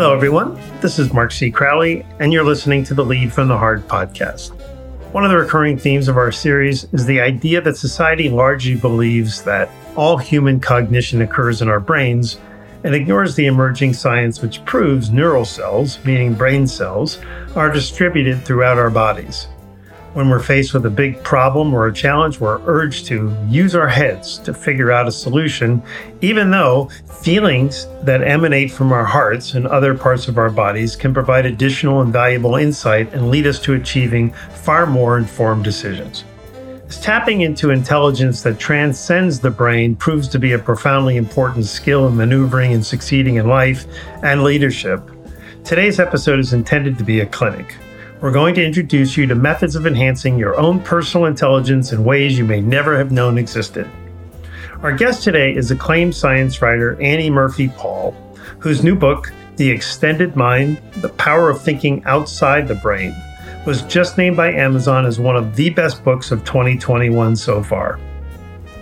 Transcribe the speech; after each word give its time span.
Hello, 0.00 0.14
everyone. 0.14 0.58
This 0.80 0.98
is 0.98 1.12
Mark 1.12 1.30
C. 1.30 1.50
Crowley, 1.50 2.06
and 2.20 2.32
you're 2.32 2.42
listening 2.42 2.82
to 2.84 2.94
the 2.94 3.04
Lead 3.04 3.34
from 3.34 3.48
the 3.48 3.58
Heart 3.58 3.86
podcast. 3.86 4.58
One 5.12 5.26
of 5.26 5.30
the 5.30 5.36
recurring 5.36 5.76
themes 5.76 6.08
of 6.08 6.16
our 6.16 6.32
series 6.32 6.84
is 6.94 7.04
the 7.04 7.20
idea 7.20 7.60
that 7.60 7.76
society 7.76 8.30
largely 8.30 8.76
believes 8.76 9.42
that 9.42 9.68
all 9.96 10.16
human 10.16 10.58
cognition 10.58 11.20
occurs 11.20 11.60
in 11.60 11.68
our 11.68 11.80
brains 11.80 12.38
and 12.82 12.94
ignores 12.94 13.34
the 13.34 13.44
emerging 13.44 13.92
science 13.92 14.40
which 14.40 14.64
proves 14.64 15.10
neural 15.10 15.44
cells, 15.44 16.02
meaning 16.02 16.32
brain 16.32 16.66
cells, 16.66 17.18
are 17.54 17.70
distributed 17.70 18.42
throughout 18.42 18.78
our 18.78 18.88
bodies. 18.88 19.48
When 20.12 20.28
we're 20.28 20.40
faced 20.40 20.74
with 20.74 20.84
a 20.86 20.90
big 20.90 21.22
problem 21.22 21.72
or 21.72 21.86
a 21.86 21.92
challenge, 21.92 22.40
we're 22.40 22.60
urged 22.66 23.06
to 23.06 23.32
use 23.46 23.76
our 23.76 23.86
heads 23.86 24.38
to 24.38 24.52
figure 24.52 24.90
out 24.90 25.06
a 25.06 25.12
solution, 25.12 25.80
even 26.20 26.50
though 26.50 26.90
feelings 27.22 27.86
that 28.02 28.20
emanate 28.20 28.72
from 28.72 28.92
our 28.92 29.04
hearts 29.04 29.54
and 29.54 29.68
other 29.68 29.96
parts 29.96 30.26
of 30.26 30.36
our 30.36 30.50
bodies 30.50 30.96
can 30.96 31.14
provide 31.14 31.46
additional 31.46 32.00
and 32.00 32.12
valuable 32.12 32.56
insight 32.56 33.14
and 33.14 33.30
lead 33.30 33.46
us 33.46 33.60
to 33.60 33.74
achieving 33.74 34.32
far 34.64 34.84
more 34.84 35.16
informed 35.16 35.62
decisions. 35.62 36.24
As 36.88 37.00
tapping 37.00 37.42
into 37.42 37.70
intelligence 37.70 38.42
that 38.42 38.58
transcends 38.58 39.38
the 39.38 39.50
brain 39.50 39.94
proves 39.94 40.26
to 40.30 40.40
be 40.40 40.54
a 40.54 40.58
profoundly 40.58 41.18
important 41.18 41.66
skill 41.66 42.08
in 42.08 42.16
maneuvering 42.16 42.72
and 42.72 42.84
succeeding 42.84 43.36
in 43.36 43.46
life 43.46 43.86
and 44.24 44.42
leadership. 44.42 45.08
Today's 45.62 46.00
episode 46.00 46.40
is 46.40 46.52
intended 46.52 46.98
to 46.98 47.04
be 47.04 47.20
a 47.20 47.26
clinic 47.26 47.76
we're 48.20 48.30
going 48.30 48.54
to 48.54 48.64
introduce 48.64 49.16
you 49.16 49.26
to 49.26 49.34
methods 49.34 49.74
of 49.76 49.86
enhancing 49.86 50.38
your 50.38 50.58
own 50.60 50.78
personal 50.80 51.26
intelligence 51.26 51.92
in 51.92 52.04
ways 52.04 52.36
you 52.36 52.44
may 52.44 52.60
never 52.60 52.98
have 52.98 53.10
known 53.10 53.38
existed. 53.38 53.88
Our 54.82 54.92
guest 54.92 55.24
today 55.24 55.54
is 55.54 55.70
acclaimed 55.70 56.14
science 56.14 56.60
writer 56.60 57.00
Annie 57.00 57.30
Murphy 57.30 57.68
Paul, 57.68 58.12
whose 58.58 58.84
new 58.84 58.94
book, 58.94 59.32
The 59.56 59.70
Extended 59.70 60.36
Mind 60.36 60.82
The 60.96 61.08
Power 61.08 61.48
of 61.48 61.62
Thinking 61.62 62.02
Outside 62.04 62.68
the 62.68 62.74
Brain, 62.74 63.14
was 63.66 63.82
just 63.82 64.18
named 64.18 64.36
by 64.36 64.52
Amazon 64.52 65.06
as 65.06 65.18
one 65.18 65.36
of 65.36 65.56
the 65.56 65.70
best 65.70 66.04
books 66.04 66.30
of 66.30 66.44
2021 66.44 67.36
so 67.36 67.62
far. 67.62 67.98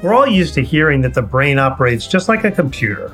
We're 0.02 0.14
all 0.14 0.26
used 0.26 0.54
to 0.54 0.64
hearing 0.64 1.00
that 1.02 1.14
the 1.14 1.22
brain 1.22 1.60
operates 1.60 2.08
just 2.08 2.28
like 2.28 2.42
a 2.42 2.50
computer, 2.50 3.12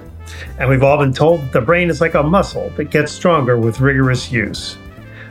and 0.59 0.71
we've 0.71 0.83
all 0.83 0.97
been 0.97 1.13
told 1.13 1.53
the 1.53 1.61
brain 1.61 1.91
is 1.91 2.01
like 2.01 2.15
a 2.15 2.23
muscle 2.23 2.71
that 2.77 2.91
gets 2.91 3.13
stronger 3.13 3.59
with 3.59 3.81
rigorous 3.81 4.33
use. 4.33 4.79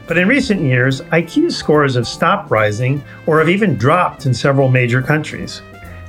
But 0.08 0.18
in 0.18 0.28
recent 0.28 0.62
years, 0.62 1.02
IQ 1.02 1.52
scores 1.52 1.96
have 1.96 2.08
stopped 2.08 2.52
rising 2.52 3.04
or 3.26 3.40
have 3.40 3.50
even 3.50 3.78
dropped 3.78 4.26
in 4.26 4.34
several 4.34 4.68
major 4.70 5.02
countries. 5.02 5.62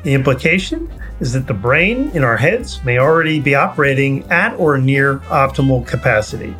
The 0.02 0.14
implication 0.14 0.92
is 1.20 1.32
that 1.32 1.46
the 1.46 1.54
brain 1.54 2.10
in 2.12 2.24
our 2.24 2.36
heads 2.36 2.84
may 2.84 2.98
already 2.98 3.40
be 3.40 3.54
operating 3.54 4.24
at 4.30 4.54
or 4.54 4.76
near 4.78 5.18
optimal 5.30 5.86
capacity. 5.86 6.54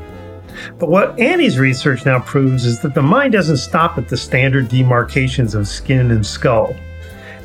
But 0.78 0.88
what 0.88 1.18
Annie's 1.18 1.58
research 1.58 2.06
now 2.06 2.20
proves 2.20 2.64
is 2.64 2.80
that 2.80 2.94
the 2.94 3.02
mind 3.02 3.32
doesn't 3.32 3.56
stop 3.56 3.98
at 3.98 4.08
the 4.08 4.16
standard 4.16 4.68
demarcations 4.68 5.55
of 5.55 5.66
skin 5.66 6.12
and 6.12 6.24
skull. 6.24 6.77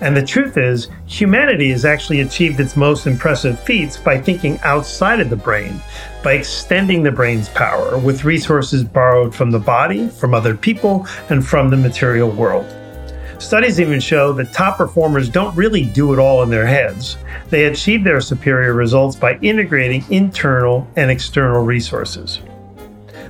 And 0.02 0.16
the 0.16 0.26
truth 0.26 0.58
is, 0.58 0.88
humanity 1.08 1.72
has 1.72 1.84
actually 1.84 2.22
achieved 2.22 2.60
its 2.60 2.78
most 2.78 3.06
impressive 3.06 3.60
feats 3.60 3.98
by 3.98 4.20
thinking 4.20 4.58
outside 4.64 5.20
of 5.20 5.30
the 5.30 5.36
brain, 5.36 5.82
by 6.24 6.34
extending 6.34 7.04
the 7.04 7.12
brain's 7.12 7.50
power 7.50 7.98
with 7.98 8.24
resources 8.24 8.84
borrowed 8.84 9.36
from 9.36 9.52
the 9.52 9.60
body, 9.60 10.08
from 10.08 10.34
other 10.34 10.56
people, 10.56 11.06
and 11.30 11.46
from 11.46 11.70
the 11.70 11.78
material 11.78 12.30
world. 12.30 12.66
Studies 13.40 13.80
even 13.80 14.00
show 14.00 14.34
that 14.34 14.54
top 14.54 14.78
performers 14.78 15.30
don't 15.30 15.56
really 15.56 15.86
do 15.86 16.14
it 16.14 16.20
all 16.20 16.44
in 16.44 16.50
their 16.50 16.66
heads. 16.66 17.18
They 17.50 17.66
achieve 17.66 18.04
their 18.04 18.22
superior 18.22 18.74
results 18.74 19.16
by 19.16 19.38
integrating 19.38 20.04
internal 20.10 20.88
and 20.98 21.10
external 21.10 21.64
resources. 21.64 22.42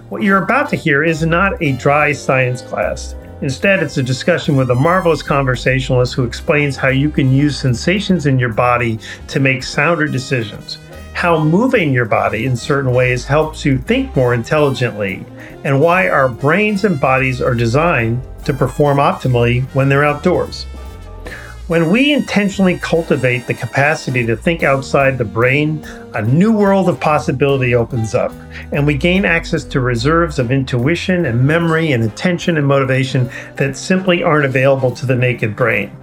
What 0.10 0.24
you're 0.24 0.44
about 0.44 0.70
to 0.70 0.76
hear 0.76 1.04
is 1.04 1.24
not 1.24 1.62
a 1.62 1.74
dry 1.74 2.12
science 2.12 2.64
class. 2.64 3.16
Instead, 3.42 3.82
it's 3.82 3.98
a 3.98 4.04
discussion 4.04 4.58
with 4.58 4.70
a 4.70 4.76
marvelous 4.76 5.24
conversationalist 5.24 6.14
who 6.14 6.26
explains 6.26 6.76
how 6.76 6.90
you 6.90 7.10
can 7.10 7.32
use 7.32 7.58
sensations 7.58 8.26
in 8.26 8.38
your 8.38 8.52
body 8.52 9.00
to 9.28 9.40
make 9.40 9.64
sounder 9.64 10.08
decisions, 10.08 10.78
how 11.14 11.42
moving 11.42 11.94
your 11.94 12.04
body 12.04 12.46
in 12.46 12.56
certain 12.56 12.94
ways 12.94 13.26
helps 13.26 13.64
you 13.64 13.78
think 13.78 14.14
more 14.14 14.34
intelligently, 14.34 15.26
and 15.64 15.80
why 15.80 16.10
our 16.10 16.28
brains 16.28 16.84
and 16.84 17.00
bodies 17.00 17.42
are 17.42 17.56
designed 17.56 18.22
to 18.44 18.54
perform 18.54 18.98
optimally 18.98 19.64
when 19.74 19.88
they're 19.88 20.04
outdoors. 20.04 20.66
When 21.70 21.92
we 21.92 22.14
intentionally 22.14 22.80
cultivate 22.80 23.46
the 23.46 23.54
capacity 23.54 24.26
to 24.26 24.36
think 24.36 24.64
outside 24.64 25.20
the 25.20 25.24
brain, 25.24 25.86
a 26.16 26.22
new 26.24 26.52
world 26.52 26.90
of 26.90 27.00
possibility 27.00 27.76
opens 27.76 28.16
up, 28.16 28.34
and 28.72 28.88
we 28.88 28.96
gain 28.96 29.24
access 29.24 29.66
to 29.66 29.80
reserves 29.80 30.40
of 30.40 30.50
intuition 30.50 31.28
and 31.28 31.46
memory 31.46 31.92
and 31.92 32.04
attention 32.04 32.58
and 32.58 32.66
motivation 32.66 33.30
that 33.58 33.78
simply 33.78 34.24
aren't 34.24 34.46
available 34.46 34.90
to 34.96 35.06
the 35.06 35.16
naked 35.16 35.56
brain. 35.56 35.96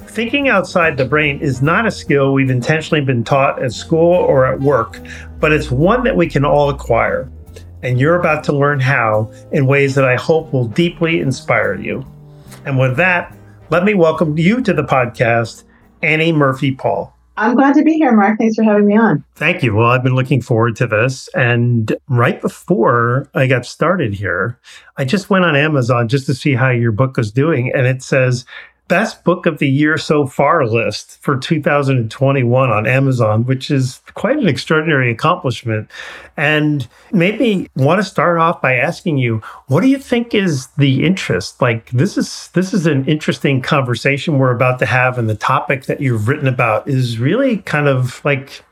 Thinking 0.00 0.48
outside 0.48 0.96
the 0.96 1.04
brain 1.04 1.38
is 1.38 1.62
not 1.62 1.86
a 1.86 1.92
skill 1.92 2.32
we've 2.32 2.50
intentionally 2.50 3.04
been 3.04 3.22
taught 3.22 3.62
at 3.62 3.72
school 3.72 4.14
or 4.14 4.44
at 4.46 4.58
work, 4.58 4.98
but 5.38 5.52
it's 5.52 5.70
one 5.70 6.02
that 6.02 6.16
we 6.16 6.26
can 6.26 6.44
all 6.44 6.70
acquire. 6.70 7.30
And 7.84 8.00
you're 8.00 8.18
about 8.18 8.42
to 8.44 8.52
learn 8.52 8.80
how 8.80 9.32
in 9.52 9.68
ways 9.68 9.94
that 9.94 10.08
I 10.08 10.16
hope 10.16 10.52
will 10.52 10.66
deeply 10.66 11.20
inspire 11.20 11.76
you. 11.76 12.04
And 12.66 12.80
with 12.80 12.96
that, 12.96 13.36
let 13.70 13.84
me 13.84 13.94
welcome 13.94 14.36
you 14.36 14.60
to 14.60 14.72
the 14.72 14.84
podcast, 14.84 15.64
Annie 16.02 16.32
Murphy 16.32 16.72
Paul. 16.72 17.14
I'm 17.36 17.56
glad 17.56 17.74
to 17.74 17.82
be 17.82 17.94
here, 17.94 18.12
Mark. 18.12 18.38
Thanks 18.38 18.54
for 18.54 18.62
having 18.62 18.86
me 18.86 18.96
on. 18.96 19.24
Thank 19.34 19.62
you. 19.62 19.74
Well, 19.74 19.88
I've 19.88 20.04
been 20.04 20.14
looking 20.14 20.40
forward 20.40 20.76
to 20.76 20.86
this. 20.86 21.28
And 21.34 21.96
right 22.08 22.40
before 22.40 23.28
I 23.34 23.48
got 23.48 23.66
started 23.66 24.14
here, 24.14 24.60
I 24.96 25.04
just 25.04 25.30
went 25.30 25.44
on 25.44 25.56
Amazon 25.56 26.06
just 26.06 26.26
to 26.26 26.34
see 26.34 26.54
how 26.54 26.70
your 26.70 26.92
book 26.92 27.16
was 27.16 27.32
doing. 27.32 27.72
And 27.74 27.86
it 27.86 28.02
says 28.02 28.44
best 28.88 29.24
book 29.24 29.46
of 29.46 29.58
the 29.58 29.68
year 29.68 29.96
so 29.96 30.26
far 30.26 30.66
list 30.66 31.18
for 31.22 31.36
2021 31.36 32.70
on 32.70 32.86
Amazon, 32.86 33.44
which 33.44 33.70
is 33.70 34.00
quite 34.14 34.36
an 34.36 34.48
extraordinary 34.48 35.10
accomplishment. 35.10 35.90
And 36.36 36.86
maybe 37.12 37.70
want 37.76 38.00
to 38.00 38.04
start 38.04 38.38
off 38.38 38.60
by 38.60 38.74
asking 38.74 39.18
you, 39.18 39.38
what 39.68 39.80
do 39.80 39.88
you 39.88 39.98
think 39.98 40.34
is 40.34 40.66
the 40.78 41.04
interest? 41.04 41.62
Like 41.62 41.90
this 41.90 42.18
is 42.18 42.50
this 42.54 42.74
is 42.74 42.86
an 42.86 43.04
interesting 43.06 43.62
conversation 43.62 44.38
we're 44.38 44.54
about 44.54 44.78
to 44.80 44.86
have 44.86 45.18
and 45.18 45.30
the 45.30 45.34
topic 45.34 45.86
that 45.86 46.00
you've 46.00 46.28
written 46.28 46.48
about 46.48 46.88
is 46.88 47.18
really 47.18 47.58
kind 47.58 47.88
of 47.88 48.22
like 48.24 48.62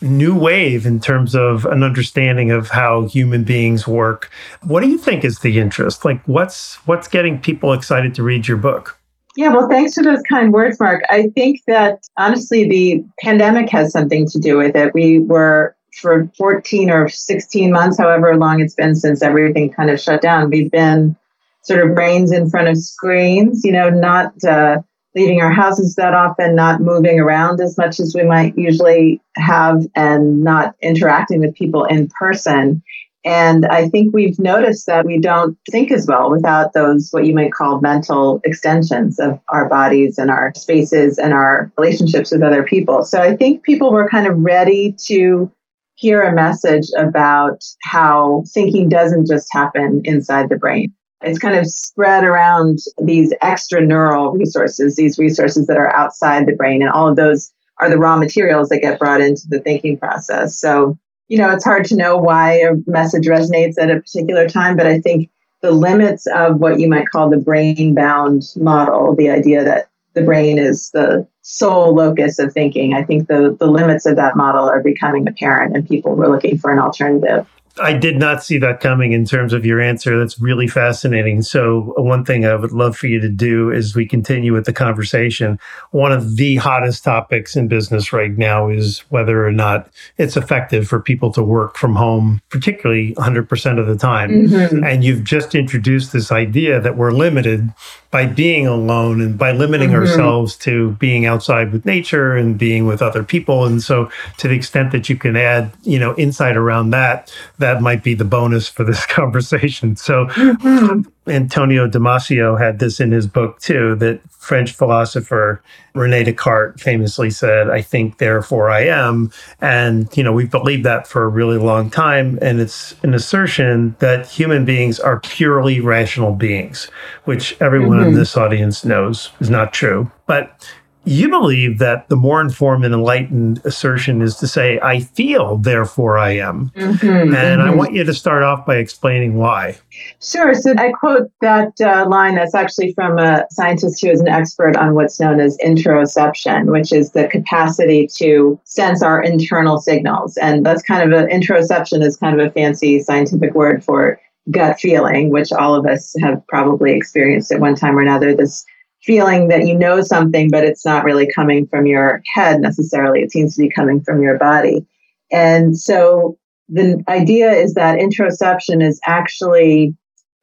new 0.00 0.34
wave 0.34 0.86
in 0.86 0.98
terms 0.98 1.34
of 1.34 1.66
an 1.66 1.82
understanding 1.82 2.50
of 2.50 2.70
how 2.70 3.06
human 3.06 3.44
beings 3.44 3.86
work. 3.86 4.30
What 4.62 4.80
do 4.80 4.88
you 4.88 4.96
think 4.96 5.24
is 5.24 5.40
the 5.40 5.58
interest? 5.58 6.04
Like 6.04 6.22
what's 6.26 6.76
what's 6.86 7.08
getting 7.08 7.38
people 7.38 7.72
excited 7.72 8.14
to 8.14 8.22
read 8.22 8.48
your 8.48 8.56
book? 8.56 8.99
Yeah, 9.40 9.54
well, 9.54 9.70
thanks 9.70 9.94
for 9.94 10.02
those 10.02 10.20
kind 10.28 10.52
words, 10.52 10.78
Mark. 10.78 11.02
I 11.08 11.30
think 11.34 11.62
that 11.66 12.06
honestly, 12.18 12.68
the 12.68 13.02
pandemic 13.20 13.70
has 13.70 13.90
something 13.90 14.26
to 14.26 14.38
do 14.38 14.58
with 14.58 14.76
it. 14.76 14.92
We 14.92 15.18
were, 15.18 15.74
for 15.98 16.30
14 16.36 16.90
or 16.90 17.08
16 17.08 17.72
months, 17.72 17.96
however 17.96 18.36
long 18.36 18.60
it's 18.60 18.74
been 18.74 18.94
since 18.94 19.22
everything 19.22 19.72
kind 19.72 19.88
of 19.88 19.98
shut 19.98 20.20
down, 20.20 20.50
we've 20.50 20.70
been 20.70 21.16
sort 21.62 21.80
of 21.80 21.94
brains 21.94 22.32
in 22.32 22.50
front 22.50 22.68
of 22.68 22.76
screens, 22.76 23.64
you 23.64 23.72
know, 23.72 23.88
not 23.88 24.34
uh, 24.44 24.82
leaving 25.16 25.40
our 25.40 25.50
houses 25.50 25.94
that 25.94 26.12
often, 26.12 26.54
not 26.54 26.82
moving 26.82 27.18
around 27.18 27.62
as 27.62 27.78
much 27.78 27.98
as 27.98 28.14
we 28.14 28.24
might 28.24 28.58
usually 28.58 29.22
have, 29.36 29.86
and 29.96 30.44
not 30.44 30.74
interacting 30.82 31.40
with 31.40 31.54
people 31.54 31.86
in 31.86 32.08
person. 32.08 32.82
And 33.24 33.66
I 33.66 33.88
think 33.88 34.14
we've 34.14 34.38
noticed 34.38 34.86
that 34.86 35.04
we 35.04 35.18
don't 35.18 35.58
think 35.70 35.90
as 35.90 36.06
well 36.06 36.30
without 36.30 36.72
those, 36.72 37.10
what 37.10 37.26
you 37.26 37.34
might 37.34 37.52
call 37.52 37.80
mental 37.80 38.40
extensions 38.44 39.18
of 39.18 39.38
our 39.50 39.68
bodies 39.68 40.16
and 40.16 40.30
our 40.30 40.52
spaces 40.54 41.18
and 41.18 41.34
our 41.34 41.70
relationships 41.76 42.32
with 42.32 42.42
other 42.42 42.62
people. 42.62 43.04
So 43.04 43.20
I 43.20 43.36
think 43.36 43.62
people 43.62 43.92
were 43.92 44.08
kind 44.08 44.26
of 44.26 44.38
ready 44.38 44.96
to 45.04 45.52
hear 45.96 46.22
a 46.22 46.34
message 46.34 46.86
about 46.96 47.62
how 47.82 48.44
thinking 48.54 48.88
doesn't 48.88 49.26
just 49.26 49.48
happen 49.52 50.00
inside 50.04 50.48
the 50.48 50.56
brain. 50.56 50.94
It's 51.22 51.38
kind 51.38 51.58
of 51.58 51.66
spread 51.66 52.24
around 52.24 52.78
these 53.02 53.34
extra 53.42 53.84
neural 53.84 54.32
resources, 54.32 54.96
these 54.96 55.18
resources 55.18 55.66
that 55.66 55.76
are 55.76 55.94
outside 55.94 56.46
the 56.46 56.56
brain, 56.56 56.80
and 56.80 56.90
all 56.90 57.08
of 57.08 57.16
those 57.16 57.52
are 57.80 57.90
the 57.90 57.98
raw 57.98 58.16
materials 58.16 58.70
that 58.70 58.80
get 58.80 58.98
brought 58.98 59.20
into 59.20 59.42
the 59.46 59.60
thinking 59.60 59.98
process. 59.98 60.58
So 60.58 60.98
you 61.30 61.38
know, 61.38 61.48
it's 61.50 61.64
hard 61.64 61.84
to 61.86 61.96
know 61.96 62.16
why 62.16 62.54
a 62.54 62.72
message 62.88 63.26
resonates 63.26 63.78
at 63.78 63.88
a 63.88 64.00
particular 64.00 64.48
time, 64.48 64.76
but 64.76 64.86
I 64.86 64.98
think 64.98 65.30
the 65.62 65.70
limits 65.70 66.26
of 66.26 66.58
what 66.58 66.80
you 66.80 66.88
might 66.88 67.08
call 67.08 67.30
the 67.30 67.36
brain 67.36 67.94
bound 67.94 68.42
model, 68.56 69.14
the 69.14 69.30
idea 69.30 69.62
that 69.62 69.90
the 70.14 70.22
brain 70.22 70.58
is 70.58 70.90
the 70.90 71.24
sole 71.42 71.94
locus 71.94 72.40
of 72.40 72.52
thinking, 72.52 72.94
I 72.94 73.04
think 73.04 73.28
the, 73.28 73.56
the 73.60 73.70
limits 73.70 74.06
of 74.06 74.16
that 74.16 74.36
model 74.36 74.68
are 74.68 74.82
becoming 74.82 75.28
apparent 75.28 75.76
and 75.76 75.86
people 75.86 76.16
were 76.16 76.28
looking 76.28 76.58
for 76.58 76.72
an 76.72 76.80
alternative. 76.80 77.46
I 77.78 77.92
did 77.92 78.16
not 78.16 78.42
see 78.42 78.58
that 78.58 78.80
coming 78.80 79.12
in 79.12 79.24
terms 79.24 79.52
of 79.52 79.64
your 79.64 79.80
answer. 79.80 80.18
That's 80.18 80.40
really 80.40 80.66
fascinating. 80.66 81.42
So, 81.42 81.94
one 81.96 82.24
thing 82.24 82.44
I 82.44 82.54
would 82.54 82.72
love 82.72 82.96
for 82.96 83.06
you 83.06 83.20
to 83.20 83.28
do 83.28 83.72
as 83.72 83.94
we 83.94 84.06
continue 84.06 84.52
with 84.52 84.66
the 84.66 84.72
conversation, 84.72 85.58
one 85.90 86.12
of 86.12 86.36
the 86.36 86.56
hottest 86.56 87.04
topics 87.04 87.56
in 87.56 87.68
business 87.68 88.12
right 88.12 88.36
now 88.36 88.68
is 88.68 89.00
whether 89.10 89.46
or 89.46 89.52
not 89.52 89.88
it's 90.18 90.36
effective 90.36 90.88
for 90.88 91.00
people 91.00 91.32
to 91.32 91.42
work 91.42 91.76
from 91.76 91.94
home, 91.94 92.40
particularly 92.50 93.14
100% 93.14 93.78
of 93.78 93.86
the 93.86 93.96
time. 93.96 94.30
Mm-hmm. 94.30 94.84
And 94.84 95.04
you've 95.04 95.24
just 95.24 95.54
introduced 95.54 96.12
this 96.12 96.32
idea 96.32 96.80
that 96.80 96.96
we're 96.96 97.12
limited 97.12 97.72
by 98.10 98.26
being 98.26 98.66
alone 98.66 99.20
and 99.20 99.38
by 99.38 99.52
limiting 99.52 99.90
mm-hmm. 99.90 99.98
ourselves 99.98 100.56
to 100.56 100.92
being 100.92 101.26
outside 101.26 101.72
with 101.72 101.86
nature 101.86 102.36
and 102.36 102.58
being 102.58 102.86
with 102.86 103.00
other 103.00 103.22
people. 103.22 103.64
And 103.64 103.80
so, 103.80 104.10
to 104.38 104.48
the 104.48 104.54
extent 104.54 104.90
that 104.92 105.08
you 105.08 105.16
can 105.16 105.36
add, 105.36 105.70
you 105.82 105.98
know, 105.98 106.16
insight 106.16 106.56
around 106.56 106.90
that, 106.90 107.32
that 107.60 107.80
might 107.80 108.02
be 108.02 108.14
the 108.14 108.24
bonus 108.24 108.68
for 108.68 108.84
this 108.84 109.06
conversation. 109.20 109.96
So, 109.96 110.26
mm-hmm. 110.26 111.02
Antonio 111.30 111.88
Damasio 111.88 112.58
had 112.58 112.80
this 112.80 112.98
in 112.98 113.12
his 113.12 113.26
book 113.26 113.60
too 113.60 113.94
that 113.96 114.20
French 114.30 114.72
philosopher 114.72 115.62
Rene 115.94 116.24
Descartes 116.24 116.80
famously 116.80 117.30
said, 117.30 117.70
I 117.70 117.82
think, 117.82 118.18
therefore 118.18 118.70
I 118.70 118.86
am. 118.86 119.30
And, 119.60 120.08
you 120.16 120.24
know, 120.24 120.32
we've 120.32 120.50
believed 120.50 120.84
that 120.84 121.06
for 121.06 121.24
a 121.24 121.28
really 121.28 121.58
long 121.58 121.90
time. 121.90 122.38
And 122.40 122.60
it's 122.60 122.94
an 123.02 123.14
assertion 123.14 123.94
that 123.98 124.26
human 124.26 124.64
beings 124.64 124.98
are 124.98 125.20
purely 125.20 125.80
rational 125.80 126.34
beings, 126.34 126.90
which 127.24 127.56
everyone 127.60 127.98
mm-hmm. 127.98 128.08
in 128.08 128.14
this 128.14 128.36
audience 128.36 128.84
knows 128.84 129.30
is 129.40 129.50
not 129.50 129.72
true. 129.72 130.10
But 130.26 130.72
you 131.04 131.30
believe 131.30 131.78
that 131.78 132.08
the 132.08 132.16
more 132.16 132.40
informed 132.40 132.84
and 132.84 132.94
enlightened 132.94 133.60
assertion 133.64 134.20
is 134.20 134.36
to 134.36 134.46
say, 134.46 134.78
I 134.80 135.00
feel, 135.00 135.56
therefore 135.56 136.18
I 136.18 136.32
am. 136.32 136.70
Mm-hmm, 136.76 137.08
and 137.08 137.32
mm-hmm. 137.32 137.60
I 137.60 137.74
want 137.74 137.94
you 137.94 138.04
to 138.04 138.12
start 138.12 138.42
off 138.42 138.66
by 138.66 138.76
explaining 138.76 139.36
why. 139.36 139.78
Sure. 140.20 140.54
So 140.54 140.74
I 140.76 140.92
quote 140.92 141.30
that 141.40 141.80
uh, 141.80 142.06
line 142.08 142.34
that's 142.34 142.54
actually 142.54 142.92
from 142.92 143.18
a 143.18 143.46
scientist 143.50 144.02
who 144.02 144.10
is 144.10 144.20
an 144.20 144.28
expert 144.28 144.76
on 144.76 144.94
what's 144.94 145.18
known 145.18 145.40
as 145.40 145.56
interoception, 145.64 146.70
which 146.70 146.92
is 146.92 147.12
the 147.12 147.28
capacity 147.28 148.06
to 148.16 148.60
sense 148.64 149.02
our 149.02 149.22
internal 149.22 149.78
signals. 149.78 150.36
And 150.36 150.66
that's 150.66 150.82
kind 150.82 151.10
of 151.10 151.18
an 151.18 151.28
interoception 151.28 152.04
is 152.04 152.16
kind 152.16 152.38
of 152.38 152.46
a 152.46 152.50
fancy 152.50 153.00
scientific 153.00 153.54
word 153.54 153.82
for 153.82 154.20
gut 154.50 154.78
feeling, 154.78 155.30
which 155.30 155.52
all 155.52 155.74
of 155.74 155.86
us 155.86 156.14
have 156.20 156.46
probably 156.46 156.92
experienced 156.92 157.52
at 157.52 157.60
one 157.60 157.74
time 157.74 157.96
or 157.96 158.02
another. 158.02 158.34
This 158.34 158.64
feeling 159.10 159.48
that 159.48 159.66
you 159.66 159.76
know 159.76 160.00
something, 160.02 160.48
but 160.52 160.62
it's 160.62 160.86
not 160.86 161.02
really 161.02 161.28
coming 161.34 161.66
from 161.66 161.84
your 161.84 162.22
head 162.32 162.60
necessarily. 162.60 163.18
It 163.18 163.32
seems 163.32 163.56
to 163.56 163.62
be 163.62 163.68
coming 163.68 164.00
from 164.00 164.22
your 164.22 164.38
body. 164.38 164.86
And 165.32 165.76
so 165.76 166.38
the 166.68 167.02
idea 167.08 167.50
is 167.50 167.74
that 167.74 167.98
interoception 167.98 168.80
is 168.80 169.00
actually 169.04 169.96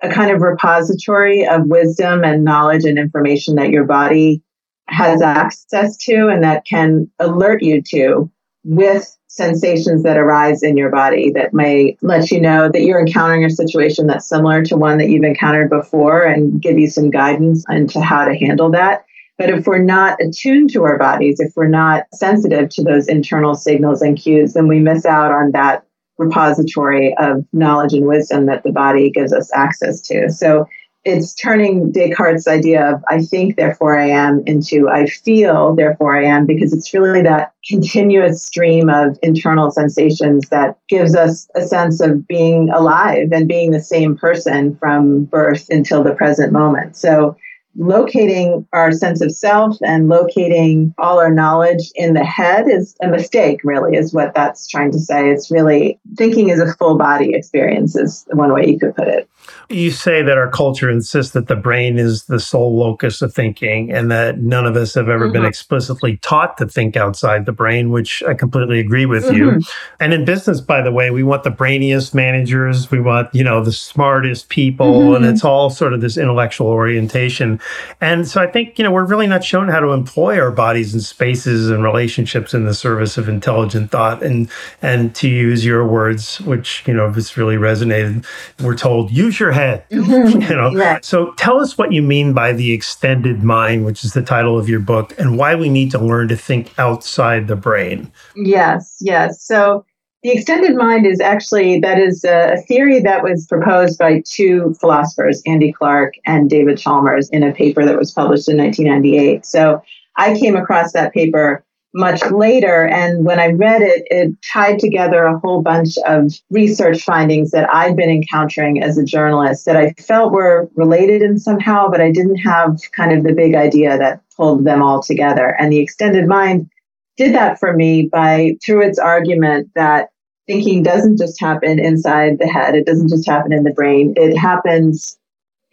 a 0.04 0.10
kind 0.10 0.32
of 0.32 0.42
repository 0.42 1.48
of 1.48 1.68
wisdom 1.68 2.26
and 2.26 2.44
knowledge 2.44 2.84
and 2.84 3.00
information 3.00 3.56
that 3.56 3.70
your 3.70 3.86
body 3.86 4.44
has 4.90 5.22
access 5.22 5.96
to 6.00 6.28
and 6.28 6.44
that 6.44 6.66
can 6.66 7.10
alert 7.20 7.64
you 7.64 7.82
to 7.92 8.30
with 8.66 9.18
sensations 9.38 10.04
that 10.04 10.18
arise 10.18 10.64
in 10.64 10.76
your 10.76 10.90
body 10.90 11.32
that 11.32 11.54
may 11.54 11.96
let 12.02 12.32
you 12.32 12.42
know 12.42 12.70
that 12.70 12.82
you're 12.82 13.00
encountering 13.00 13.46
a 13.46 13.50
situation 13.50 14.08
that's 14.08 14.28
similar 14.28 14.64
to 14.64 14.76
one 14.76 14.98
that 14.98 15.10
you've 15.10 15.24
encountered 15.24 15.70
before 15.70 16.24
and 16.24 16.60
give 16.62 16.78
you 16.78 16.90
some 16.90 17.12
guidance 17.12 17.64
into 17.70 18.02
how 18.02 18.26
to 18.26 18.36
handle 18.36 18.72
that. 18.72 19.06
But 19.38 19.52
if 19.52 19.68
we're 19.68 19.78
not 19.78 20.18
attuned 20.20 20.72
to 20.72 20.84
our 20.84 20.98
bodies, 20.98 21.40
if 21.40 21.54
we're 21.56 21.68
not 21.68 22.06
sensitive 22.14 22.70
to 22.70 22.84
those 22.84 23.08
internal 23.08 23.54
signals 23.54 24.02
and 24.02 24.18
cues, 24.18 24.54
then 24.54 24.68
we 24.68 24.80
miss 24.80 25.06
out 25.06 25.32
on 25.32 25.52
that 25.52 25.86
repository 26.18 27.16
of 27.20 27.46
knowledge 27.54 27.94
and 27.94 28.08
wisdom 28.08 28.48
that 28.48 28.64
the 28.64 28.72
body 28.72 29.12
gives 29.12 29.32
us 29.32 29.52
access 29.54 30.02
to. 30.02 30.32
So 30.32 30.68
it's 31.08 31.34
turning 31.34 31.92
Descartes' 31.92 32.48
idea 32.48 32.94
of 32.94 33.04
I 33.10 33.22
think, 33.22 33.56
therefore 33.56 33.98
I 33.98 34.10
am 34.10 34.44
into 34.46 34.90
I 34.90 35.06
feel, 35.06 35.74
therefore 35.74 36.18
I 36.18 36.26
am, 36.26 36.46
because 36.46 36.74
it's 36.74 36.94
really 36.94 37.22
that 37.22 37.54
continuous 37.68 38.44
stream 38.44 38.90
of 38.90 39.18
internal 39.24 39.72
sensations 39.72 40.50
that 40.50 40.78
gives 40.90 41.16
us 41.16 41.48
a 41.56 41.62
sense 41.62 42.02
of 42.02 42.28
being 42.28 42.70
alive 42.72 43.30
and 43.32 43.48
being 43.48 43.72
the 43.72 43.82
same 43.82 44.18
person 44.18 44.76
from 44.76 45.24
birth 45.24 45.68
until 45.70 46.04
the 46.04 46.14
present 46.14 46.52
moment. 46.52 46.98
So 46.98 47.38
locating 47.78 48.68
our 48.74 48.92
sense 48.92 49.22
of 49.22 49.32
self 49.32 49.78
and 49.84 50.10
locating 50.10 50.94
all 50.98 51.20
our 51.20 51.32
knowledge 51.32 51.92
in 51.96 52.16
the 52.16 52.26
head 52.26 52.66
is 52.68 52.98
a 53.02 53.08
mistake, 53.08 53.62
really, 53.64 53.96
is 53.96 54.14
what 54.14 54.34
that's 54.36 54.68
trying 54.68 54.92
to 54.92 55.00
say. 55.00 55.30
It's 55.30 55.52
really 55.52 56.00
thinking 56.18 56.50
is 56.50 56.60
a 56.60 56.74
full 56.74 56.98
body 56.98 57.34
experience, 57.34 57.96
is 57.96 58.26
one 58.32 58.52
way 58.52 58.68
you 58.68 58.80
could 58.80 58.96
put 58.96 59.08
it. 59.08 59.30
You 59.70 59.92
say 59.92 60.22
that 60.22 60.38
our 60.38 60.50
culture 60.50 60.90
insists 60.90 61.34
that 61.34 61.48
the 61.48 61.56
brain 61.56 61.98
is 61.98 62.26
the 62.26 62.40
sole 62.40 62.78
locus 62.78 63.22
of 63.22 63.34
thinking 63.34 63.92
and 63.92 64.10
that 64.12 64.40
none 64.40 64.66
of 64.66 64.78
us 64.78 64.94
have 64.94 65.10
ever 65.10 65.26
mm-hmm. 65.26 65.34
been 65.34 65.46
explicitly 65.46 66.18
taught 66.18 66.58
to 66.58 66.68
think 66.68 66.96
outside 66.96 67.46
the 67.46 67.52
brain, 67.52 67.92
which 67.92 68.24
I 68.24 68.34
completely 68.34 68.80
agree 68.80 69.06
with 69.06 69.26
mm-hmm. 69.26 69.36
you. 69.36 69.62
And 70.00 70.14
in 70.14 70.24
business, 70.24 70.62
by 70.62 70.82
the 70.82 70.92
way, 70.92 71.12
we 71.12 71.24
want 71.24 71.44
the 71.44 71.50
brainiest 71.50 72.16
managers, 72.16 72.90
we 72.92 73.02
want, 73.02 73.34
you 73.36 73.44
know, 73.44 73.64
the 73.64 73.74
smartest 73.74 74.48
people, 74.48 75.02
mm-hmm. 75.02 75.16
and 75.16 75.26
it's 75.26 75.44
all 75.44 75.70
sort 75.70 75.94
of 75.94 76.00
this 76.00 76.18
intellectual 76.18 76.68
orientation. 76.68 77.60
And 78.00 78.28
so 78.28 78.42
I 78.42 78.48
think, 78.48 78.78
you 78.80 78.84
know, 78.84 78.92
we're 78.92 79.06
really 79.06 79.28
not 79.28 79.44
shown 79.44 79.68
how 79.68 79.82
to 79.82 79.90
employ 79.90 80.40
our 80.40 80.52
bodies 80.52 80.94
and 80.94 81.04
spaces 81.04 81.70
and 81.70 81.84
relationships 81.84 82.54
in 82.54 82.66
the 82.66 82.74
service 82.74 83.18
of 83.18 83.28
intelligent 83.28 83.92
thought. 83.92 84.24
And 84.24 84.50
and 84.82 85.14
to 85.16 85.28
use 85.28 85.66
your 85.66 85.86
words, 85.86 86.40
which, 86.42 86.84
you 86.88 86.94
know, 86.94 87.12
it's 87.16 87.36
really 87.36 87.58
resonated, 87.58 88.26
we're 88.62 88.78
told 88.78 89.12
use 89.12 89.40
your 89.40 89.57
head. 89.58 89.86
you 89.90 90.40
know. 90.40 90.74
Right. 90.74 91.04
So 91.04 91.34
tell 91.34 91.60
us 91.60 91.78
what 91.78 91.92
you 91.92 92.02
mean 92.02 92.34
by 92.34 92.54
the 92.54 92.72
extended 92.72 93.44
mind, 93.44 93.86
which 93.86 94.04
is 94.04 94.14
the 94.14 94.22
title 94.22 94.58
of 94.58 94.70
your 94.70 94.80
book, 94.80 95.18
and 95.20 95.38
why 95.38 95.56
we 95.56 95.70
need 95.70 95.92
to 95.92 96.00
learn 96.00 96.28
to 96.30 96.38
think 96.38 96.72
outside 96.78 97.48
the 97.48 97.56
brain. 97.56 98.12
Yes, 98.36 98.98
yes. 99.02 99.42
So 99.44 99.86
the 100.24 100.32
extended 100.32 100.76
mind 100.76 101.06
is 101.06 101.22
actually 101.22 101.80
that 101.80 102.00
is 102.00 102.24
a 102.24 102.58
theory 102.68 103.00
that 103.02 103.24
was 103.24 103.46
proposed 103.48 104.00
by 104.00 104.24
two 104.26 104.76
philosophers, 104.80 105.42
Andy 105.46 105.72
Clark 105.72 106.16
and 106.26 106.50
David 106.50 106.78
Chalmers, 106.78 107.30
in 107.30 107.44
a 107.44 107.54
paper 107.54 107.86
that 107.86 107.98
was 107.98 108.12
published 108.12 108.50
in 108.50 108.58
1998. 108.58 109.46
So 109.46 109.82
I 110.18 110.38
came 110.38 110.56
across 110.56 110.94
that 110.94 111.14
paper 111.14 111.64
much 111.98 112.22
later, 112.30 112.88
and 112.88 113.26
when 113.26 113.40
I 113.40 113.48
read 113.48 113.82
it, 113.82 114.08
it 114.12 114.36
tied 114.54 114.78
together 114.78 115.24
a 115.24 115.40
whole 115.40 115.64
bunch 115.64 115.98
of 116.06 116.32
research 116.52 117.02
findings 117.02 117.52
that 117.52 117.74
I'd 117.74 117.96
been 117.96 118.10
encountering 118.10 118.84
as 118.84 118.98
a 118.98 119.04
journalist 119.04 119.66
that 119.66 119.76
I 119.76 119.94
felt 119.94 120.32
were 120.32 120.70
related 120.76 121.24
in 121.24 121.40
somehow, 121.40 121.90
but 121.90 122.00
I 122.00 122.12
didn't 122.12 122.38
have 122.38 122.80
kind 122.96 123.18
of 123.18 123.24
the 123.24 123.34
big 123.34 123.56
idea 123.56 123.98
that 123.98 124.22
pulled 124.36 124.64
them 124.64 124.84
all 124.84 125.02
together. 125.02 125.56
And 125.60 125.72
the 125.72 125.80
extended 125.80 126.28
mind 126.28 126.70
did 127.18 127.34
that 127.34 127.60
for 127.60 127.74
me 127.74 128.04
by 128.04 128.58
through 128.64 128.88
its 128.88 129.00
argument 129.00 129.72
that 129.74 130.10
thinking 130.46 130.84
doesn't 130.84 131.18
just 131.18 131.42
happen 131.42 131.80
inside 131.80 132.38
the 132.38 132.48
head, 132.48 132.76
it 132.76 132.86
doesn't 132.86 133.10
just 133.10 133.28
happen 133.28 133.52
in 133.52 133.64
the 133.64 133.74
brain, 133.74 134.14
it 134.16 134.38
happens. 134.38 135.18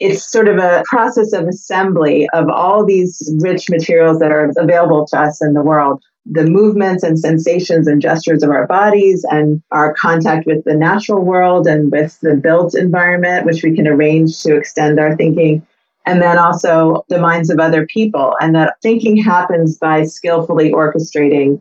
It's 0.00 0.28
sort 0.28 0.48
of 0.48 0.56
a 0.56 0.82
process 0.86 1.32
of 1.32 1.46
assembly 1.46 2.28
of 2.32 2.48
all 2.48 2.84
these 2.84 3.30
rich 3.40 3.70
materials 3.70 4.18
that 4.18 4.32
are 4.32 4.50
available 4.56 5.06
to 5.06 5.20
us 5.20 5.40
in 5.40 5.52
the 5.52 5.62
world. 5.62 6.02
The 6.26 6.46
movements 6.46 7.02
and 7.02 7.18
sensations 7.18 7.86
and 7.86 8.00
gestures 8.00 8.42
of 8.42 8.50
our 8.50 8.66
bodies, 8.66 9.24
and 9.30 9.62
our 9.70 9.92
contact 9.94 10.46
with 10.46 10.64
the 10.64 10.74
natural 10.74 11.22
world 11.22 11.66
and 11.66 11.92
with 11.92 12.18
the 12.20 12.34
built 12.34 12.74
environment, 12.74 13.44
which 13.44 13.62
we 13.62 13.76
can 13.76 13.86
arrange 13.86 14.42
to 14.42 14.56
extend 14.56 14.98
our 14.98 15.16
thinking 15.16 15.66
and 16.06 16.20
then 16.20 16.38
also 16.38 17.04
the 17.08 17.18
minds 17.18 17.50
of 17.50 17.58
other 17.58 17.86
people. 17.86 18.34
And 18.40 18.54
that 18.54 18.76
thinking 18.82 19.16
happens 19.16 19.78
by 19.78 20.04
skillfully 20.04 20.70
orchestrating 20.70 21.60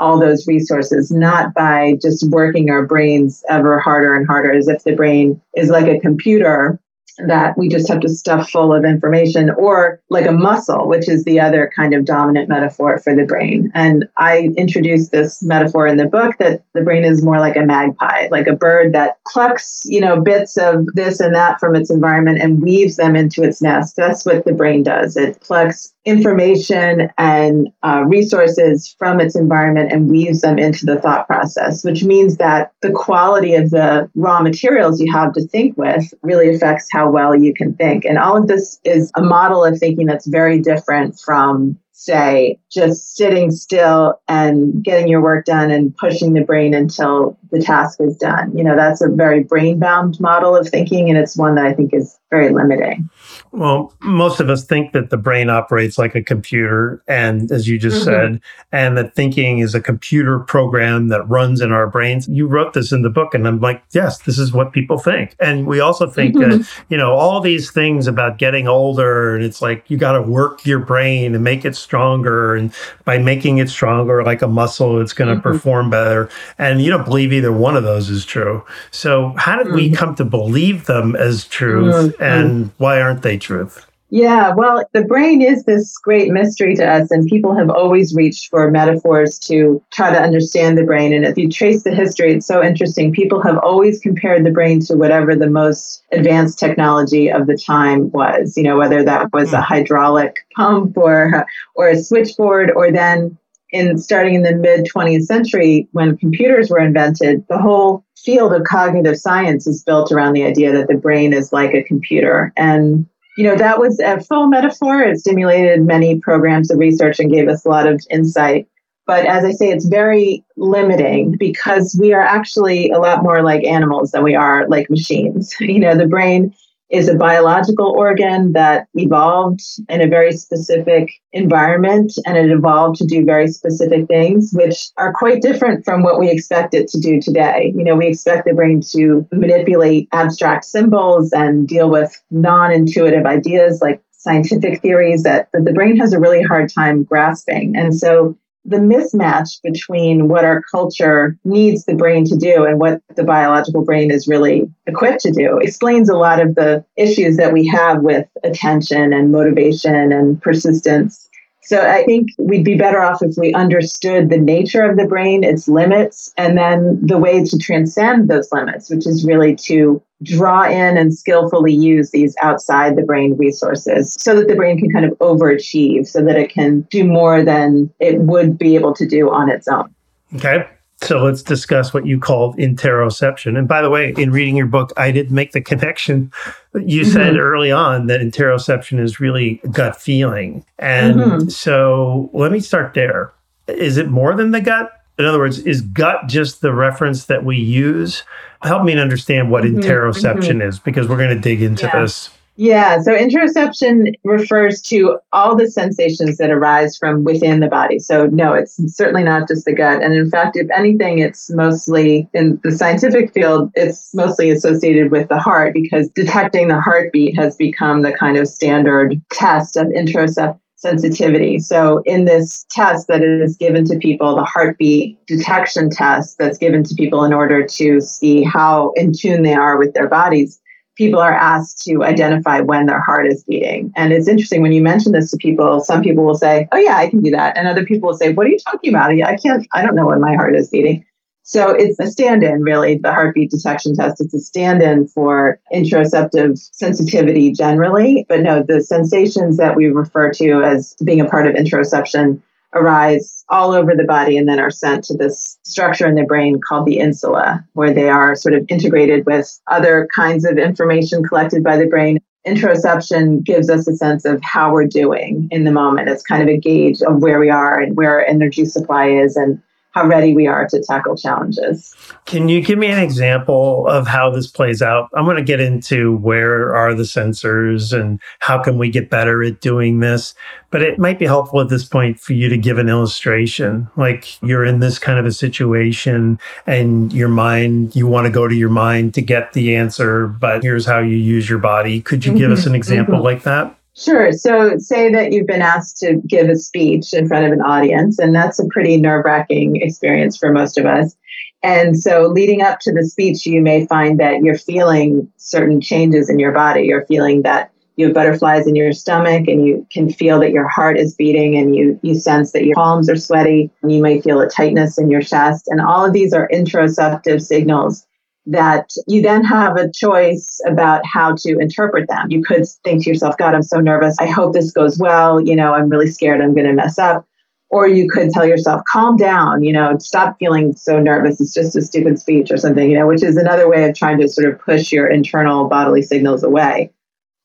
all 0.00 0.18
those 0.18 0.46
resources, 0.46 1.10
not 1.10 1.54
by 1.54 1.98
just 2.02 2.28
working 2.30 2.70
our 2.70 2.86
brains 2.86 3.44
ever 3.48 3.78
harder 3.78 4.14
and 4.14 4.26
harder 4.26 4.52
as 4.52 4.66
if 4.68 4.82
the 4.84 4.94
brain 4.94 5.40
is 5.54 5.68
like 5.68 5.86
a 5.86 6.00
computer 6.00 6.80
that 7.26 7.56
we 7.56 7.68
just 7.68 7.88
have 7.88 8.00
to 8.00 8.08
stuff 8.08 8.50
full 8.50 8.74
of 8.74 8.84
information, 8.84 9.50
or 9.50 10.00
like 10.08 10.26
a 10.26 10.32
muscle, 10.32 10.88
which 10.88 11.08
is 11.08 11.24
the 11.24 11.40
other 11.40 11.70
kind 11.74 11.94
of 11.94 12.04
dominant 12.04 12.48
metaphor 12.48 12.98
for 12.98 13.14
the 13.14 13.24
brain. 13.24 13.70
And 13.74 14.08
I 14.18 14.50
introduced 14.56 15.12
this 15.12 15.42
metaphor 15.42 15.86
in 15.86 15.96
the 15.96 16.06
book 16.06 16.36
that 16.38 16.62
the 16.74 16.82
brain 16.82 17.04
is 17.04 17.22
more 17.22 17.38
like 17.38 17.56
a 17.56 17.62
magpie, 17.62 18.28
like 18.30 18.46
a 18.46 18.56
bird 18.56 18.92
that 18.94 19.18
plucks, 19.26 19.82
you 19.84 20.00
know, 20.00 20.20
bits 20.20 20.56
of 20.56 20.86
this 20.94 21.20
and 21.20 21.34
that 21.34 21.60
from 21.60 21.76
its 21.76 21.90
environment 21.90 22.40
and 22.40 22.62
weaves 22.62 22.96
them 22.96 23.16
into 23.16 23.42
its 23.42 23.62
nest. 23.62 23.96
That's 23.96 24.24
what 24.24 24.44
the 24.44 24.52
brain 24.52 24.82
does. 24.82 25.16
It 25.16 25.40
plucks 25.40 25.92
information 26.04 27.08
and 27.16 27.68
uh, 27.82 28.02
resources 28.06 28.94
from 28.98 29.20
its 29.20 29.36
environment 29.36 29.92
and 29.92 30.10
weaves 30.10 30.40
them 30.40 30.58
into 30.58 30.84
the 30.84 31.00
thought 31.00 31.26
process, 31.26 31.84
which 31.84 32.02
means 32.02 32.38
that 32.38 32.72
the 32.82 32.90
quality 32.90 33.54
of 33.54 33.70
the 33.70 34.10
raw 34.14 34.40
materials 34.40 35.00
you 35.00 35.12
have 35.12 35.32
to 35.32 35.46
think 35.48 35.76
with 35.76 36.12
really 36.22 36.52
affects 36.52 36.88
how 36.90 37.10
well 37.10 37.36
you 37.36 37.54
can 37.54 37.74
think. 37.74 38.04
And 38.04 38.18
all 38.18 38.36
of 38.36 38.48
this 38.48 38.80
is 38.84 39.12
a 39.16 39.22
model 39.22 39.64
of 39.64 39.78
thinking 39.78 40.06
that's 40.06 40.26
very 40.26 40.60
different 40.60 41.20
from 41.20 41.78
say 42.02 42.58
just 42.70 43.16
sitting 43.16 43.50
still 43.50 44.20
and 44.26 44.82
getting 44.82 45.06
your 45.06 45.22
work 45.22 45.44
done 45.44 45.70
and 45.70 45.96
pushing 45.96 46.32
the 46.32 46.40
brain 46.40 46.74
until 46.74 47.38
the 47.52 47.60
task 47.60 48.00
is 48.00 48.16
done. 48.16 48.56
You 48.56 48.64
know, 48.64 48.74
that's 48.74 49.00
a 49.00 49.08
very 49.08 49.44
brain 49.44 49.78
bound 49.78 50.18
model 50.18 50.56
of 50.56 50.68
thinking, 50.68 51.08
and 51.10 51.18
it's 51.18 51.36
one 51.36 51.54
that 51.54 51.66
I 51.66 51.72
think 51.72 51.94
is 51.94 52.18
very 52.30 52.50
limiting. 52.50 53.08
Well, 53.52 53.92
most 54.00 54.40
of 54.40 54.48
us 54.48 54.64
think 54.64 54.92
that 54.92 55.10
the 55.10 55.16
brain 55.16 55.50
operates 55.50 55.98
like 55.98 56.14
a 56.14 56.22
computer, 56.22 57.02
and 57.06 57.50
as 57.52 57.68
you 57.68 57.78
just 57.78 58.06
mm-hmm. 58.06 58.34
said, 58.34 58.40
and 58.72 58.96
that 58.96 59.14
thinking 59.14 59.58
is 59.58 59.74
a 59.74 59.80
computer 59.80 60.40
program 60.40 61.08
that 61.08 61.28
runs 61.28 61.60
in 61.60 61.72
our 61.72 61.86
brains. 61.86 62.28
You 62.28 62.46
wrote 62.46 62.72
this 62.72 62.92
in 62.92 63.02
the 63.02 63.10
book, 63.10 63.34
and 63.34 63.46
I'm 63.46 63.60
like, 63.60 63.82
yes, 63.92 64.18
this 64.20 64.38
is 64.38 64.52
what 64.52 64.72
people 64.72 64.98
think. 64.98 65.36
And 65.40 65.66
we 65.66 65.80
also 65.80 66.08
think 66.08 66.34
mm-hmm. 66.34 66.58
that, 66.58 66.70
you 66.88 66.96
know, 66.96 67.12
all 67.12 67.40
these 67.40 67.70
things 67.70 68.06
about 68.06 68.38
getting 68.38 68.68
older, 68.68 69.34
and 69.34 69.44
it's 69.44 69.60
like 69.62 69.90
you 69.90 69.96
got 69.96 70.12
to 70.12 70.22
work 70.22 70.64
your 70.66 70.78
brain 70.78 71.34
and 71.34 71.44
make 71.44 71.64
it 71.64 71.76
stronger. 71.76 72.54
And 72.54 72.72
by 73.04 73.18
making 73.18 73.58
it 73.58 73.68
stronger, 73.68 74.22
like 74.22 74.42
a 74.42 74.48
muscle, 74.48 75.00
it's 75.00 75.12
going 75.12 75.28
to 75.28 75.34
mm-hmm. 75.34 75.42
perform 75.42 75.90
better. 75.90 76.28
And 76.58 76.80
you 76.80 76.90
don't 76.90 77.04
believe 77.04 77.32
either 77.32 77.52
one 77.52 77.76
of 77.76 77.82
those 77.82 78.08
is 78.10 78.24
true. 78.24 78.64
So, 78.90 79.34
how 79.36 79.62
did 79.62 79.72
we 79.72 79.86
mm-hmm. 79.86 79.96
come 79.96 80.14
to 80.16 80.24
believe 80.24 80.86
them 80.86 81.16
as 81.16 81.44
truth, 81.44 81.94
mm-hmm. 81.94 82.22
and 82.22 82.70
why 82.78 83.00
aren't 83.00 83.21
they 83.22 83.38
truth? 83.38 83.86
Yeah, 84.14 84.52
well, 84.54 84.84
the 84.92 85.06
brain 85.06 85.40
is 85.40 85.64
this 85.64 85.96
great 85.96 86.30
mystery 86.30 86.74
to 86.76 86.86
us, 86.86 87.10
and 87.10 87.26
people 87.26 87.54
have 87.54 87.70
always 87.70 88.14
reached 88.14 88.50
for 88.50 88.70
metaphors 88.70 89.38
to 89.46 89.82
try 89.90 90.12
to 90.12 90.20
understand 90.20 90.76
the 90.76 90.82
brain. 90.82 91.14
And 91.14 91.24
if 91.24 91.38
you 91.38 91.48
trace 91.48 91.82
the 91.82 91.94
history, 91.94 92.34
it's 92.34 92.46
so 92.46 92.62
interesting. 92.62 93.10
People 93.10 93.40
have 93.40 93.56
always 93.56 94.00
compared 94.00 94.44
the 94.44 94.50
brain 94.50 94.80
to 94.80 94.96
whatever 94.96 95.34
the 95.34 95.48
most 95.48 96.02
advanced 96.12 96.58
technology 96.58 97.30
of 97.30 97.46
the 97.46 97.56
time 97.56 98.10
was, 98.10 98.54
you 98.54 98.64
know, 98.64 98.76
whether 98.76 99.02
that 99.02 99.32
was 99.32 99.54
a 99.54 99.56
hmm. 99.56 99.62
hydraulic 99.62 100.36
pump 100.54 100.98
or, 100.98 101.46
or 101.74 101.88
a 101.88 101.96
switchboard, 101.96 102.70
or 102.70 102.92
then 102.92 103.38
in 103.70 103.96
starting 103.96 104.34
in 104.34 104.42
the 104.42 104.54
mid 104.54 104.86
20th 104.94 105.22
century 105.22 105.88
when 105.92 106.18
computers 106.18 106.68
were 106.68 106.80
invented, 106.80 107.46
the 107.48 107.56
whole 107.56 108.04
field 108.22 108.52
of 108.52 108.64
cognitive 108.64 109.16
science 109.16 109.66
is 109.66 109.82
built 109.82 110.12
around 110.12 110.34
the 110.34 110.44
idea 110.44 110.70
that 110.70 110.88
the 110.88 110.98
brain 110.98 111.32
is 111.32 111.50
like 111.50 111.72
a 111.72 111.82
computer. 111.82 112.52
And 112.58 113.06
you 113.36 113.44
know, 113.44 113.56
that 113.56 113.78
was 113.78 113.98
a 114.00 114.20
full 114.20 114.46
metaphor. 114.46 115.00
It 115.02 115.18
stimulated 115.18 115.82
many 115.82 116.18
programs 116.20 116.70
of 116.70 116.78
research 116.78 117.18
and 117.18 117.30
gave 117.30 117.48
us 117.48 117.64
a 117.64 117.68
lot 117.68 117.86
of 117.86 118.04
insight. 118.10 118.68
But 119.06 119.26
as 119.26 119.44
I 119.44 119.50
say, 119.50 119.70
it's 119.70 119.86
very 119.86 120.44
limiting 120.56 121.36
because 121.38 121.96
we 122.00 122.12
are 122.12 122.22
actually 122.22 122.90
a 122.90 122.98
lot 122.98 123.22
more 123.22 123.42
like 123.42 123.64
animals 123.64 124.12
than 124.12 124.22
we 124.22 124.34
are 124.34 124.68
like 124.68 124.90
machines. 124.90 125.54
You 125.60 125.80
know, 125.80 125.96
the 125.96 126.06
brain 126.06 126.54
is 126.92 127.08
a 127.08 127.14
biological 127.14 127.86
organ 127.86 128.52
that 128.52 128.86
evolved 128.94 129.62
in 129.88 130.02
a 130.02 130.06
very 130.06 130.32
specific 130.32 131.10
environment 131.32 132.12
and 132.26 132.36
it 132.36 132.50
evolved 132.50 132.96
to 132.96 133.06
do 133.06 133.24
very 133.24 133.48
specific 133.48 134.06
things, 134.06 134.50
which 134.52 134.90
are 134.98 135.14
quite 135.14 135.40
different 135.40 135.86
from 135.86 136.02
what 136.02 136.20
we 136.20 136.30
expect 136.30 136.74
it 136.74 136.88
to 136.88 137.00
do 137.00 137.18
today. 137.18 137.72
You 137.74 137.82
know, 137.82 137.96
we 137.96 138.08
expect 138.08 138.44
the 138.46 138.52
brain 138.52 138.82
to 138.92 139.26
manipulate 139.32 140.08
abstract 140.12 140.66
symbols 140.66 141.32
and 141.32 141.66
deal 141.66 141.88
with 141.88 142.22
non 142.30 142.70
intuitive 142.70 143.24
ideas 143.24 143.80
like 143.80 144.02
scientific 144.10 144.82
theories 144.82 145.22
that, 145.22 145.48
that 145.52 145.64
the 145.64 145.72
brain 145.72 145.96
has 145.96 146.12
a 146.12 146.20
really 146.20 146.42
hard 146.42 146.70
time 146.72 147.04
grasping. 147.04 147.74
And 147.74 147.94
so 147.94 148.36
the 148.64 148.76
mismatch 148.76 149.60
between 149.62 150.28
what 150.28 150.44
our 150.44 150.62
culture 150.62 151.36
needs 151.44 151.84
the 151.84 151.94
brain 151.94 152.24
to 152.24 152.36
do 152.36 152.64
and 152.64 152.78
what 152.78 153.02
the 153.16 153.24
biological 153.24 153.84
brain 153.84 154.10
is 154.10 154.28
really 154.28 154.70
equipped 154.86 155.20
to 155.20 155.32
do 155.32 155.58
explains 155.58 156.08
a 156.08 156.16
lot 156.16 156.40
of 156.40 156.54
the 156.54 156.84
issues 156.96 157.36
that 157.36 157.52
we 157.52 157.66
have 157.66 158.02
with 158.02 158.26
attention 158.44 159.12
and 159.12 159.32
motivation 159.32 160.12
and 160.12 160.40
persistence. 160.40 161.28
So 161.64 161.80
I 161.80 162.04
think 162.04 162.28
we'd 162.38 162.64
be 162.64 162.76
better 162.76 163.00
off 163.00 163.22
if 163.22 163.36
we 163.36 163.54
understood 163.54 164.30
the 164.30 164.38
nature 164.38 164.82
of 164.82 164.96
the 164.96 165.06
brain, 165.06 165.44
its 165.44 165.68
limits, 165.68 166.32
and 166.36 166.58
then 166.58 166.98
the 167.00 167.18
way 167.18 167.44
to 167.44 167.58
transcend 167.58 168.28
those 168.28 168.50
limits, 168.50 168.90
which 168.90 169.06
is 169.06 169.24
really 169.24 169.54
to 169.56 170.02
draw 170.24 170.64
in 170.64 170.96
and 170.96 171.14
skillfully 171.14 171.72
use 171.72 172.10
these 172.10 172.34
outside 172.42 172.96
the 172.96 173.02
brain 173.02 173.36
resources 173.36 174.16
so 174.18 174.34
that 174.36 174.48
the 174.48 174.56
brain 174.56 174.78
can 174.78 174.90
kind 174.90 175.04
of 175.04 175.12
overachieve, 175.18 176.06
so 176.06 176.22
that 176.24 176.36
it 176.36 176.50
can 176.50 176.80
do 176.82 177.04
more 177.04 177.44
than 177.44 177.92
it 178.00 178.18
would 178.20 178.58
be 178.58 178.74
able 178.74 178.94
to 178.94 179.06
do 179.06 179.30
on 179.30 179.48
its 179.48 179.68
own. 179.68 179.94
Okay. 180.34 180.66
So 181.02 181.22
let's 181.22 181.42
discuss 181.42 181.92
what 181.92 182.06
you 182.06 182.18
called 182.18 182.56
interoception. 182.58 183.58
And 183.58 183.66
by 183.66 183.82
the 183.82 183.90
way, 183.90 184.14
in 184.16 184.30
reading 184.30 184.56
your 184.56 184.66
book, 184.66 184.92
I 184.96 185.10
didn't 185.10 185.34
make 185.34 185.52
the 185.52 185.60
connection. 185.60 186.32
You 186.74 187.02
mm-hmm. 187.02 187.10
said 187.10 187.36
early 187.36 187.72
on 187.72 188.06
that 188.06 188.20
interoception 188.20 189.00
is 189.00 189.18
really 189.18 189.60
gut 189.72 190.00
feeling. 190.00 190.64
And 190.78 191.16
mm-hmm. 191.16 191.48
so 191.48 192.30
let 192.32 192.52
me 192.52 192.60
start 192.60 192.94
there. 192.94 193.32
Is 193.66 193.96
it 193.96 194.08
more 194.08 194.34
than 194.34 194.52
the 194.52 194.60
gut? 194.60 194.92
In 195.18 195.24
other 195.24 195.38
words, 195.38 195.58
is 195.60 195.82
gut 195.82 196.26
just 196.28 196.60
the 196.60 196.72
reference 196.72 197.26
that 197.26 197.44
we 197.44 197.56
use? 197.58 198.22
Help 198.62 198.84
me 198.84 198.96
understand 198.96 199.50
what 199.50 199.64
mm-hmm, 199.64 199.80
interoception 199.80 200.58
mm-hmm. 200.58 200.68
is 200.68 200.78
because 200.78 201.08
we're 201.08 201.18
going 201.18 201.34
to 201.34 201.40
dig 201.40 201.62
into 201.62 201.86
yeah. 201.86 202.00
this. 202.00 202.30
Yeah, 202.56 203.00
so 203.00 203.16
interoception 203.16 204.12
refers 204.24 204.82
to 204.82 205.18
all 205.32 205.56
the 205.56 205.70
sensations 205.70 206.36
that 206.36 206.50
arise 206.50 206.98
from 206.98 207.24
within 207.24 207.60
the 207.60 207.68
body. 207.68 207.98
So, 207.98 208.26
no, 208.26 208.52
it's 208.52 208.78
certainly 208.94 209.24
not 209.24 209.48
just 209.48 209.64
the 209.64 209.74
gut. 209.74 210.02
And 210.02 210.12
in 210.12 210.30
fact, 210.30 210.56
if 210.56 210.68
anything, 210.70 211.18
it's 211.18 211.50
mostly 211.50 212.28
in 212.34 212.60
the 212.62 212.70
scientific 212.70 213.32
field, 213.32 213.70
it's 213.74 214.14
mostly 214.14 214.50
associated 214.50 215.10
with 215.10 215.28
the 215.28 215.38
heart 215.38 215.72
because 215.72 216.10
detecting 216.10 216.68
the 216.68 216.80
heartbeat 216.80 217.36
has 217.38 217.56
become 217.56 218.02
the 218.02 218.12
kind 218.12 218.36
of 218.36 218.46
standard 218.46 219.20
test 219.30 219.76
of 219.76 219.86
interoception 219.86 220.58
sensitivity. 220.82 221.60
So, 221.60 222.02
in 222.04 222.24
this 222.24 222.66
test 222.70 223.06
that 223.06 223.22
is 223.22 223.56
given 223.56 223.84
to 223.84 223.96
people, 223.98 224.34
the 224.34 224.44
heartbeat 224.44 225.24
detection 225.26 225.88
test 225.88 226.36
that's 226.38 226.58
given 226.58 226.82
to 226.84 226.94
people 226.96 227.24
in 227.24 227.32
order 227.32 227.64
to 227.64 228.00
see 228.00 228.42
how 228.42 228.92
in 228.96 229.12
tune 229.12 229.42
they 229.42 229.54
are 229.54 229.78
with 229.78 229.94
their 229.94 230.08
bodies, 230.08 230.60
people 230.96 231.20
are 231.20 231.32
asked 231.32 231.82
to 231.82 232.02
identify 232.04 232.60
when 232.60 232.86
their 232.86 233.00
heart 233.00 233.26
is 233.26 233.44
beating. 233.44 233.92
And 233.96 234.12
it's 234.12 234.28
interesting 234.28 234.62
when 234.62 234.72
you 234.72 234.82
mention 234.82 235.12
this 235.12 235.30
to 235.30 235.36
people, 235.36 235.80
some 235.80 236.02
people 236.02 236.24
will 236.24 236.34
say, 236.34 236.68
Oh, 236.72 236.78
yeah, 236.78 236.96
I 236.96 237.08
can 237.08 237.22
do 237.22 237.30
that. 237.30 237.56
And 237.56 237.66
other 237.66 237.84
people 237.84 238.08
will 238.10 238.16
say, 238.16 238.32
What 238.32 238.46
are 238.46 238.50
you 238.50 238.58
talking 238.58 238.90
about? 238.90 239.10
I 239.10 239.36
can't, 239.36 239.66
I 239.72 239.82
don't 239.82 239.94
know 239.94 240.06
when 240.06 240.20
my 240.20 240.34
heart 240.34 240.54
is 240.54 240.68
beating. 240.68 241.04
So 241.44 241.70
it's 241.70 241.98
a 241.98 242.06
stand 242.06 242.44
in, 242.44 242.62
really, 242.62 242.98
the 242.98 243.12
heartbeat 243.12 243.50
detection 243.50 243.96
test. 243.96 244.20
It's 244.20 244.32
a 244.32 244.38
stand 244.38 244.80
in 244.80 245.08
for 245.08 245.60
interoceptive 245.74 246.56
sensitivity 246.72 247.52
generally. 247.52 248.24
But 248.28 248.42
no, 248.42 248.62
the 248.62 248.80
sensations 248.80 249.56
that 249.56 249.76
we 249.76 249.86
refer 249.86 250.30
to 250.34 250.62
as 250.62 250.94
being 251.04 251.20
a 251.20 251.28
part 251.28 251.48
of 251.48 251.54
interoception 251.54 252.40
arise 252.74 253.44
all 253.48 253.72
over 253.72 253.94
the 253.94 254.04
body 254.04 254.36
and 254.36 254.48
then 254.48 254.58
are 254.58 254.70
sent 254.70 255.04
to 255.04 255.16
this 255.16 255.58
structure 255.62 256.06
in 256.06 256.14
the 256.14 256.24
brain 256.24 256.60
called 256.60 256.86
the 256.86 256.98
insula, 256.98 257.64
where 257.74 257.92
they 257.92 258.08
are 258.08 258.34
sort 258.34 258.54
of 258.54 258.64
integrated 258.68 259.26
with 259.26 259.60
other 259.70 260.08
kinds 260.14 260.44
of 260.44 260.58
information 260.58 261.22
collected 261.22 261.62
by 261.62 261.76
the 261.76 261.86
brain. 261.86 262.18
Interoception 262.46 263.44
gives 263.44 263.70
us 263.70 263.86
a 263.86 263.94
sense 263.94 264.24
of 264.24 264.40
how 264.42 264.72
we're 264.72 264.86
doing 264.86 265.48
in 265.50 265.64
the 265.64 265.70
moment. 265.70 266.08
It's 266.08 266.24
kind 266.24 266.42
of 266.42 266.48
a 266.48 266.58
gauge 266.58 267.00
of 267.02 267.22
where 267.22 267.38
we 267.38 267.50
are 267.50 267.78
and 267.78 267.96
where 267.96 268.10
our 268.10 268.24
energy 268.24 268.64
supply 268.64 269.08
is 269.08 269.36
and 269.36 269.62
how 269.92 270.06
ready 270.06 270.34
we 270.34 270.46
are 270.46 270.66
to 270.68 270.82
tackle 270.82 271.16
challenges. 271.16 271.94
Can 272.24 272.48
you 272.48 272.62
give 272.62 272.78
me 272.78 272.86
an 272.88 272.98
example 272.98 273.86
of 273.88 274.06
how 274.06 274.30
this 274.30 274.46
plays 274.46 274.80
out? 274.80 275.10
I'm 275.14 275.24
going 275.24 275.36
to 275.36 275.42
get 275.42 275.60
into 275.60 276.16
where 276.16 276.74
are 276.74 276.94
the 276.94 277.02
sensors 277.02 277.98
and 277.98 278.18
how 278.40 278.62
can 278.62 278.78
we 278.78 278.90
get 278.90 279.10
better 279.10 279.42
at 279.42 279.60
doing 279.60 280.00
this. 280.00 280.34
But 280.70 280.80
it 280.80 280.98
might 280.98 281.18
be 281.18 281.26
helpful 281.26 281.60
at 281.60 281.68
this 281.68 281.84
point 281.84 282.18
for 282.18 282.32
you 282.32 282.48
to 282.48 282.56
give 282.56 282.78
an 282.78 282.88
illustration. 282.88 283.88
Like 283.96 284.42
you're 284.42 284.64
in 284.64 284.80
this 284.80 284.98
kind 284.98 285.18
of 285.18 285.26
a 285.26 285.32
situation 285.32 286.38
and 286.66 287.12
your 287.12 287.28
mind, 287.28 287.94
you 287.94 288.06
want 288.06 288.24
to 288.26 288.32
go 288.32 288.48
to 288.48 288.54
your 288.54 288.70
mind 288.70 289.12
to 289.14 289.22
get 289.22 289.52
the 289.52 289.76
answer, 289.76 290.26
but 290.26 290.62
here's 290.62 290.86
how 290.86 291.00
you 291.00 291.16
use 291.16 291.50
your 291.50 291.58
body. 291.58 292.00
Could 292.00 292.24
you 292.24 292.34
give 292.34 292.50
us 292.50 292.64
an 292.64 292.74
example 292.82 293.16
mm-hmm. 293.16 293.24
like 293.24 293.42
that? 293.42 293.76
Sure. 293.94 294.32
So, 294.32 294.78
say 294.78 295.12
that 295.12 295.32
you've 295.32 295.46
been 295.46 295.60
asked 295.60 295.98
to 295.98 296.16
give 296.26 296.48
a 296.48 296.56
speech 296.56 297.12
in 297.12 297.28
front 297.28 297.44
of 297.44 297.52
an 297.52 297.60
audience, 297.60 298.18
and 298.18 298.34
that's 298.34 298.58
a 298.58 298.66
pretty 298.70 298.96
nerve 298.96 299.26
wracking 299.26 299.76
experience 299.82 300.36
for 300.38 300.50
most 300.50 300.78
of 300.78 300.86
us. 300.86 301.14
And 301.62 301.98
so, 301.98 302.26
leading 302.26 302.62
up 302.62 302.78
to 302.80 302.92
the 302.92 303.04
speech, 303.04 303.44
you 303.44 303.60
may 303.60 303.86
find 303.86 304.18
that 304.18 304.42
you're 304.42 304.56
feeling 304.56 305.30
certain 305.36 305.80
changes 305.80 306.30
in 306.30 306.38
your 306.38 306.52
body. 306.52 306.84
You're 306.84 307.04
feeling 307.04 307.42
that 307.42 307.70
you 307.96 308.06
have 308.06 308.14
butterflies 308.14 308.66
in 308.66 308.74
your 308.74 308.94
stomach, 308.94 309.46
and 309.46 309.66
you 309.66 309.86
can 309.92 310.10
feel 310.10 310.40
that 310.40 310.52
your 310.52 310.68
heart 310.68 310.96
is 310.96 311.14
beating, 311.14 311.54
and 311.54 311.76
you, 311.76 312.00
you 312.02 312.14
sense 312.14 312.52
that 312.52 312.64
your 312.64 312.74
palms 312.74 313.10
are 313.10 313.16
sweaty. 313.16 313.70
And 313.82 313.92
you 313.92 314.00
may 314.00 314.22
feel 314.22 314.40
a 314.40 314.48
tightness 314.48 314.96
in 314.96 315.10
your 315.10 315.20
chest. 315.20 315.68
And 315.68 315.82
all 315.82 316.02
of 316.02 316.14
these 316.14 316.32
are 316.32 316.48
interoceptive 316.50 317.42
signals 317.42 318.06
that 318.46 318.90
you 319.06 319.22
then 319.22 319.44
have 319.44 319.76
a 319.76 319.90
choice 319.90 320.60
about 320.66 321.06
how 321.06 321.34
to 321.36 321.58
interpret 321.58 322.08
them. 322.08 322.30
You 322.30 322.42
could 322.42 322.64
think 322.84 323.04
to 323.04 323.10
yourself, 323.10 323.36
God, 323.36 323.54
I'm 323.54 323.62
so 323.62 323.78
nervous. 323.78 324.16
I 324.18 324.26
hope 324.26 324.52
this 324.52 324.72
goes 324.72 324.98
well. 324.98 325.40
You 325.40 325.54
know, 325.54 325.74
I'm 325.74 325.88
really 325.88 326.10
scared 326.10 326.40
I'm 326.40 326.54
going 326.54 326.66
to 326.66 326.72
mess 326.72 326.98
up. 326.98 327.26
Or 327.70 327.88
you 327.88 328.06
could 328.06 328.30
tell 328.30 328.44
yourself, 328.44 328.82
calm 328.92 329.16
down, 329.16 329.62
you 329.62 329.72
know, 329.72 329.96
stop 329.98 330.36
feeling 330.38 330.74
so 330.74 330.98
nervous. 330.98 331.40
It's 331.40 331.54
just 331.54 331.74
a 331.74 331.80
stupid 331.80 332.18
speech 332.18 332.50
or 332.50 332.58
something, 332.58 332.90
you 332.90 332.98
know, 332.98 333.06
which 333.06 333.22
is 333.22 333.38
another 333.38 333.66
way 333.66 333.88
of 333.88 333.96
trying 333.96 334.18
to 334.18 334.28
sort 334.28 334.52
of 334.52 334.60
push 334.60 334.92
your 334.92 335.06
internal 335.06 335.68
bodily 335.68 336.02
signals 336.02 336.42
away. 336.42 336.92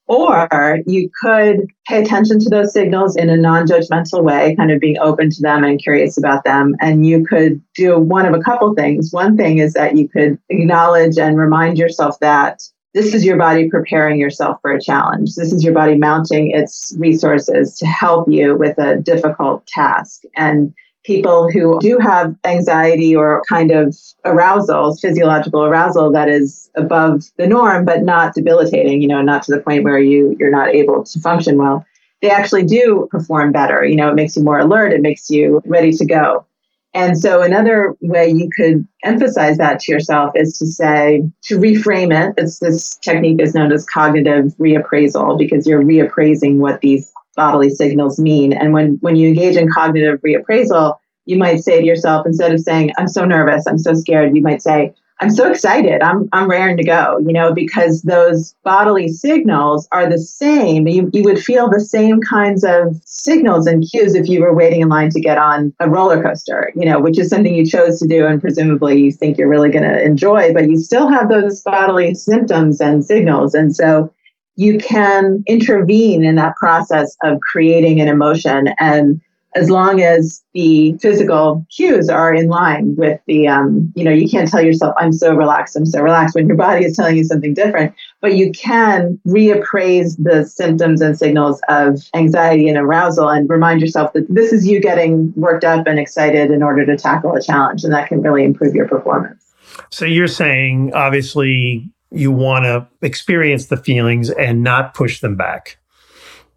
Or 0.08 0.80
you 0.86 1.10
could 1.22 1.68
pay 1.86 2.02
attention 2.02 2.40
to 2.40 2.50
those 2.50 2.72
signals 2.72 3.18
in 3.18 3.30
a 3.30 3.36
non 3.36 3.68
judgmental 3.68 4.24
way, 4.24 4.56
kind 4.56 4.72
of 4.72 4.80
being 4.80 4.98
open 5.00 5.30
to 5.30 5.42
them 5.42 5.64
and 5.64 5.82
curious 5.82 6.18
about 6.18 6.46
them. 6.46 6.76
And 6.80 7.06
you 7.06 7.26
could 7.26 7.62
do 7.76 8.00
one 8.00 8.26
of 8.26 8.34
a 8.34 8.40
couple 8.40 8.74
things. 8.74 9.10
One 9.12 9.36
thing 9.36 9.58
is 9.58 9.74
that 9.74 9.98
you 9.98 10.08
could 10.08 10.40
acknowledge 10.50 11.18
and 11.18 11.38
remind 11.38 11.78
yourself 11.78 12.20
that 12.22 12.62
this 12.94 13.14
is 13.14 13.26
your 13.26 13.38
body 13.38 13.70
preparing 13.70 14.18
yourself 14.18 14.58
for 14.62 14.72
a 14.72 14.82
challenge. 14.82 15.36
This 15.36 15.52
is 15.52 15.64
your 15.64 15.74
body 15.74 15.98
mounting 15.98 16.52
its 16.52 16.96
resources 16.98 17.78
to 17.78 17.86
help 17.86 18.28
you 18.28 18.58
with 18.58 18.78
a 18.80 18.96
difficult 18.96 19.68
task. 19.68 20.24
And 20.36 20.74
people 21.08 21.50
who 21.50 21.80
do 21.80 21.98
have 22.00 22.36
anxiety 22.44 23.16
or 23.16 23.42
kind 23.48 23.72
of 23.72 23.96
arousal, 24.26 24.94
physiological 24.98 25.64
arousal 25.64 26.12
that 26.12 26.28
is 26.28 26.70
above 26.76 27.24
the 27.38 27.48
norm 27.48 27.86
but 27.86 28.04
not 28.04 28.36
debilitating, 28.36 29.02
you 29.02 29.08
know, 29.08 29.22
not 29.22 29.42
to 29.42 29.56
the 29.56 29.62
point 29.62 29.86
where 29.86 29.98
you 29.98 30.36
you're 30.38 30.52
not 30.52 30.68
able 30.68 31.06
to 31.06 31.20
function 31.22 31.58
well. 31.58 31.86
They 32.22 32.30
actually 32.30 32.66
do 32.66 33.08
perform 33.10 33.54
better. 33.54 33.86
You 33.86 33.96
know, 33.96 34.10
it 34.10 34.16
makes 34.16 34.36
you 34.36 34.44
more 34.44 34.60
alert, 34.60 34.92
it 34.92 35.02
makes 35.02 35.30
you 35.30 35.62
ready 35.66 35.94
to 35.94 36.06
go. 36.06 36.46
And 36.94 37.18
so 37.18 37.42
another 37.42 37.96
way 38.02 38.30
you 38.30 38.50
could 38.56 38.86
emphasize 39.04 39.58
that 39.58 39.80
to 39.82 39.92
yourself 39.92 40.32
is 40.36 40.58
to 40.58 40.66
say, 40.66 41.22
to 41.44 41.60
reframe 41.60 42.12
it. 42.12 42.34
It's, 42.38 42.60
this 42.60 42.98
technique 42.98 43.40
is 43.40 43.54
known 43.54 43.72
as 43.72 43.86
cognitive 43.86 44.46
reappraisal 44.58 45.38
because 45.38 45.68
you're 45.68 45.84
reappraising 45.84 46.58
what 46.58 46.82
these 46.82 47.12
bodily 47.38 47.70
signals 47.70 48.20
mean. 48.20 48.52
And 48.52 48.74
when, 48.74 48.98
when 49.00 49.16
you 49.16 49.30
engage 49.30 49.56
in 49.56 49.72
cognitive 49.72 50.20
reappraisal, 50.20 50.98
you 51.26 51.38
might 51.38 51.62
say 51.62 51.80
to 51.80 51.86
yourself, 51.86 52.26
instead 52.26 52.52
of 52.52 52.60
saying, 52.60 52.92
I'm 52.98 53.08
so 53.08 53.24
nervous, 53.24 53.66
I'm 53.66 53.78
so 53.78 53.94
scared, 53.94 54.36
you 54.36 54.42
might 54.42 54.62
say, 54.62 54.94
I'm 55.20 55.32
so 55.32 55.50
excited. 55.50 56.04
I'm, 56.04 56.30
I'm 56.32 56.50
raring 56.50 56.78
to 56.78 56.84
go, 56.84 57.18
you 57.20 57.34
know, 57.34 57.52
because 57.52 58.04
those 58.04 58.54
bodily 58.64 59.08
signals 59.08 59.88
are 59.92 60.08
the 60.08 60.20
same. 60.20 60.88
You, 60.88 61.10
you 61.12 61.24
would 61.24 61.44
feel 61.44 61.70
the 61.70 61.80
same 61.80 62.22
kinds 62.22 62.64
of 62.64 63.02
signals 63.04 63.66
and 63.66 63.88
cues 63.90 64.14
if 64.14 64.30
you 64.30 64.42
were 64.42 64.54
waiting 64.54 64.82
in 64.82 64.90
line 64.90 65.10
to 65.10 65.20
get 65.20 65.40
on 65.40 65.74
a 65.80 65.90
roller 65.90 66.22
coaster, 66.22 66.72
you 66.76 66.86
know, 66.86 67.00
which 67.00 67.18
is 67.18 67.30
something 67.30 67.56
you 67.56 67.66
chose 67.66 68.00
to 68.00 68.08
do 68.08 68.28
and 68.28 68.40
presumably 68.40 69.02
you 69.02 69.12
think 69.12 69.40
you're 69.40 69.50
really 69.50 69.72
going 69.72 69.90
to 69.90 70.04
enjoy, 70.04 70.54
but 70.54 70.70
you 70.70 70.78
still 70.78 71.10
have 71.10 71.30
those 71.30 71.62
bodily 71.62 72.14
symptoms 72.14 72.80
and 72.80 73.04
signals. 73.04 73.56
And 73.56 73.76
so 73.76 74.14
you 74.58 74.80
can 74.80 75.44
intervene 75.48 76.26
in 76.26 76.36
that 76.36 76.56
process 76.58 77.16
of 77.24 77.40
creating 77.40 78.02
an 78.02 78.08
emotion. 78.08 78.70
And 78.80 79.22
as 79.56 79.70
long 79.70 80.02
as 80.02 80.44
the 80.54 80.98
physical 80.98 81.66
cues 81.76 82.10
are 82.10 82.34
in 82.34 82.48
line 82.48 82.96
with 82.96 83.20
the 83.28 83.48
um, 83.48 83.92
you 83.96 84.04
know 84.04 84.12
you 84.12 84.30
can't 84.30 84.50
tell 84.50 84.62
yourself 84.62 84.94
i'm 84.98 85.12
so 85.12 85.34
relaxed 85.34 85.76
i'm 85.76 85.86
so 85.86 86.02
relaxed 86.02 86.36
when 86.36 86.48
your 86.48 86.58
body 86.58 86.86
is 86.86 86.96
telling 86.96 87.18
you 87.18 87.24
something 87.24 87.54
different. 87.54 87.96
But 88.22 88.36
you 88.36 88.52
can 88.52 89.20
reappraise 89.26 90.16
the 90.22 90.46
symptoms 90.46 91.02
and 91.02 91.18
signals 91.18 91.62
of 91.70 92.02
anxiety 92.14 92.68
and 92.68 92.78
arousal 92.78 93.30
and 93.30 93.50
remind 93.50 93.80
yourself 93.82 94.14
that 94.14 94.28
this 94.28 94.52
is 94.52 94.68
you 94.68 94.80
getting 94.80 95.34
worked 95.36 95.64
up 95.64 95.88
and 95.88 95.98
excited 95.98 96.52
in 96.52 96.62
order 96.62 96.86
to 96.86 96.98
tackle 96.98 97.34
a 97.34 97.42
challenge 97.42 97.84
and 97.84 97.94
that 97.94 98.10
can 98.10 98.22
really 98.22 98.44
improve 98.44 98.76
your 98.76 98.88
performance. 98.88 99.44
So 99.92 100.06
you're 100.06 100.28
saying 100.28 100.92
obviously 100.94 101.92
you 102.12 102.32
want 102.32 102.66
to 102.66 102.88
experience 103.06 103.68
the 103.68 103.78
feelings 103.78 104.30
and 104.30 104.64
not 104.64 104.94
push 104.94 105.20
them 105.20 105.36
back. 105.36 105.78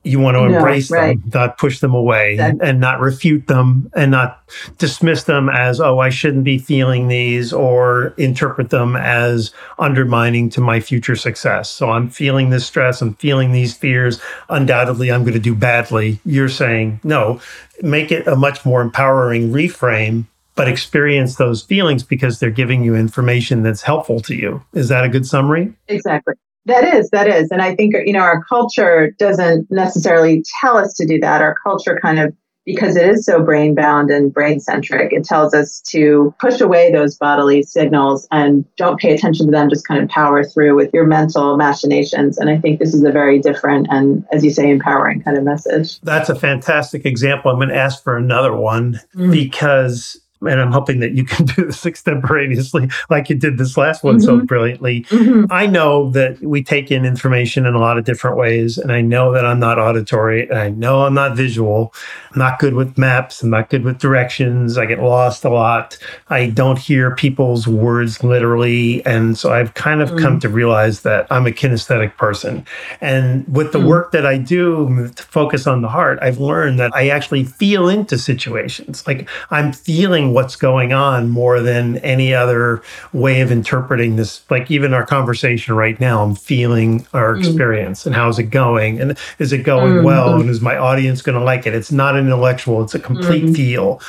You 0.02 0.18
want 0.18 0.38
to 0.38 0.44
embrace 0.44 0.90
right. 0.90 1.20
them, 1.20 1.30
not 1.34 1.58
push 1.58 1.80
them 1.80 1.92
away, 1.92 2.32
exactly. 2.32 2.66
and 2.66 2.80
not 2.80 3.00
refute 3.00 3.48
them, 3.48 3.90
and 3.94 4.10
not 4.10 4.42
dismiss 4.78 5.24
them 5.24 5.50
as, 5.50 5.78
oh, 5.78 5.98
I 5.98 6.08
shouldn't 6.08 6.44
be 6.44 6.56
feeling 6.56 7.08
these, 7.08 7.52
or 7.52 8.14
interpret 8.16 8.70
them 8.70 8.96
as 8.96 9.52
undermining 9.78 10.48
to 10.50 10.62
my 10.62 10.80
future 10.80 11.16
success. 11.16 11.68
So 11.68 11.90
I'm 11.90 12.08
feeling 12.08 12.48
this 12.48 12.66
stress, 12.66 13.02
I'm 13.02 13.12
feeling 13.16 13.52
these 13.52 13.76
fears. 13.76 14.22
Undoubtedly, 14.48 15.12
I'm 15.12 15.20
going 15.20 15.34
to 15.34 15.38
do 15.38 15.54
badly. 15.54 16.18
You're 16.24 16.48
saying, 16.48 17.00
no, 17.04 17.38
make 17.82 18.10
it 18.10 18.26
a 18.26 18.36
much 18.36 18.64
more 18.64 18.80
empowering 18.80 19.52
reframe 19.52 20.24
but 20.54 20.68
experience 20.68 21.36
those 21.36 21.62
feelings 21.62 22.02
because 22.02 22.38
they're 22.38 22.50
giving 22.50 22.84
you 22.84 22.94
information 22.94 23.62
that's 23.62 23.82
helpful 23.82 24.20
to 24.20 24.34
you. 24.34 24.62
Is 24.74 24.88
that 24.88 25.04
a 25.04 25.08
good 25.08 25.26
summary? 25.26 25.72
Exactly. 25.88 26.34
That 26.66 26.84
is, 26.94 27.08
that 27.10 27.26
is. 27.26 27.50
And 27.50 27.62
I 27.62 27.74
think, 27.74 27.94
you 28.04 28.12
know, 28.12 28.20
our 28.20 28.44
culture 28.44 29.14
doesn't 29.18 29.70
necessarily 29.70 30.44
tell 30.60 30.76
us 30.76 30.92
to 30.94 31.06
do 31.06 31.18
that. 31.20 31.40
Our 31.40 31.56
culture 31.64 31.98
kind 32.00 32.18
of, 32.18 32.34
because 32.66 32.94
it 32.96 33.08
is 33.08 33.24
so 33.24 33.42
brain 33.42 33.74
bound 33.74 34.10
and 34.10 34.32
brain 34.32 34.60
centric, 34.60 35.12
it 35.12 35.24
tells 35.24 35.54
us 35.54 35.80
to 35.88 36.34
push 36.38 36.60
away 36.60 36.92
those 36.92 37.16
bodily 37.16 37.62
signals 37.62 38.28
and 38.30 38.66
don't 38.76 39.00
pay 39.00 39.14
attention 39.14 39.46
to 39.46 39.52
them, 39.52 39.70
just 39.70 39.88
kind 39.88 40.02
of 40.02 40.10
power 40.10 40.44
through 40.44 40.76
with 40.76 40.92
your 40.92 41.06
mental 41.06 41.56
machinations. 41.56 42.36
And 42.36 42.50
I 42.50 42.58
think 42.58 42.78
this 42.78 42.92
is 42.92 43.02
a 43.02 43.10
very 43.10 43.40
different 43.40 43.86
and, 43.90 44.26
as 44.30 44.44
you 44.44 44.50
say, 44.50 44.70
empowering 44.70 45.22
kind 45.22 45.38
of 45.38 45.44
message. 45.44 45.98
That's 46.02 46.28
a 46.28 46.34
fantastic 46.34 47.06
example. 47.06 47.50
I'm 47.50 47.56
going 47.56 47.70
to 47.70 47.74
ask 47.74 48.04
for 48.04 48.18
another 48.18 48.54
one 48.54 49.00
mm-hmm. 49.16 49.30
because 49.30 50.20
and 50.42 50.60
I'm 50.60 50.72
hoping 50.72 51.00
that 51.00 51.12
you 51.12 51.24
can 51.24 51.44
do 51.56 51.66
this 51.66 51.84
extemporaneously 51.84 52.88
like 53.08 53.28
you 53.28 53.36
did 53.36 53.58
this 53.58 53.76
last 53.76 54.02
one 54.02 54.16
mm-hmm. 54.16 54.24
so 54.24 54.40
brilliantly. 54.40 55.02
Mm-hmm. 55.02 55.46
I 55.50 55.66
know 55.66 56.10
that 56.10 56.40
we 56.40 56.62
take 56.62 56.90
in 56.90 57.04
information 57.04 57.66
in 57.66 57.74
a 57.74 57.78
lot 57.78 57.98
of 57.98 58.04
different 58.04 58.36
ways, 58.36 58.78
and 58.78 58.92
I 58.92 59.00
know 59.00 59.32
that 59.32 59.44
I'm 59.44 59.60
not 59.60 59.78
auditory, 59.78 60.48
and 60.48 60.58
I 60.58 60.70
know 60.70 61.04
I'm 61.04 61.14
not 61.14 61.36
visual. 61.36 61.94
I'm 62.32 62.38
not 62.38 62.58
good 62.58 62.74
with 62.74 62.96
maps, 62.96 63.42
I'm 63.42 63.50
not 63.50 63.70
good 63.70 63.84
with 63.84 63.98
directions. 63.98 64.78
I 64.78 64.86
get 64.86 65.00
lost 65.00 65.44
a 65.44 65.50
lot. 65.50 65.98
I 66.28 66.46
don't 66.46 66.78
hear 66.78 67.14
people's 67.14 67.66
words 67.66 68.22
literally, 68.22 69.04
and 69.04 69.36
so 69.36 69.52
I've 69.52 69.74
kind 69.74 70.00
of 70.00 70.10
mm-hmm. 70.10 70.18
come 70.18 70.40
to 70.40 70.48
realize 70.48 71.02
that 71.02 71.26
I'm 71.30 71.46
a 71.46 71.50
kinesthetic 71.50 72.16
person. 72.16 72.64
And 73.00 73.46
with 73.48 73.72
the 73.72 73.78
mm. 73.78 73.86
work 73.86 74.12
that 74.12 74.26
I 74.26 74.38
do 74.38 75.10
to 75.14 75.22
focus 75.22 75.66
on 75.66 75.82
the 75.82 75.88
heart, 75.88 76.18
I've 76.22 76.38
learned 76.38 76.78
that 76.78 76.94
I 76.94 77.08
actually 77.08 77.44
feel 77.44 77.88
into 77.88 78.18
situations. 78.18 79.06
Like 79.06 79.28
I'm 79.50 79.72
feeling 79.72 80.29
what's 80.32 80.56
going 80.56 80.92
on 80.92 81.28
more 81.28 81.60
than 81.60 81.98
any 81.98 82.34
other 82.34 82.82
way 83.12 83.40
of 83.40 83.50
interpreting 83.50 84.16
this. 84.16 84.42
Like 84.50 84.70
even 84.70 84.94
our 84.94 85.06
conversation 85.06 85.74
right 85.74 85.98
now, 86.00 86.22
I'm 86.22 86.34
feeling 86.34 87.06
our 87.12 87.34
mm. 87.34 87.38
experience 87.38 88.06
and 88.06 88.14
how's 88.14 88.38
it 88.38 88.44
going 88.44 89.00
and 89.00 89.18
is 89.38 89.52
it 89.52 89.58
going 89.58 89.94
mm-hmm. 89.94 90.04
well 90.04 90.40
and 90.40 90.48
is 90.48 90.60
my 90.60 90.76
audience 90.76 91.22
going 91.22 91.38
to 91.38 91.44
like 91.44 91.66
it? 91.66 91.74
It's 91.74 91.92
not 91.92 92.16
an 92.16 92.26
intellectual, 92.26 92.82
it's 92.82 92.94
a 92.94 93.00
complete 93.00 93.44
mm-hmm. 93.44 93.54
feel. 93.54 94.00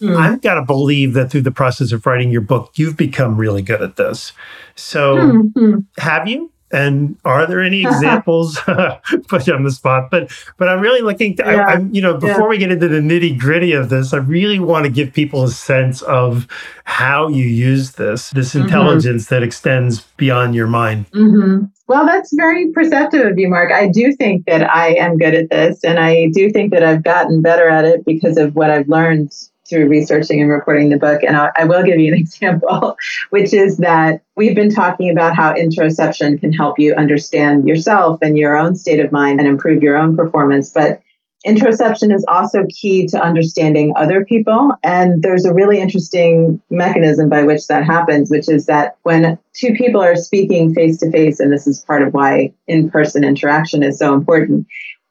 Mm. 0.00 0.16
I've 0.16 0.40
got 0.40 0.54
to 0.54 0.62
believe 0.62 1.14
that 1.14 1.30
through 1.30 1.42
the 1.42 1.50
process 1.50 1.90
of 1.92 2.06
writing 2.06 2.30
your 2.30 2.40
book, 2.40 2.72
you've 2.76 2.96
become 2.96 3.36
really 3.36 3.62
good 3.62 3.82
at 3.82 3.96
this. 3.96 4.32
So, 4.76 5.16
mm-hmm. 5.16 5.80
have 5.98 6.28
you? 6.28 6.52
And 6.70 7.16
are 7.24 7.46
there 7.46 7.62
any 7.62 7.82
examples? 7.82 8.58
put 9.28 9.46
you 9.46 9.54
on 9.54 9.64
the 9.64 9.70
spot, 9.70 10.10
but 10.10 10.30
but 10.56 10.68
I'm 10.68 10.80
really 10.80 11.00
looking. 11.00 11.36
To, 11.36 11.42
yeah. 11.44 11.66
I, 11.66 11.72
am 11.74 11.94
you 11.94 12.02
know 12.02 12.14
before 12.14 12.42
yeah. 12.42 12.48
we 12.48 12.58
get 12.58 12.70
into 12.70 12.88
the 12.88 13.00
nitty 13.00 13.38
gritty 13.38 13.72
of 13.72 13.88
this, 13.88 14.12
I 14.12 14.18
really 14.18 14.58
want 14.58 14.84
to 14.84 14.90
give 14.90 15.12
people 15.12 15.44
a 15.44 15.50
sense 15.50 16.02
of 16.02 16.46
how 16.84 17.28
you 17.28 17.44
use 17.44 17.92
this 17.92 18.30
this 18.30 18.54
mm-hmm. 18.54 18.64
intelligence 18.64 19.24
mm-hmm. 19.24 19.34
that 19.36 19.42
extends 19.42 20.02
beyond 20.16 20.54
your 20.54 20.66
mind. 20.66 21.10
Mm-hmm. 21.12 21.64
Well, 21.86 22.04
that's 22.04 22.34
very 22.34 22.70
perceptive 22.72 23.26
of 23.26 23.38
you, 23.38 23.48
Mark. 23.48 23.72
I 23.72 23.88
do 23.88 24.12
think 24.12 24.44
that 24.44 24.68
I 24.70 24.88
am 24.94 25.16
good 25.16 25.34
at 25.34 25.48
this, 25.48 25.82
and 25.84 25.98
I 25.98 26.28
do 26.34 26.50
think 26.50 26.70
that 26.72 26.82
I've 26.82 27.02
gotten 27.02 27.40
better 27.40 27.68
at 27.68 27.86
it 27.86 28.04
because 28.04 28.36
of 28.36 28.54
what 28.54 28.70
I've 28.70 28.88
learned 28.88 29.32
through 29.68 29.88
researching 29.88 30.40
and 30.40 30.50
reporting 30.50 30.88
the 30.88 30.96
book. 30.96 31.22
And 31.22 31.36
I, 31.36 31.50
I, 31.56 31.64
will 31.64 31.82
give 31.82 31.98
you 31.98 32.12
an 32.12 32.18
example, 32.20 32.96
which 33.30 33.52
is 33.52 33.78
that 33.78 34.22
we've 34.36 34.54
been 34.54 34.74
talking 34.74 35.10
about 35.10 35.36
how 35.36 35.54
interoception 35.54 36.40
can 36.40 36.52
help 36.52 36.78
you 36.78 36.94
understand 36.94 37.68
yourself 37.68 38.18
and 38.22 38.38
your 38.38 38.56
own 38.56 38.74
state 38.74 39.00
of 39.00 39.12
mind 39.12 39.40
and 39.40 39.48
improve 39.48 39.82
your 39.82 39.96
own 39.96 40.16
performance. 40.16 40.70
But 40.70 41.02
interoception 41.46 42.12
is 42.12 42.24
also 42.28 42.64
key 42.68 43.06
to 43.06 43.22
understanding 43.22 43.92
other 43.96 44.24
people. 44.24 44.72
And 44.82 45.22
there's 45.22 45.44
a 45.44 45.54
really 45.54 45.80
interesting 45.80 46.60
mechanism 46.70 47.28
by 47.28 47.44
which 47.44 47.66
that 47.68 47.84
happens, 47.84 48.30
which 48.30 48.48
is 48.48 48.66
that 48.66 48.96
when 49.02 49.38
two 49.52 49.72
people 49.74 50.02
are 50.02 50.16
speaking 50.16 50.74
face 50.74 50.98
to 50.98 51.10
face, 51.10 51.38
and 51.38 51.52
this 51.52 51.66
is 51.66 51.82
part 51.82 52.02
of 52.02 52.12
why 52.12 52.52
in 52.66 52.90
person 52.90 53.22
interaction 53.22 53.82
is 53.82 53.98
so 53.98 54.14
important, 54.14 54.66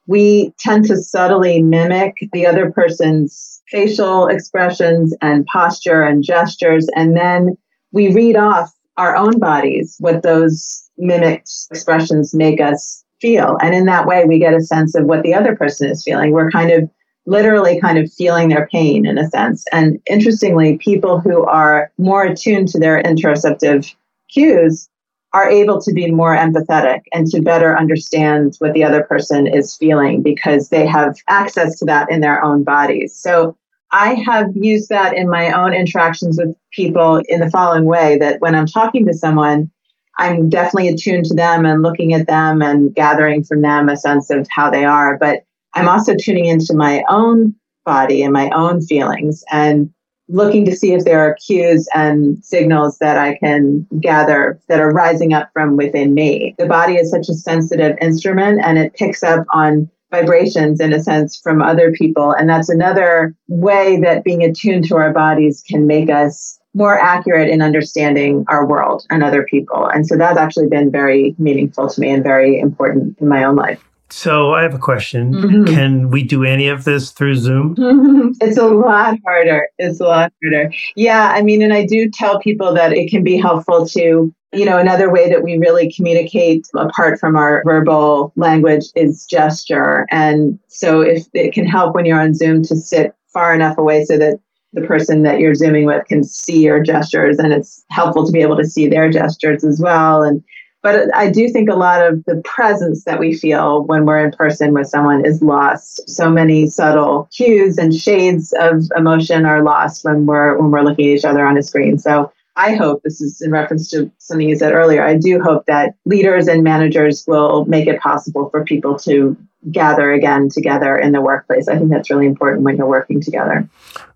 we 0.05 0.53
tend 0.59 0.85
to 0.85 0.97
subtly 0.97 1.61
mimic 1.61 2.17
the 2.31 2.45
other 2.45 2.71
person's 2.71 3.56
facial 3.69 4.27
expressions 4.27 5.13
and 5.21 5.45
posture 5.45 6.03
and 6.03 6.23
gestures. 6.23 6.87
And 6.95 7.15
then 7.15 7.57
we 7.91 8.13
read 8.13 8.35
off 8.35 8.73
our 8.97 9.15
own 9.15 9.39
bodies, 9.39 9.95
what 9.99 10.23
those 10.23 10.89
mimicked 10.97 11.51
expressions 11.71 12.33
make 12.33 12.59
us 12.59 13.03
feel. 13.21 13.57
And 13.61 13.75
in 13.75 13.85
that 13.85 14.07
way, 14.07 14.25
we 14.25 14.39
get 14.39 14.53
a 14.53 14.61
sense 14.61 14.95
of 14.95 15.05
what 15.05 15.23
the 15.23 15.33
other 15.33 15.55
person 15.55 15.89
is 15.89 16.03
feeling. 16.03 16.31
We're 16.31 16.51
kind 16.51 16.71
of 16.71 16.89
literally 17.25 17.79
kind 17.79 17.97
of 17.97 18.11
feeling 18.11 18.49
their 18.49 18.67
pain 18.67 19.05
in 19.05 19.17
a 19.17 19.27
sense. 19.27 19.65
And 19.71 19.99
interestingly, 20.09 20.77
people 20.77 21.19
who 21.19 21.43
are 21.45 21.91
more 21.97 22.23
attuned 22.23 22.69
to 22.69 22.79
their 22.79 23.01
interoceptive 23.03 23.93
cues 24.29 24.89
are 25.33 25.49
able 25.49 25.81
to 25.81 25.93
be 25.93 26.09
more 26.11 26.35
empathetic 26.35 27.01
and 27.13 27.27
to 27.27 27.41
better 27.41 27.77
understand 27.77 28.55
what 28.59 28.73
the 28.73 28.83
other 28.83 29.03
person 29.03 29.45
is 29.45 29.75
feeling 29.75 30.23
because 30.23 30.69
they 30.69 30.85
have 30.85 31.15
access 31.27 31.77
to 31.79 31.85
that 31.85 32.09
in 32.09 32.21
their 32.21 32.43
own 32.43 32.63
bodies. 32.63 33.15
So 33.15 33.57
I 33.91 34.15
have 34.15 34.55
used 34.55 34.89
that 34.89 35.15
in 35.15 35.29
my 35.29 35.51
own 35.51 35.73
interactions 35.73 36.37
with 36.37 36.55
people 36.71 37.21
in 37.27 37.39
the 37.39 37.49
following 37.49 37.85
way 37.85 38.17
that 38.19 38.41
when 38.41 38.55
I'm 38.55 38.65
talking 38.65 39.05
to 39.05 39.13
someone, 39.13 39.71
I'm 40.17 40.49
definitely 40.49 40.89
attuned 40.89 41.25
to 41.25 41.35
them 41.35 41.65
and 41.65 41.83
looking 41.83 42.13
at 42.13 42.27
them 42.27 42.61
and 42.61 42.93
gathering 42.93 43.43
from 43.43 43.61
them 43.61 43.87
a 43.87 43.97
sense 43.97 44.29
of 44.29 44.47
how 44.49 44.69
they 44.69 44.83
are. 44.83 45.17
But 45.17 45.43
I'm 45.73 45.87
also 45.87 46.15
tuning 46.15 46.45
into 46.45 46.73
my 46.73 47.03
own 47.09 47.53
body 47.85 48.23
and 48.23 48.33
my 48.33 48.49
own 48.49 48.81
feelings 48.81 49.43
and 49.51 49.93
looking 50.29 50.65
to 50.65 50.75
see 50.75 50.93
if 50.93 51.05
there 51.05 51.19
are 51.19 51.35
cues 51.35 51.87
and 51.93 52.43
signals 52.43 52.97
that 52.99 53.17
I 53.17 53.37
can 53.37 53.87
gather 53.99 54.59
that 54.67 54.79
are 54.79 54.91
rising 54.91 55.33
up 55.33 55.49
from 55.53 55.77
within 55.77 56.13
me. 56.13 56.55
The 56.57 56.65
body 56.65 56.95
is 56.95 57.09
such 57.09 57.29
a 57.29 57.33
sensitive 57.33 57.97
instrument 58.01 58.59
and 58.63 58.77
it 58.77 58.93
picks 58.93 59.23
up 59.23 59.45
on 59.53 59.89
vibrations 60.11 60.79
in 60.79 60.93
a 60.93 61.01
sense 61.01 61.37
from 61.37 61.61
other 61.61 61.91
people. 61.91 62.31
And 62.31 62.49
that's 62.49 62.69
another 62.69 63.35
way 63.47 63.99
that 64.01 64.23
being 64.23 64.43
attuned 64.43 64.85
to 64.85 64.95
our 64.95 65.13
bodies 65.13 65.63
can 65.67 65.85
make 65.85 66.09
us 66.09 66.59
more 66.73 66.99
accurate 66.99 67.49
in 67.49 67.61
understanding 67.61 68.45
our 68.47 68.65
world 68.65 69.05
and 69.09 69.23
other 69.23 69.43
people. 69.43 69.87
And 69.87 70.05
so 70.05 70.15
that's 70.15 70.37
actually 70.37 70.67
been 70.67 70.91
very 70.91 71.35
meaningful 71.39 71.89
to 71.89 71.99
me 71.99 72.11
and 72.11 72.23
very 72.23 72.59
important 72.59 73.17
in 73.19 73.27
my 73.27 73.43
own 73.43 73.55
life. 73.55 73.83
So 74.09 74.53
I 74.53 74.61
have 74.63 74.73
a 74.73 74.79
question. 74.79 75.33
Mm-hmm. 75.33 75.65
Can 75.65 76.09
we 76.09 76.23
do 76.23 76.43
any 76.43 76.67
of 76.69 76.85
this 76.85 77.11
through 77.11 77.35
Zoom? 77.35 77.75
It's 78.41 78.57
a 78.57 78.67
lot 78.67 79.17
harder. 79.25 79.67
It's 79.77 79.99
a 79.99 80.05
lot 80.05 80.31
harder. 80.41 80.71
Yeah, 80.95 81.31
I 81.33 81.41
mean, 81.41 81.61
and 81.61 81.73
I 81.73 81.85
do 81.85 82.09
tell 82.09 82.39
people 82.39 82.73
that 82.73 82.93
it 82.93 83.09
can 83.09 83.23
be 83.23 83.37
helpful 83.37 83.87
to, 83.87 84.33
you 84.53 84.65
know, 84.65 84.77
another 84.77 85.11
way 85.11 85.29
that 85.29 85.43
we 85.43 85.57
really 85.57 85.91
communicate 85.91 86.67
apart 86.75 87.19
from 87.19 87.35
our 87.35 87.63
verbal 87.65 88.31
language 88.35 88.85
is 88.95 89.25
gesture. 89.25 90.05
And 90.09 90.59
so 90.67 91.01
if 91.01 91.25
it 91.33 91.53
can 91.53 91.65
help 91.65 91.95
when 91.95 92.05
you're 92.05 92.21
on 92.21 92.33
Zoom 92.33 92.63
to 92.63 92.75
sit 92.75 93.13
far 93.33 93.53
enough 93.53 93.77
away 93.77 94.05
so 94.05 94.17
that 94.17 94.39
the 94.73 94.81
person 94.81 95.23
that 95.23 95.39
you're 95.39 95.55
zooming 95.55 95.85
with 95.85 96.05
can 96.05 96.23
see 96.23 96.63
your 96.63 96.81
gestures 96.81 97.39
and 97.39 97.53
it's 97.53 97.83
helpful 97.89 98.25
to 98.25 98.31
be 98.31 98.41
able 98.41 98.57
to 98.57 98.65
see 98.65 98.87
their 98.87 99.09
gestures 99.09 99.63
as 99.63 99.79
well 99.79 100.23
and 100.23 100.43
but 100.87 101.13
I 101.13 101.29
do 101.29 101.49
think 101.49 101.67
a 101.69 101.75
lot 101.75 102.01
of 102.01 102.23
the 102.23 102.41
presence 102.45 103.03
that 103.03 103.19
we 103.19 103.35
feel 103.35 103.83
when 103.83 104.05
we're 104.05 104.23
in 104.23 104.31
person 104.31 104.73
with 104.73 104.87
someone 104.87 105.25
is 105.25 105.41
lost. 105.41 106.09
So 106.09 106.29
many 106.29 106.67
subtle 106.67 107.27
cues 107.35 107.77
and 107.77 107.93
shades 107.93 108.53
of 108.57 108.83
emotion 108.95 109.45
are 109.45 109.61
lost 109.61 110.05
when 110.05 110.25
we're 110.25 110.57
when 110.57 110.71
we're 110.71 110.83
looking 110.83 111.07
at 111.07 111.17
each 111.17 111.25
other 111.25 111.45
on 111.45 111.57
a 111.57 111.61
screen. 111.61 111.97
So 111.97 112.31
I 112.55 112.75
hope 112.75 113.03
this 113.03 113.19
is 113.19 113.41
in 113.41 113.51
reference 113.51 113.89
to 113.89 114.09
something 114.19 114.47
you 114.47 114.55
said 114.55 114.71
earlier. 114.71 115.03
I 115.03 115.17
do 115.17 115.41
hope 115.41 115.65
that 115.65 115.95
leaders 116.05 116.47
and 116.47 116.63
managers 116.63 117.25
will 117.27 117.65
make 117.65 117.89
it 117.89 117.99
possible 117.99 118.49
for 118.49 118.63
people 118.63 118.97
to 118.99 119.35
gather 119.69 120.13
again 120.13 120.47
together 120.47 120.95
in 120.95 121.11
the 121.11 121.19
workplace. 121.19 121.67
I 121.67 121.77
think 121.77 121.89
that's 121.89 122.09
really 122.09 122.27
important 122.27 122.63
when 122.63 122.77
you're 122.77 122.87
working 122.87 123.19
together. 123.19 123.67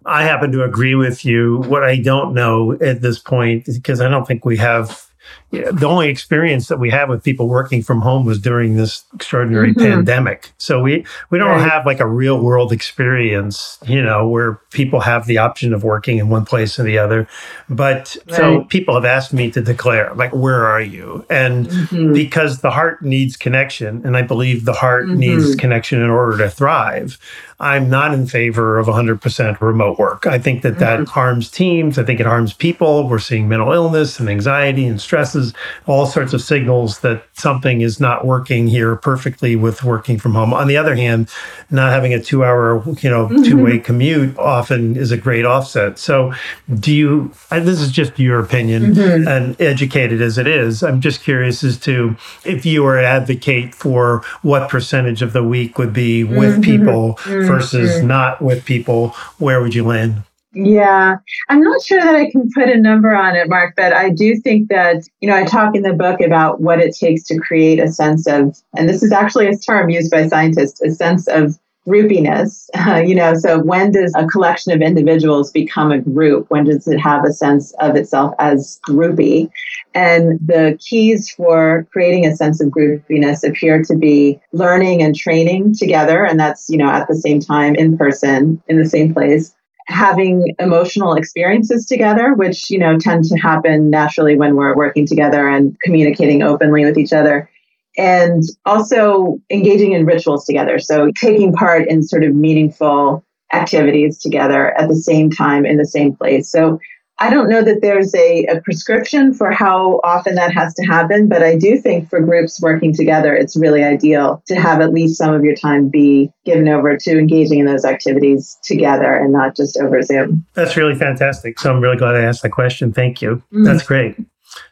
I 0.05 0.23
happen 0.23 0.53
to 0.53 0.63
agree 0.63 0.95
with 0.95 1.25
you. 1.25 1.63
What 1.67 1.83
I 1.83 1.97
don't 1.97 2.33
know 2.33 2.77
at 2.79 3.01
this 3.01 3.19
point, 3.19 3.65
because 3.65 3.99
I 3.99 4.07
don't 4.07 4.25
think 4.25 4.45
we 4.45 4.55
have 4.55 5.11
the 5.51 5.85
only 5.85 6.07
experience 6.07 6.67
that 6.69 6.79
we 6.79 6.89
have 6.89 7.09
with 7.09 7.23
people 7.23 7.47
working 7.47 7.83
from 7.83 8.01
home 8.01 8.25
was 8.25 8.39
during 8.39 8.77
this 8.77 9.03
extraordinary 9.13 9.73
mm-hmm. 9.73 9.83
pandemic. 9.83 10.51
So 10.57 10.81
we 10.81 11.05
we 11.29 11.37
don't 11.37 11.49
right. 11.49 11.69
have 11.69 11.85
like 11.85 11.99
a 11.99 12.07
real 12.07 12.41
world 12.41 12.71
experience, 12.71 13.77
you 13.85 14.01
know, 14.01 14.27
where 14.27 14.53
people 14.71 15.01
have 15.01 15.27
the 15.27 15.37
option 15.37 15.73
of 15.73 15.83
working 15.83 16.17
in 16.17 16.29
one 16.29 16.45
place 16.45 16.79
or 16.79 16.83
the 16.83 16.97
other. 16.97 17.27
But 17.69 18.15
right. 18.27 18.37
so 18.37 18.63
people 18.65 18.95
have 18.95 19.05
asked 19.05 19.33
me 19.33 19.51
to 19.51 19.61
declare, 19.61 20.13
like, 20.13 20.33
where 20.33 20.65
are 20.65 20.81
you? 20.81 21.25
And 21.29 21.67
mm-hmm. 21.67 22.13
because 22.13 22.61
the 22.61 22.71
heart 22.71 23.01
needs 23.01 23.35
connection, 23.35 24.05
and 24.05 24.15
I 24.15 24.21
believe 24.21 24.65
the 24.65 24.73
heart 24.73 25.07
mm-hmm. 25.07 25.19
needs 25.19 25.55
connection 25.55 26.01
in 26.01 26.09
order 26.09 26.37
to 26.37 26.49
thrive. 26.49 27.17
I'm 27.61 27.91
not 27.91 28.11
in 28.11 28.25
favor 28.25 28.79
of 28.79 28.87
100% 28.87 29.61
remote 29.61 29.99
work. 29.99 30.25
I 30.25 30.39
think 30.39 30.63
that 30.63 30.79
that 30.79 31.01
mm-hmm. 31.01 31.11
harms 31.11 31.51
teams. 31.51 31.99
I 31.99 32.03
think 32.03 32.19
it 32.19 32.25
harms 32.25 32.53
people. 32.53 33.07
We're 33.07 33.19
seeing 33.19 33.47
mental 33.47 33.71
illness 33.71 34.19
and 34.19 34.27
anxiety 34.27 34.87
and 34.87 34.99
stresses, 34.99 35.40
all 35.87 36.05
sorts 36.05 36.33
of 36.33 36.41
signals 36.41 36.99
that 36.99 37.23
something 37.33 37.81
is 37.81 37.99
not 37.99 38.25
working 38.25 38.67
here 38.67 38.95
perfectly 38.95 39.55
with 39.55 39.83
working 39.83 40.17
from 40.17 40.33
home. 40.33 40.53
On 40.53 40.67
the 40.67 40.77
other 40.77 40.95
hand, 40.95 41.29
not 41.69 41.91
having 41.91 42.13
a 42.13 42.21
two 42.21 42.43
hour, 42.43 42.83
you 43.01 43.09
know, 43.09 43.27
mm-hmm. 43.27 43.43
two 43.43 43.63
way 43.63 43.79
commute 43.79 44.37
often 44.37 44.95
is 44.95 45.11
a 45.11 45.17
great 45.17 45.45
offset. 45.45 45.99
So 45.99 46.33
do 46.79 46.93
you, 46.93 47.31
this 47.49 47.79
is 47.79 47.91
just 47.91 48.17
your 48.19 48.39
opinion 48.39 48.95
mm-hmm. 48.95 49.27
and 49.27 49.59
educated 49.61 50.21
as 50.21 50.37
it 50.37 50.47
is. 50.47 50.83
I'm 50.83 51.01
just 51.01 51.21
curious 51.21 51.63
as 51.63 51.77
to 51.79 52.15
if 52.45 52.65
you 52.65 52.83
were 52.83 52.99
advocate 52.99 53.75
for 53.75 54.23
what 54.41 54.69
percentage 54.69 55.21
of 55.21 55.33
the 55.33 55.43
week 55.43 55.77
would 55.77 55.93
be 55.93 56.23
with 56.23 56.53
mm-hmm. 56.53 56.61
people 56.61 57.15
mm-hmm 57.23 57.51
versus 57.51 57.97
mm-hmm. 57.97 58.07
not 58.07 58.41
with 58.41 58.65
people, 58.65 59.09
where 59.37 59.61
would 59.61 59.75
you 59.75 59.85
land? 59.85 60.23
Yeah, 60.53 61.15
I'm 61.47 61.61
not 61.61 61.81
sure 61.81 62.01
that 62.01 62.15
I 62.15 62.29
can 62.29 62.49
put 62.53 62.67
a 62.67 62.77
number 62.77 63.15
on 63.15 63.35
it, 63.35 63.47
Mark, 63.47 63.73
but 63.77 63.93
I 63.93 64.09
do 64.09 64.35
think 64.35 64.67
that, 64.67 65.03
you 65.21 65.29
know, 65.29 65.35
I 65.35 65.45
talk 65.45 65.75
in 65.75 65.81
the 65.81 65.93
book 65.93 66.19
about 66.19 66.59
what 66.59 66.79
it 66.79 66.95
takes 66.95 67.23
to 67.25 67.39
create 67.39 67.79
a 67.79 67.87
sense 67.87 68.27
of, 68.27 68.57
and 68.75 68.89
this 68.89 69.01
is 69.01 69.13
actually 69.13 69.47
a 69.47 69.57
term 69.57 69.89
used 69.89 70.11
by 70.11 70.27
scientists, 70.27 70.81
a 70.81 70.91
sense 70.91 71.25
of 71.29 71.57
groupiness. 71.87 72.69
Uh, 72.75 72.97
you 73.05 73.15
know, 73.15 73.33
so 73.33 73.59
when 73.63 73.91
does 73.91 74.13
a 74.17 74.27
collection 74.27 74.73
of 74.73 74.81
individuals 74.81 75.51
become 75.51 75.89
a 75.89 76.01
group? 76.01 76.47
When 76.49 76.65
does 76.65 76.85
it 76.85 76.99
have 76.99 77.23
a 77.23 77.31
sense 77.31 77.73
of 77.79 77.95
itself 77.95 78.35
as 78.37 78.77
groupy? 78.85 79.49
And 79.93 80.37
the 80.45 80.77
keys 80.81 81.29
for 81.29 81.87
creating 81.93 82.25
a 82.25 82.35
sense 82.35 82.61
of 82.61 82.69
groupiness 82.69 83.47
appear 83.47 83.83
to 83.83 83.95
be 83.95 84.39
learning 84.51 85.01
and 85.01 85.15
training 85.15 85.75
together. 85.75 86.25
And 86.25 86.37
that's, 86.37 86.69
you 86.69 86.77
know, 86.77 86.89
at 86.89 87.07
the 87.07 87.15
same 87.15 87.39
time 87.39 87.73
in 87.75 87.97
person, 87.97 88.61
in 88.67 88.77
the 88.77 88.89
same 88.89 89.13
place. 89.13 89.55
Having 89.91 90.55
emotional 90.59 91.13
experiences 91.13 91.85
together, 91.85 92.33
which, 92.33 92.69
you 92.69 92.79
know, 92.79 92.97
tend 92.97 93.25
to 93.25 93.37
happen 93.37 93.89
naturally 93.89 94.35
when 94.37 94.55
we're 94.55 94.75
working 94.75 95.05
together 95.05 95.47
and 95.47 95.77
communicating 95.81 96.41
openly 96.41 96.85
with 96.85 96.97
each 96.97 97.13
other 97.13 97.49
and 97.97 98.43
also 98.65 99.37
engaging 99.49 99.91
in 99.93 100.05
rituals 100.05 100.45
together. 100.45 100.79
So 100.79 101.11
taking 101.15 101.53
part 101.53 101.87
in 101.87 102.03
sort 102.03 102.23
of 102.23 102.33
meaningful 102.33 103.23
activities 103.53 104.17
together 104.19 104.77
at 104.79 104.87
the 104.87 104.95
same 104.95 105.29
time 105.29 105.65
in 105.65 105.77
the 105.77 105.85
same 105.85 106.15
place. 106.15 106.49
So 106.49 106.79
I 107.21 107.29
don't 107.29 107.49
know 107.49 107.63
that 107.63 107.81
there's 107.81 108.15
a, 108.15 108.45
a, 108.45 108.61
prescription 108.61 109.31
for 109.31 109.51
how 109.51 110.01
often 110.03 110.33
that 110.35 110.51
has 110.53 110.73
to 110.73 110.83
happen, 110.83 111.29
but 111.29 111.43
I 111.43 111.55
do 111.55 111.77
think 111.77 112.09
for 112.09 112.19
groups 112.19 112.59
working 112.59 112.95
together, 112.95 113.35
it's 113.35 113.55
really 113.55 113.83
ideal 113.83 114.41
to 114.47 114.55
have 114.55 114.81
at 114.81 114.91
least 114.91 115.19
some 115.19 115.31
of 115.31 115.43
your 115.43 115.53
time 115.55 115.87
be 115.87 116.31
given 116.45 116.67
over 116.67 116.97
to 116.97 117.11
engaging 117.11 117.59
in 117.59 117.67
those 117.67 117.85
activities 117.85 118.57
together 118.63 119.13
and 119.13 119.31
not 119.31 119.55
just 119.55 119.77
over 119.77 120.01
Zoom. 120.01 120.43
That's 120.55 120.75
really 120.75 120.95
fantastic. 120.95 121.59
So 121.59 121.71
I'm 121.71 121.79
really 121.79 121.95
glad 121.95 122.15
I 122.15 122.23
asked 122.23 122.41
that 122.41 122.49
question. 122.49 122.91
Thank 122.91 123.21
you. 123.21 123.35
Mm-hmm. 123.35 123.65
That's 123.65 123.83
great. 123.83 124.15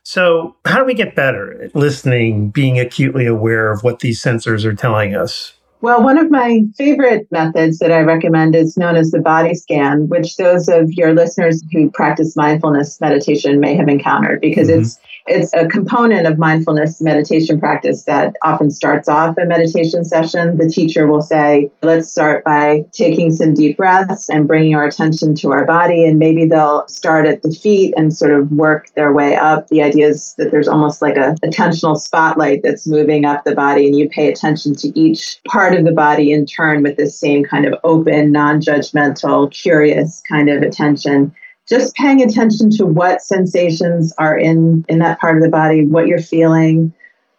So, 0.03 0.55
how 0.65 0.79
do 0.79 0.85
we 0.85 0.95
get 0.95 1.15
better 1.15 1.62
at 1.62 1.75
listening, 1.75 2.49
being 2.49 2.79
acutely 2.79 3.27
aware 3.27 3.71
of 3.71 3.83
what 3.83 3.99
these 3.99 4.21
sensors 4.21 4.65
are 4.65 4.73
telling 4.73 5.15
us? 5.15 5.53
Well, 5.81 6.03
one 6.03 6.17
of 6.17 6.29
my 6.29 6.61
favorite 6.77 7.27
methods 7.31 7.79
that 7.79 7.91
I 7.91 8.01
recommend 8.01 8.53
is 8.53 8.75
known 8.75 8.97
as 8.97 9.11
the 9.11 9.21
body 9.21 9.53
scan, 9.53 10.09
which 10.09 10.35
those 10.35 10.67
of 10.67 10.91
your 10.91 11.13
listeners 11.13 11.63
who 11.71 11.89
practice 11.89 12.35
mindfulness 12.35 12.99
meditation 12.99 13.61
may 13.61 13.75
have 13.75 13.87
encountered 13.87 14.41
because 14.41 14.69
mm-hmm. 14.69 14.81
it's 14.81 14.99
it's 15.29 15.53
a 15.53 15.67
component 15.67 16.25
of 16.25 16.39
mindfulness 16.39 16.99
meditation 17.01 17.59
practice 17.59 18.03
that 18.03 18.35
often 18.41 18.71
starts 18.71 19.07
off 19.07 19.37
a 19.37 19.45
meditation 19.45 20.03
session. 20.03 20.57
The 20.57 20.69
teacher 20.69 21.05
will 21.05 21.21
say, 21.21 21.69
let's 21.83 22.09
start 22.09 22.43
by 22.43 22.85
taking 22.91 23.31
some 23.31 23.53
deep 23.53 23.77
breaths 23.77 24.29
and 24.29 24.47
bringing 24.47 24.73
our 24.73 24.85
attention 24.85 25.35
to 25.35 25.51
our 25.51 25.65
body. 25.65 26.03
And 26.03 26.17
maybe 26.17 26.45
they'll 26.45 26.87
start 26.87 27.27
at 27.27 27.43
the 27.43 27.51
feet 27.51 27.93
and 27.95 28.13
sort 28.13 28.31
of 28.31 28.51
work 28.51 28.91
their 28.95 29.13
way 29.13 29.35
up. 29.35 29.67
The 29.67 29.83
idea 29.83 30.07
is 30.07 30.33
that 30.39 30.49
there's 30.49 30.67
almost 30.67 31.01
like 31.01 31.15
a 31.15 31.35
attentional 31.43 31.97
spotlight 31.97 32.61
that's 32.63 32.87
moving 32.87 33.23
up 33.25 33.43
the 33.43 33.55
body, 33.55 33.85
and 33.85 33.97
you 33.97 34.09
pay 34.09 34.31
attention 34.31 34.75
to 34.77 34.99
each 34.99 35.39
part 35.47 35.68
of 35.77 35.86
the 35.86 35.91
body 35.91 36.32
in 36.32 36.45
turn 36.45 36.84
with 36.84 36.97
this 36.97 37.19
same 37.19 37.43
kind 37.43 37.65
of 37.65 37.73
open, 37.84 38.32
non 38.32 38.62
judgmental, 38.62 39.51
curious 39.51 40.21
kind 40.27 40.49
of 40.49 40.62
attention. 40.62 41.34
Just 41.67 41.95
paying 41.95 42.21
attention 42.21 42.71
to 42.71 42.86
what 42.86 43.21
sensations 43.21 44.13
are 44.17 44.38
in 44.38 44.86
in 44.89 44.99
that 44.99 45.19
part 45.19 45.38
of 45.38 45.43
the 45.43 45.49
body 45.49 45.86
what 45.86 46.08
you're 46.08 46.19
feeling 46.19 46.93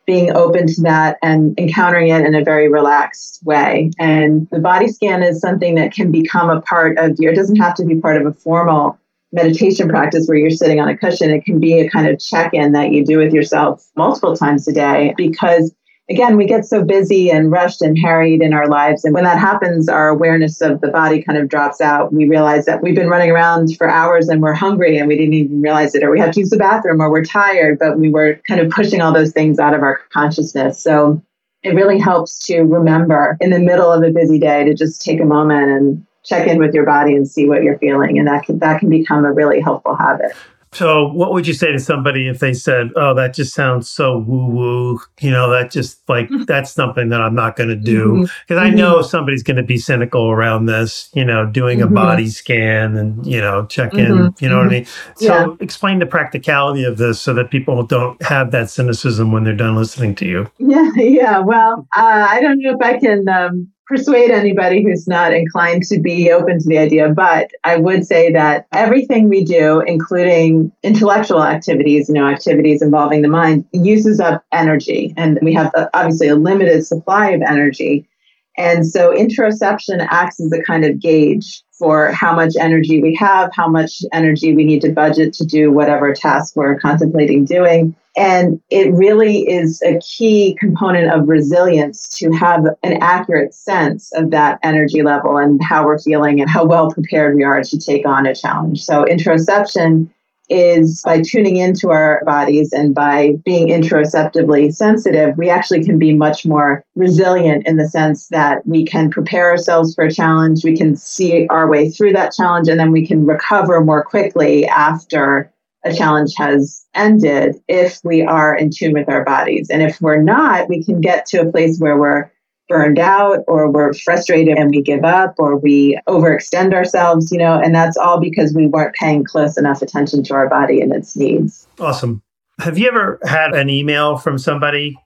being 0.06 0.34
open 0.34 0.66
to 0.66 0.82
that 0.82 1.18
and 1.22 1.56
encountering 1.58 2.08
it 2.08 2.24
in 2.26 2.34
a 2.34 2.42
very 2.42 2.68
relaxed 2.68 3.40
way. 3.44 3.92
And 3.98 4.48
the 4.50 4.58
body 4.58 4.88
scan 4.88 5.22
is 5.22 5.40
something 5.40 5.76
that 5.76 5.92
can 5.92 6.10
become 6.10 6.50
a 6.50 6.60
part 6.60 6.98
of 6.98 7.16
your 7.18 7.32
it 7.32 7.36
doesn't 7.36 7.56
have 7.56 7.74
to 7.74 7.84
be 7.84 8.00
part 8.00 8.20
of 8.20 8.26
a 8.26 8.32
formal 8.32 8.98
meditation 9.32 9.88
practice 9.88 10.26
where 10.26 10.36
you're 10.36 10.50
sitting 10.50 10.80
on 10.80 10.88
a 10.88 10.96
cushion. 10.96 11.30
It 11.30 11.44
can 11.44 11.60
be 11.60 11.78
a 11.78 11.88
kind 11.88 12.08
of 12.08 12.18
check-in 12.18 12.72
that 12.72 12.90
you 12.90 13.04
do 13.04 13.18
with 13.18 13.32
yourself 13.32 13.88
multiple 13.96 14.36
times 14.36 14.66
a 14.66 14.72
day 14.72 15.14
because 15.16 15.72
again, 16.10 16.36
we 16.36 16.44
get 16.44 16.66
so 16.66 16.84
busy 16.84 17.30
and 17.30 17.52
rushed 17.52 17.80
and 17.80 17.96
harried 17.96 18.42
in 18.42 18.52
our 18.52 18.68
lives. 18.68 19.04
And 19.04 19.14
when 19.14 19.24
that 19.24 19.38
happens, 19.38 19.88
our 19.88 20.08
awareness 20.08 20.60
of 20.60 20.80
the 20.80 20.88
body 20.88 21.22
kind 21.22 21.38
of 21.38 21.48
drops 21.48 21.80
out. 21.80 22.12
We 22.12 22.28
realize 22.28 22.66
that 22.66 22.82
we've 22.82 22.96
been 22.96 23.08
running 23.08 23.30
around 23.30 23.76
for 23.76 23.88
hours 23.88 24.28
and 24.28 24.42
we're 24.42 24.52
hungry 24.52 24.98
and 24.98 25.06
we 25.06 25.16
didn't 25.16 25.34
even 25.34 25.62
realize 25.62 25.94
it, 25.94 26.02
or 26.02 26.10
we 26.10 26.18
have 26.18 26.32
to 26.32 26.40
use 26.40 26.50
the 26.50 26.56
bathroom, 26.56 27.00
or 27.00 27.10
we're 27.10 27.24
tired, 27.24 27.78
but 27.78 27.98
we 27.98 28.10
were 28.10 28.40
kind 28.46 28.60
of 28.60 28.70
pushing 28.70 29.00
all 29.00 29.14
those 29.14 29.32
things 29.32 29.58
out 29.58 29.72
of 29.72 29.82
our 29.82 30.00
consciousness. 30.12 30.82
So 30.82 31.22
it 31.62 31.74
really 31.74 31.98
helps 31.98 32.38
to 32.46 32.62
remember 32.62 33.36
in 33.40 33.50
the 33.50 33.60
middle 33.60 33.92
of 33.92 34.02
a 34.02 34.10
busy 34.10 34.38
day 34.38 34.64
to 34.64 34.74
just 34.74 35.02
take 35.02 35.20
a 35.20 35.24
moment 35.24 35.70
and 35.70 36.06
check 36.24 36.48
in 36.48 36.58
with 36.58 36.74
your 36.74 36.84
body 36.84 37.14
and 37.14 37.28
see 37.28 37.48
what 37.48 37.62
you're 37.62 37.78
feeling. 37.78 38.18
And 38.18 38.26
that 38.26 38.44
can, 38.44 38.58
that 38.58 38.80
can 38.80 38.90
become 38.90 39.24
a 39.24 39.32
really 39.32 39.60
helpful 39.60 39.94
habit. 39.94 40.32
So, 40.72 41.08
what 41.08 41.32
would 41.32 41.48
you 41.48 41.52
say 41.54 41.72
to 41.72 41.80
somebody 41.80 42.28
if 42.28 42.38
they 42.38 42.54
said, 42.54 42.90
"Oh, 42.94 43.12
that 43.14 43.34
just 43.34 43.54
sounds 43.54 43.90
so 43.90 44.18
woo 44.18 44.46
woo"? 44.46 45.00
You 45.20 45.32
know, 45.32 45.50
that 45.50 45.72
just 45.72 46.08
like 46.08 46.26
mm-hmm. 46.28 46.44
that's 46.44 46.70
something 46.70 47.08
that 47.08 47.20
I'm 47.20 47.34
not 47.34 47.56
going 47.56 47.70
to 47.70 47.76
do 47.76 48.28
because 48.46 48.58
mm-hmm. 48.58 48.58
I 48.58 48.70
know 48.70 48.98
mm-hmm. 48.98 49.08
somebody's 49.08 49.42
going 49.42 49.56
to 49.56 49.64
be 49.64 49.78
cynical 49.78 50.30
around 50.30 50.66
this. 50.66 51.10
You 51.12 51.24
know, 51.24 51.44
doing 51.44 51.80
mm-hmm. 51.80 51.90
a 51.90 51.94
body 51.94 52.28
scan 52.28 52.96
and 52.96 53.26
you 53.26 53.40
know 53.40 53.66
check 53.66 53.94
in. 53.94 54.12
Mm-hmm. 54.12 54.44
You 54.44 54.48
know 54.48 54.58
what 54.58 54.66
I 54.66 54.70
mean? 54.70 54.86
So, 55.16 55.26
yeah. 55.26 55.56
explain 55.58 55.98
the 55.98 56.06
practicality 56.06 56.84
of 56.84 56.98
this 56.98 57.20
so 57.20 57.34
that 57.34 57.50
people 57.50 57.82
don't 57.82 58.22
have 58.22 58.52
that 58.52 58.70
cynicism 58.70 59.32
when 59.32 59.42
they're 59.42 59.56
done 59.56 59.74
listening 59.74 60.14
to 60.16 60.26
you. 60.26 60.50
Yeah, 60.58 60.88
yeah. 60.96 61.38
Well, 61.40 61.88
uh, 61.96 62.26
I 62.30 62.40
don't 62.40 62.60
know 62.60 62.76
if 62.76 62.80
I 62.80 62.96
can. 62.96 63.28
Um, 63.28 63.72
persuade 63.90 64.30
anybody 64.30 64.84
who's 64.84 65.08
not 65.08 65.34
inclined 65.34 65.82
to 65.82 65.98
be 65.98 66.30
open 66.30 66.60
to 66.60 66.68
the 66.68 66.78
idea. 66.78 67.08
But 67.08 67.50
I 67.64 67.76
would 67.76 68.06
say 68.06 68.32
that 68.32 68.66
everything 68.72 69.28
we 69.28 69.44
do, 69.44 69.80
including 69.80 70.70
intellectual 70.84 71.42
activities, 71.42 72.08
you 72.08 72.14
know, 72.14 72.28
activities 72.28 72.82
involving 72.82 73.22
the 73.22 73.28
mind, 73.28 73.64
uses 73.72 74.20
up 74.20 74.44
energy. 74.52 75.12
And 75.16 75.40
we 75.42 75.52
have 75.54 75.72
uh, 75.74 75.88
obviously 75.92 76.28
a 76.28 76.36
limited 76.36 76.86
supply 76.86 77.30
of 77.30 77.42
energy. 77.42 78.08
And 78.56 78.86
so 78.86 79.12
interoception 79.12 80.06
acts 80.08 80.40
as 80.40 80.52
a 80.52 80.62
kind 80.62 80.84
of 80.84 81.00
gauge 81.00 81.64
for 81.80 82.12
how 82.12 82.36
much 82.36 82.52
energy 82.60 83.00
we 83.02 83.14
have, 83.14 83.50
how 83.54 83.66
much 83.66 84.02
energy 84.12 84.54
we 84.54 84.64
need 84.64 84.82
to 84.82 84.92
budget 84.92 85.32
to 85.32 85.46
do 85.46 85.72
whatever 85.72 86.12
task 86.12 86.54
we're 86.54 86.78
contemplating 86.78 87.46
doing. 87.46 87.96
And 88.16 88.60
it 88.68 88.92
really 88.92 89.48
is 89.48 89.80
a 89.82 89.98
key 90.00 90.56
component 90.60 91.10
of 91.10 91.26
resilience 91.28 92.08
to 92.18 92.30
have 92.32 92.66
an 92.82 92.98
accurate 93.00 93.54
sense 93.54 94.12
of 94.14 94.30
that 94.30 94.58
energy 94.62 95.02
level 95.02 95.38
and 95.38 95.62
how 95.62 95.86
we're 95.86 95.98
feeling 95.98 96.40
and 96.40 96.50
how 96.50 96.66
well 96.66 96.90
prepared 96.90 97.34
we 97.34 97.44
are 97.44 97.62
to 97.62 97.78
take 97.78 98.06
on 98.06 98.26
a 98.26 98.34
challenge. 98.34 98.82
So, 98.82 99.04
interoception 99.04 100.10
is 100.50 101.00
by 101.04 101.22
tuning 101.22 101.56
into 101.56 101.90
our 101.90 102.22
bodies 102.26 102.72
and 102.72 102.94
by 102.94 103.32
being 103.44 103.68
interoceptively 103.68 104.74
sensitive, 104.74 105.38
we 105.38 105.48
actually 105.48 105.84
can 105.84 105.98
be 105.98 106.12
much 106.12 106.44
more 106.44 106.84
resilient 106.96 107.66
in 107.66 107.76
the 107.76 107.88
sense 107.88 108.28
that 108.28 108.66
we 108.66 108.84
can 108.84 109.10
prepare 109.10 109.50
ourselves 109.50 109.94
for 109.94 110.04
a 110.04 110.12
challenge, 110.12 110.64
we 110.64 110.76
can 110.76 110.96
see 110.96 111.46
our 111.48 111.68
way 111.68 111.88
through 111.88 112.12
that 112.12 112.32
challenge, 112.32 112.68
and 112.68 112.78
then 112.78 112.92
we 112.92 113.06
can 113.06 113.24
recover 113.24 113.80
more 113.82 114.04
quickly 114.04 114.66
after 114.66 115.50
a 115.84 115.94
challenge 115.94 116.32
has 116.36 116.84
ended 116.94 117.56
if 117.68 118.00
we 118.04 118.22
are 118.22 118.54
in 118.54 118.70
tune 118.70 118.92
with 118.92 119.08
our 119.08 119.24
bodies. 119.24 119.70
And 119.70 119.82
if 119.82 120.00
we're 120.00 120.20
not, 120.20 120.68
we 120.68 120.84
can 120.84 121.00
get 121.00 121.24
to 121.26 121.40
a 121.40 121.50
place 121.50 121.78
where 121.78 121.96
we're 121.96 122.30
burned 122.70 122.98
out 122.98 123.40
or 123.48 123.70
we're 123.70 123.92
frustrated 123.92 124.56
and 124.56 124.70
we 124.70 124.80
give 124.80 125.04
up 125.04 125.34
or 125.38 125.56
we 125.56 125.98
overextend 126.08 126.72
ourselves, 126.72 127.30
you 127.30 127.36
know, 127.36 127.60
and 127.60 127.74
that's 127.74 127.96
all 127.96 128.20
because 128.20 128.54
we 128.54 128.66
weren't 128.66 128.94
paying 128.94 129.24
close 129.24 129.58
enough 129.58 129.82
attention 129.82 130.22
to 130.22 130.34
our 130.34 130.48
body 130.48 130.80
and 130.80 130.94
its 130.94 131.16
needs. 131.16 131.66
Awesome. 131.78 132.22
Have 132.60 132.78
you 132.78 132.88
ever 132.88 133.18
had 133.24 133.54
an 133.54 133.68
email 133.68 134.16
from 134.16 134.38
somebody 134.38 134.96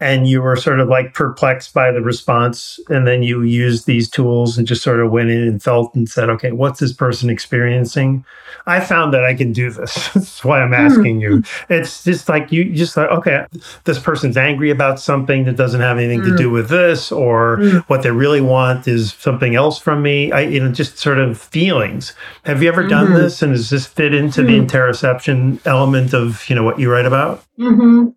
and 0.00 0.28
you 0.28 0.40
were 0.40 0.56
sort 0.56 0.78
of 0.80 0.88
like 0.88 1.12
perplexed 1.12 1.74
by 1.74 1.90
the 1.90 2.00
response 2.00 2.78
and 2.88 3.06
then 3.06 3.22
you 3.22 3.42
used 3.42 3.86
these 3.86 4.08
tools 4.08 4.56
and 4.56 4.66
just 4.66 4.82
sort 4.82 5.00
of 5.00 5.10
went 5.10 5.30
in 5.30 5.42
and 5.42 5.62
felt 5.62 5.94
and 5.94 6.08
said 6.08 6.30
okay 6.30 6.52
what's 6.52 6.80
this 6.80 6.92
person 6.92 7.28
experiencing 7.28 8.24
i 8.66 8.80
found 8.80 9.12
that 9.12 9.24
i 9.24 9.34
can 9.34 9.52
do 9.52 9.70
this 9.70 10.08
that's 10.14 10.44
why 10.44 10.60
i'm 10.60 10.74
asking 10.74 11.20
you 11.20 11.38
hmm. 11.38 11.72
it's 11.72 12.04
just 12.04 12.28
like 12.28 12.52
you 12.52 12.72
just 12.72 12.96
like 12.96 13.10
okay 13.10 13.44
this 13.84 13.98
person's 13.98 14.36
angry 14.36 14.70
about 14.70 15.00
something 15.00 15.44
that 15.44 15.56
doesn't 15.56 15.80
have 15.80 15.98
anything 15.98 16.22
to 16.22 16.36
do 16.36 16.48
hmm. 16.48 16.54
with 16.54 16.68
this 16.68 17.10
or 17.10 17.58
hmm. 17.58 17.78
what 17.88 18.02
they 18.02 18.10
really 18.10 18.40
want 18.40 18.86
is 18.86 19.14
something 19.14 19.54
else 19.54 19.78
from 19.78 20.02
me 20.02 20.30
i 20.32 20.40
you 20.40 20.60
know 20.60 20.70
just 20.70 20.98
sort 20.98 21.18
of 21.18 21.38
feelings 21.38 22.14
have 22.44 22.62
you 22.62 22.68
ever 22.68 22.86
done 22.86 23.06
mm-hmm. 23.06 23.16
this 23.16 23.42
and 23.42 23.52
does 23.52 23.70
this 23.70 23.86
fit 23.86 24.14
into 24.14 24.42
the 24.42 24.58
interoception 24.58 25.64
element 25.66 26.14
of 26.14 26.48
you 26.48 26.54
know 26.54 26.62
what 26.62 26.78
you 26.78 26.90
write 26.90 27.06
about 27.06 27.44
mm-hmm. 27.58 28.08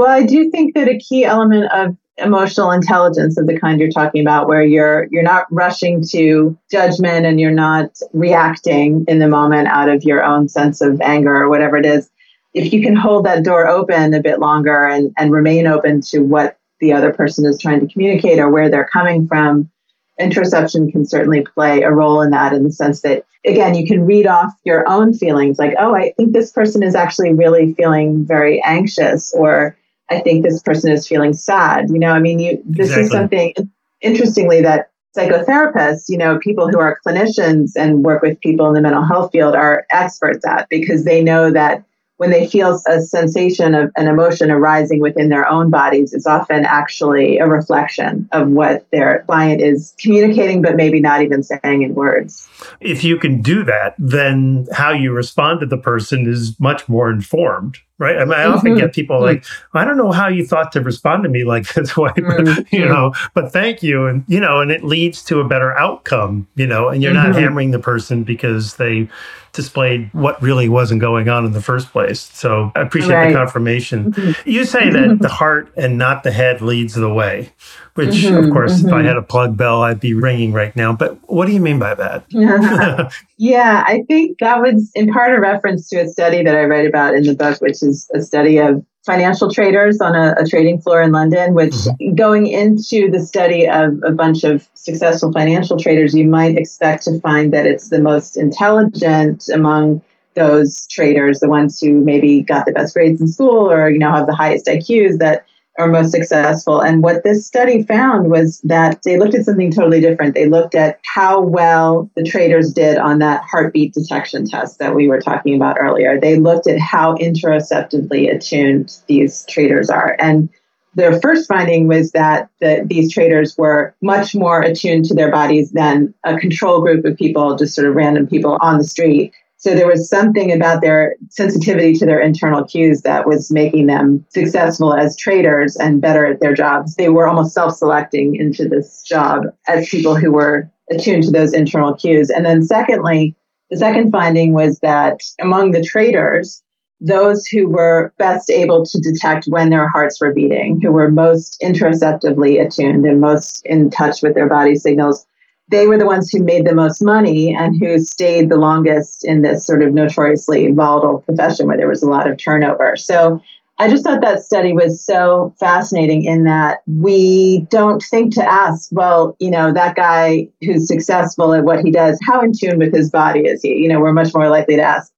Well, 0.00 0.08
I 0.08 0.22
do 0.22 0.50
think 0.50 0.74
that 0.76 0.88
a 0.88 0.96
key 0.96 1.26
element 1.26 1.70
of 1.72 1.94
emotional 2.16 2.70
intelligence 2.70 3.36
of 3.36 3.46
the 3.46 3.60
kind 3.60 3.78
you're 3.78 3.90
talking 3.90 4.22
about 4.22 4.48
where 4.48 4.62
you're 4.62 5.06
you're 5.10 5.22
not 5.22 5.44
rushing 5.50 6.02
to 6.12 6.56
judgment 6.70 7.26
and 7.26 7.38
you're 7.38 7.50
not 7.50 7.90
reacting 8.14 9.04
in 9.08 9.18
the 9.18 9.28
moment 9.28 9.68
out 9.68 9.90
of 9.90 10.02
your 10.02 10.24
own 10.24 10.48
sense 10.48 10.80
of 10.80 11.02
anger 11.02 11.36
or 11.36 11.50
whatever 11.50 11.76
it 11.76 11.84
is 11.84 12.08
if 12.54 12.72
you 12.72 12.80
can 12.80 12.96
hold 12.96 13.26
that 13.26 13.44
door 13.44 13.68
open 13.68 14.14
a 14.14 14.22
bit 14.22 14.40
longer 14.40 14.88
and 14.88 15.12
and 15.18 15.32
remain 15.32 15.66
open 15.66 16.00
to 16.00 16.20
what 16.20 16.58
the 16.80 16.94
other 16.94 17.12
person 17.12 17.44
is 17.44 17.58
trying 17.58 17.80
to 17.80 17.92
communicate 17.92 18.38
or 18.38 18.50
where 18.50 18.70
they're 18.70 18.88
coming 18.90 19.28
from 19.28 19.70
interoception 20.18 20.90
can 20.90 21.04
certainly 21.04 21.42
play 21.42 21.82
a 21.82 21.90
role 21.90 22.22
in 22.22 22.30
that 22.30 22.54
in 22.54 22.64
the 22.64 22.72
sense 22.72 23.02
that 23.02 23.26
again 23.44 23.74
you 23.74 23.86
can 23.86 24.06
read 24.06 24.26
off 24.26 24.52
your 24.64 24.88
own 24.88 25.12
feelings 25.12 25.58
like 25.58 25.74
oh 25.78 25.94
i 25.94 26.10
think 26.16 26.32
this 26.32 26.52
person 26.52 26.82
is 26.82 26.94
actually 26.94 27.34
really 27.34 27.74
feeling 27.74 28.24
very 28.26 28.62
anxious 28.62 29.34
or 29.34 29.76
I 30.10 30.20
think 30.20 30.44
this 30.44 30.62
person 30.62 30.90
is 30.90 31.06
feeling 31.06 31.32
sad. 31.32 31.88
You 31.90 31.98
know, 31.98 32.10
I 32.10 32.18
mean, 32.18 32.38
you 32.38 32.62
this 32.64 32.88
exactly. 32.88 33.04
is 33.04 33.10
something 33.10 33.54
interestingly 34.00 34.62
that 34.62 34.90
psychotherapists, 35.16 36.08
you 36.08 36.18
know, 36.18 36.38
people 36.38 36.68
who 36.68 36.78
are 36.78 36.98
clinicians 37.06 37.72
and 37.76 38.04
work 38.04 38.22
with 38.22 38.40
people 38.40 38.68
in 38.68 38.74
the 38.74 38.80
mental 38.80 39.04
health 39.04 39.32
field 39.32 39.54
are 39.54 39.86
experts 39.90 40.46
at 40.46 40.68
because 40.68 41.04
they 41.04 41.22
know 41.22 41.50
that 41.50 41.84
when 42.20 42.30
they 42.30 42.46
feel 42.46 42.78
a 42.86 43.00
sensation 43.00 43.74
of 43.74 43.90
an 43.96 44.06
emotion 44.06 44.50
arising 44.50 45.00
within 45.00 45.30
their 45.30 45.48
own 45.48 45.70
bodies, 45.70 46.12
it's 46.12 46.26
often 46.26 46.66
actually 46.66 47.38
a 47.38 47.46
reflection 47.46 48.28
of 48.32 48.48
what 48.48 48.86
their 48.90 49.24
client 49.26 49.62
is 49.62 49.94
communicating, 49.98 50.60
but 50.60 50.76
maybe 50.76 51.00
not 51.00 51.22
even 51.22 51.42
saying 51.42 51.80
in 51.80 51.94
words. 51.94 52.46
If 52.78 53.04
you 53.04 53.16
can 53.16 53.40
do 53.40 53.64
that, 53.64 53.94
then 53.98 54.66
how 54.70 54.92
you 54.92 55.12
respond 55.12 55.60
to 55.60 55.66
the 55.66 55.78
person 55.78 56.28
is 56.28 56.60
much 56.60 56.90
more 56.90 57.10
informed 57.10 57.78
right? 58.00 58.18
I 58.18 58.24
mean, 58.24 58.34
I 58.34 58.44
often 58.46 58.76
get 58.76 58.92
people 58.92 59.16
mm-hmm. 59.16 59.26
like, 59.26 59.44
I 59.74 59.84
don't 59.84 59.98
know 59.98 60.10
how 60.10 60.26
you 60.26 60.44
thought 60.44 60.72
to 60.72 60.80
respond 60.80 61.22
to 61.22 61.28
me 61.28 61.44
like 61.44 61.72
this 61.74 61.96
way, 61.96 62.10
but 62.16 62.24
mm-hmm. 62.24 62.74
you 62.74 62.86
know, 62.86 63.12
but 63.34 63.52
thank 63.52 63.82
you, 63.82 64.06
and 64.06 64.24
you 64.26 64.40
know, 64.40 64.60
and 64.60 64.72
it 64.72 64.82
leads 64.82 65.22
to 65.24 65.38
a 65.38 65.46
better 65.46 65.78
outcome, 65.78 66.48
you 66.56 66.66
know, 66.66 66.88
and 66.88 67.02
you're 67.02 67.14
not 67.14 67.28
mm-hmm. 67.28 67.40
hammering 67.40 67.70
the 67.70 67.78
person 67.78 68.24
because 68.24 68.74
they 68.76 69.08
displayed 69.52 70.08
what 70.12 70.40
really 70.40 70.68
wasn't 70.68 71.00
going 71.00 71.28
on 71.28 71.44
in 71.44 71.52
the 71.52 71.60
first 71.60 71.90
place. 71.90 72.20
So 72.20 72.70
I 72.74 72.82
appreciate 72.82 73.14
right. 73.14 73.28
the 73.28 73.34
confirmation. 73.34 74.14
You 74.44 74.64
say 74.64 74.90
that 74.90 75.18
the 75.20 75.28
heart 75.28 75.72
and 75.76 75.98
not 75.98 76.22
the 76.22 76.30
head 76.30 76.60
leads 76.60 76.94
the 76.94 77.12
way, 77.12 77.52
which 77.94 78.10
mm-hmm, 78.10 78.44
of 78.44 78.52
course, 78.52 78.78
mm-hmm. 78.78 78.88
if 78.88 78.94
I 78.94 79.02
had 79.02 79.16
a 79.16 79.22
plug 79.22 79.56
bell, 79.56 79.82
I'd 79.82 80.00
be 80.00 80.14
ringing 80.14 80.52
right 80.52 80.74
now. 80.74 80.92
But 80.92 81.18
what 81.28 81.46
do 81.46 81.52
you 81.52 81.60
mean 81.60 81.78
by 81.78 81.94
that? 81.94 82.24
yeah, 83.36 83.84
I 83.86 84.02
think 84.08 84.38
that 84.38 84.60
was 84.60 84.90
in 84.94 85.12
part 85.12 85.36
a 85.36 85.40
reference 85.40 85.88
to 85.90 86.00
a 86.00 86.08
study 86.08 86.42
that 86.42 86.56
I 86.56 86.64
write 86.64 86.86
about 86.86 87.14
in 87.14 87.24
the 87.24 87.34
book, 87.34 87.60
which 87.60 87.82
is 87.82 88.08
a 88.14 88.22
study 88.22 88.58
of 88.58 88.84
financial 89.04 89.50
traders 89.50 90.00
on 90.00 90.14
a, 90.14 90.34
a 90.38 90.46
trading 90.46 90.80
floor 90.80 91.02
in 91.02 91.12
London, 91.12 91.54
which 91.54 91.72
mm-hmm. 91.72 92.14
going 92.14 92.46
into 92.46 93.10
the 93.10 93.20
study 93.20 93.66
of 93.68 93.98
a 94.04 94.12
bunch 94.12 94.44
of 94.44 94.68
successful 94.74 95.32
financial 95.32 95.78
traders, 95.78 96.14
you 96.14 96.26
might 96.26 96.56
expect 96.56 97.04
to 97.04 97.18
find 97.20 97.52
that 97.52 97.66
it's 97.66 97.88
the 97.88 98.00
most 98.00 98.36
intelligent 98.36 99.48
among 99.48 100.02
those 100.34 100.86
traders, 100.88 101.40
the 101.40 101.48
ones 101.48 101.80
who 101.80 102.04
maybe 102.04 102.42
got 102.42 102.66
the 102.66 102.72
best 102.72 102.94
grades 102.94 103.20
in 103.20 103.26
school 103.26 103.70
or 103.70 103.90
you 103.90 103.98
know 103.98 104.12
have 104.12 104.26
the 104.26 104.34
highest 104.34 104.66
IQs 104.66 105.18
that 105.18 105.44
are 105.78 105.88
most 105.88 106.10
successful. 106.10 106.80
And 106.80 107.02
what 107.02 107.24
this 107.24 107.46
study 107.46 107.82
found 107.82 108.30
was 108.30 108.60
that 108.64 109.00
they 109.04 109.18
looked 109.18 109.34
at 109.34 109.44
something 109.44 109.70
totally 109.70 110.00
different. 110.00 110.34
They 110.34 110.48
looked 110.48 110.74
at 110.74 111.00
how 111.04 111.40
well 111.40 112.10
the 112.16 112.24
traders 112.24 112.72
did 112.72 112.98
on 112.98 113.18
that 113.20 113.42
heartbeat 113.44 113.94
detection 113.94 114.44
test 114.46 114.78
that 114.78 114.94
we 114.94 115.08
were 115.08 115.20
talking 115.20 115.54
about 115.54 115.78
earlier. 115.80 116.20
They 116.20 116.38
looked 116.38 116.66
at 116.66 116.78
how 116.78 117.16
interoceptively 117.16 118.34
attuned 118.34 118.98
these 119.06 119.44
traders 119.46 119.88
are. 119.88 120.16
And 120.18 120.48
their 120.94 121.20
first 121.20 121.46
finding 121.46 121.86
was 121.86 122.10
that 122.12 122.50
the, 122.60 122.82
these 122.84 123.12
traders 123.12 123.56
were 123.56 123.94
much 124.02 124.34
more 124.34 124.60
attuned 124.60 125.04
to 125.06 125.14
their 125.14 125.30
bodies 125.30 125.70
than 125.70 126.12
a 126.24 126.36
control 126.36 126.80
group 126.80 127.04
of 127.04 127.16
people, 127.16 127.56
just 127.56 127.74
sort 127.74 127.86
of 127.86 127.94
random 127.94 128.26
people 128.26 128.58
on 128.60 128.78
the 128.78 128.84
street. 128.84 129.32
So 129.60 129.74
there 129.74 129.86
was 129.86 130.08
something 130.08 130.50
about 130.50 130.80
their 130.80 131.16
sensitivity 131.28 131.92
to 131.94 132.06
their 132.06 132.18
internal 132.18 132.64
cues 132.64 133.02
that 133.02 133.26
was 133.26 133.50
making 133.50 133.86
them 133.86 134.24
successful 134.30 134.94
as 134.94 135.16
traders 135.16 135.76
and 135.76 136.00
better 136.00 136.24
at 136.24 136.40
their 136.40 136.54
jobs. 136.54 136.94
They 136.94 137.10
were 137.10 137.28
almost 137.28 137.52
self 137.52 137.76
selecting 137.76 138.36
into 138.36 138.66
this 138.66 139.02
job 139.02 139.44
as 139.68 139.90
people 139.90 140.16
who 140.16 140.32
were 140.32 140.70
attuned 140.90 141.24
to 141.24 141.30
those 141.30 141.52
internal 141.52 141.94
cues. 141.94 142.30
And 142.30 142.46
then, 142.46 142.62
secondly, 142.62 143.36
the 143.68 143.76
second 143.76 144.10
finding 144.10 144.54
was 144.54 144.78
that 144.80 145.20
among 145.40 145.72
the 145.72 145.84
traders, 145.84 146.62
those 147.02 147.46
who 147.46 147.68
were 147.68 148.14
best 148.18 148.48
able 148.50 148.84
to 148.86 148.98
detect 149.00 149.44
when 149.46 149.68
their 149.68 149.88
hearts 149.90 150.20
were 150.22 150.32
beating, 150.32 150.80
who 150.80 150.90
were 150.90 151.10
most 151.10 151.60
interoceptively 151.62 152.64
attuned 152.64 153.04
and 153.04 153.20
most 153.20 153.64
in 153.66 153.90
touch 153.90 154.22
with 154.22 154.34
their 154.34 154.48
body 154.48 154.74
signals, 154.74 155.26
they 155.70 155.86
were 155.86 155.98
the 155.98 156.06
ones 156.06 156.30
who 156.30 156.42
made 156.42 156.66
the 156.66 156.74
most 156.74 157.00
money 157.00 157.54
and 157.54 157.78
who 157.78 157.98
stayed 157.98 158.48
the 158.48 158.56
longest 158.56 159.24
in 159.24 159.42
this 159.42 159.64
sort 159.64 159.82
of 159.82 159.94
notoriously 159.94 160.70
volatile 160.72 161.20
profession 161.20 161.66
where 161.66 161.76
there 161.76 161.88
was 161.88 162.02
a 162.02 162.10
lot 162.10 162.28
of 162.28 162.36
turnover. 162.36 162.96
So 162.96 163.40
I 163.78 163.88
just 163.88 164.04
thought 164.04 164.20
that 164.20 164.42
study 164.42 164.74
was 164.74 165.02
so 165.02 165.54
fascinating 165.58 166.24
in 166.24 166.44
that 166.44 166.82
we 166.86 167.60
don't 167.70 168.02
think 168.02 168.34
to 168.34 168.44
ask, 168.44 168.90
well, 168.92 169.36
you 169.38 169.50
know, 169.50 169.72
that 169.72 169.96
guy 169.96 170.48
who's 170.60 170.86
successful 170.86 171.54
at 171.54 171.64
what 171.64 171.82
he 171.82 171.90
does, 171.90 172.18
how 172.26 172.42
in 172.42 172.52
tune 172.52 172.78
with 172.78 172.92
his 172.92 173.10
body 173.10 173.40
is 173.40 173.62
he? 173.62 173.76
You 173.76 173.88
know, 173.88 173.98
we're 173.98 174.12
much 174.12 174.34
more 174.34 174.50
likely 174.50 174.76
to 174.76 174.82
ask 174.82 175.10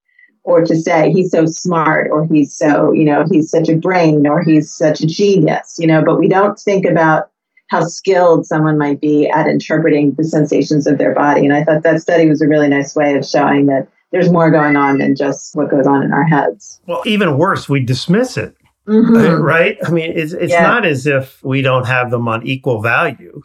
or 0.44 0.62
to 0.62 0.76
say 0.76 1.10
he's 1.10 1.32
so 1.32 1.44
smart 1.44 2.10
or 2.12 2.24
he's 2.26 2.54
so, 2.54 2.92
you 2.92 3.04
know, 3.04 3.24
he's 3.28 3.50
such 3.50 3.68
a 3.68 3.76
brain 3.76 4.28
or 4.28 4.42
he's 4.42 4.72
such 4.72 5.00
a 5.00 5.06
genius, 5.06 5.76
you 5.80 5.88
know, 5.88 6.04
but 6.04 6.20
we 6.20 6.28
don't 6.28 6.56
think 6.56 6.84
about 6.84 7.31
how 7.72 7.86
skilled 7.86 8.44
someone 8.44 8.76
might 8.76 9.00
be 9.00 9.26
at 9.30 9.46
interpreting 9.46 10.12
the 10.12 10.24
sensations 10.24 10.86
of 10.86 10.98
their 10.98 11.14
body. 11.14 11.46
And 11.46 11.54
I 11.54 11.64
thought 11.64 11.82
that 11.84 12.02
study 12.02 12.28
was 12.28 12.42
a 12.42 12.46
really 12.46 12.68
nice 12.68 12.94
way 12.94 13.16
of 13.16 13.24
showing 13.24 13.64
that 13.66 13.88
there's 14.10 14.30
more 14.30 14.50
going 14.50 14.76
on 14.76 14.98
than 14.98 15.16
just 15.16 15.56
what 15.56 15.70
goes 15.70 15.86
on 15.86 16.02
in 16.02 16.12
our 16.12 16.22
heads. 16.22 16.82
Well, 16.86 17.02
even 17.06 17.38
worse, 17.38 17.70
we 17.70 17.82
dismiss 17.82 18.36
it. 18.36 18.54
Mm-hmm. 18.86 19.42
Right? 19.42 19.78
I 19.86 19.90
mean, 19.90 20.12
it's, 20.14 20.34
it's 20.34 20.52
yeah. 20.52 20.66
not 20.66 20.84
as 20.84 21.06
if 21.06 21.42
we 21.42 21.62
don't 21.62 21.86
have 21.86 22.10
them 22.10 22.28
on 22.28 22.46
equal 22.46 22.82
value. 22.82 23.42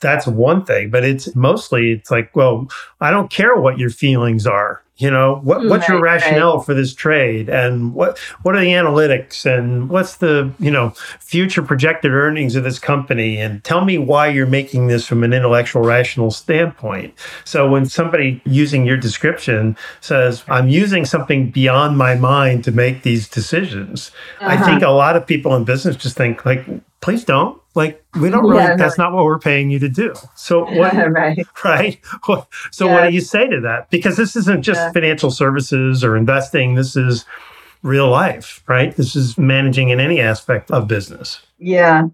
That's 0.00 0.26
one 0.26 0.64
thing, 0.64 0.90
but 0.90 1.04
it's 1.04 1.34
mostly, 1.34 1.92
it's 1.92 2.10
like, 2.10 2.34
well, 2.34 2.68
I 3.00 3.10
don't 3.10 3.30
care 3.30 3.56
what 3.56 3.78
your 3.78 3.90
feelings 3.90 4.46
are 4.46 4.82
you 4.96 5.10
know? 5.10 5.40
What, 5.42 5.64
what's 5.64 5.88
right, 5.88 5.94
your 5.94 6.00
rationale 6.00 6.58
right. 6.58 6.66
for 6.66 6.72
this 6.72 6.94
trade? 6.94 7.48
And 7.48 7.94
what 7.94 8.16
what 8.42 8.54
are 8.54 8.60
the 8.60 8.68
analytics? 8.68 9.44
And 9.44 9.88
what's 9.88 10.18
the 10.18 10.52
you 10.60 10.70
know 10.70 10.90
future 11.18 11.62
projected 11.62 12.12
earnings 12.12 12.54
of 12.54 12.62
this 12.62 12.78
company? 12.78 13.38
And 13.38 13.62
tell 13.64 13.84
me 13.84 13.98
why 13.98 14.28
you're 14.28 14.46
making 14.46 14.86
this 14.86 15.04
from 15.04 15.24
an 15.24 15.32
intellectual 15.32 15.82
rational 15.82 16.30
standpoint. 16.30 17.12
So 17.44 17.68
when 17.68 17.86
somebody 17.86 18.40
using 18.44 18.84
your 18.86 18.96
description 18.96 19.76
says 20.00 20.44
i'm 20.48 20.68
using 20.68 21.04
something 21.04 21.50
beyond 21.50 21.96
my 21.96 22.14
mind 22.14 22.64
to 22.64 22.72
make 22.72 23.02
these 23.02 23.28
decisions 23.28 24.10
uh-huh. 24.40 24.50
i 24.50 24.56
think 24.56 24.82
a 24.82 24.90
lot 24.90 25.16
of 25.16 25.26
people 25.26 25.54
in 25.54 25.64
business 25.64 25.96
just 25.96 26.16
think 26.16 26.44
like 26.44 26.64
please 27.04 27.22
don't 27.22 27.60
like 27.74 28.02
we 28.18 28.30
don't 28.30 28.44
really. 28.44 28.62
Yeah, 28.62 28.76
that's 28.76 28.96
not 28.96 29.12
what 29.12 29.24
we're 29.24 29.38
paying 29.38 29.70
you 29.70 29.78
to 29.78 29.90
do. 29.90 30.14
So 30.34 30.64
what? 30.78 30.94
right. 31.12 31.46
Right. 31.62 32.00
So 32.70 32.86
yeah. 32.86 32.94
what 32.94 33.08
do 33.08 33.14
you 33.14 33.20
say 33.20 33.46
to 33.48 33.60
that? 33.60 33.90
Because 33.90 34.16
this 34.16 34.34
isn't 34.34 34.62
just 34.62 34.78
yeah. 34.78 34.92
financial 34.92 35.30
services 35.30 36.02
or 36.02 36.16
investing. 36.16 36.74
This 36.74 36.96
is 36.96 37.26
real 37.82 38.08
life, 38.08 38.64
right? 38.66 38.96
This 38.96 39.14
is 39.14 39.36
managing 39.36 39.90
in 39.90 40.00
any 40.00 40.20
aspect 40.20 40.70
of 40.70 40.88
business. 40.88 41.40
Yeah. 41.58 42.04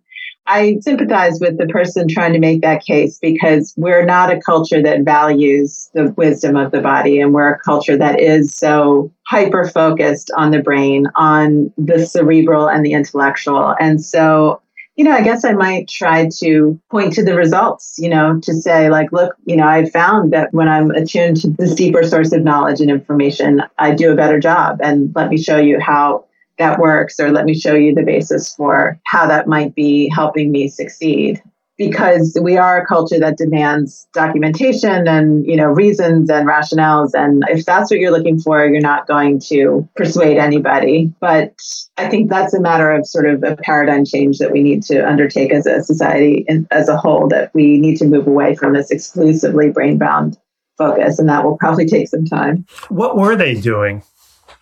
I 0.46 0.78
sympathize 0.80 1.38
with 1.40 1.58
the 1.58 1.66
person 1.66 2.08
trying 2.08 2.32
to 2.32 2.40
make 2.40 2.60
that 2.62 2.84
case 2.84 3.18
because 3.20 3.72
we're 3.76 4.04
not 4.04 4.32
a 4.32 4.40
culture 4.40 4.82
that 4.82 5.04
values 5.04 5.88
the 5.94 6.10
wisdom 6.16 6.56
of 6.56 6.72
the 6.72 6.80
body, 6.80 7.20
and 7.20 7.32
we're 7.32 7.52
a 7.52 7.58
culture 7.60 7.96
that 7.96 8.18
is 8.18 8.52
so 8.52 9.12
hyper 9.28 9.68
focused 9.68 10.30
on 10.36 10.50
the 10.50 10.60
brain, 10.60 11.06
on 11.14 11.72
the 11.78 12.04
cerebral 12.04 12.68
and 12.68 12.84
the 12.84 12.92
intellectual. 12.92 13.76
And 13.78 14.02
so 14.02 14.60
you 15.00 15.04
know, 15.04 15.12
I 15.12 15.22
guess 15.22 15.46
I 15.46 15.54
might 15.54 15.88
try 15.88 16.28
to 16.40 16.78
point 16.90 17.14
to 17.14 17.24
the 17.24 17.34
results, 17.34 17.94
you 17.96 18.10
know, 18.10 18.38
to 18.40 18.52
say, 18.52 18.90
like, 18.90 19.12
look, 19.12 19.34
you 19.46 19.56
know, 19.56 19.66
I 19.66 19.88
found 19.88 20.34
that 20.34 20.52
when 20.52 20.68
I'm 20.68 20.90
attuned 20.90 21.38
to 21.38 21.48
this 21.48 21.74
deeper 21.74 22.02
source 22.02 22.32
of 22.32 22.44
knowledge 22.44 22.82
and 22.82 22.90
information, 22.90 23.62
I 23.78 23.94
do 23.94 24.12
a 24.12 24.14
better 24.14 24.38
job. 24.38 24.80
And 24.82 25.10
let 25.16 25.30
me 25.30 25.38
show 25.38 25.56
you 25.56 25.80
how 25.80 26.26
that 26.58 26.78
works, 26.78 27.18
or 27.18 27.30
let 27.30 27.46
me 27.46 27.54
show 27.54 27.74
you 27.74 27.94
the 27.94 28.02
basis 28.02 28.54
for 28.54 29.00
how 29.06 29.26
that 29.28 29.46
might 29.46 29.74
be 29.74 30.10
helping 30.10 30.52
me 30.52 30.68
succeed 30.68 31.42
because 31.80 32.38
we 32.42 32.58
are 32.58 32.82
a 32.82 32.86
culture 32.86 33.18
that 33.18 33.38
demands 33.38 34.06
documentation 34.12 35.08
and 35.08 35.46
you 35.46 35.56
know 35.56 35.64
reasons 35.64 36.28
and 36.28 36.46
rationales. 36.46 37.12
And 37.14 37.42
if 37.48 37.64
that's 37.64 37.90
what 37.90 37.98
you're 37.98 38.10
looking 38.10 38.38
for 38.38 38.66
you're 38.66 38.82
not 38.82 39.06
going 39.06 39.40
to 39.48 39.88
persuade 39.96 40.36
anybody. 40.36 41.10
But 41.20 41.54
i 41.96 42.08
think 42.08 42.28
that's 42.28 42.52
a 42.52 42.60
matter 42.60 42.90
of 42.90 43.06
sort 43.06 43.26
of 43.26 43.42
a 43.42 43.56
paradigm 43.56 44.04
change 44.04 44.38
that 44.38 44.52
we 44.52 44.62
need 44.62 44.82
to 44.82 45.08
undertake 45.08 45.52
as 45.52 45.66
a 45.66 45.82
society 45.82 46.46
as 46.70 46.88
a 46.88 46.98
whole 46.98 47.28
that 47.28 47.50
we 47.54 47.80
need 47.80 47.96
to 47.96 48.04
move 48.04 48.26
away 48.26 48.54
from 48.54 48.74
this 48.74 48.90
exclusively 48.90 49.70
brain 49.70 49.96
bound 49.96 50.36
focus. 50.76 51.18
And 51.18 51.30
that 51.30 51.44
will 51.44 51.56
probably 51.56 51.86
take 51.86 52.08
some 52.08 52.26
time. 52.26 52.66
What 52.90 53.16
were 53.16 53.36
they 53.36 53.54
doing? 53.54 54.02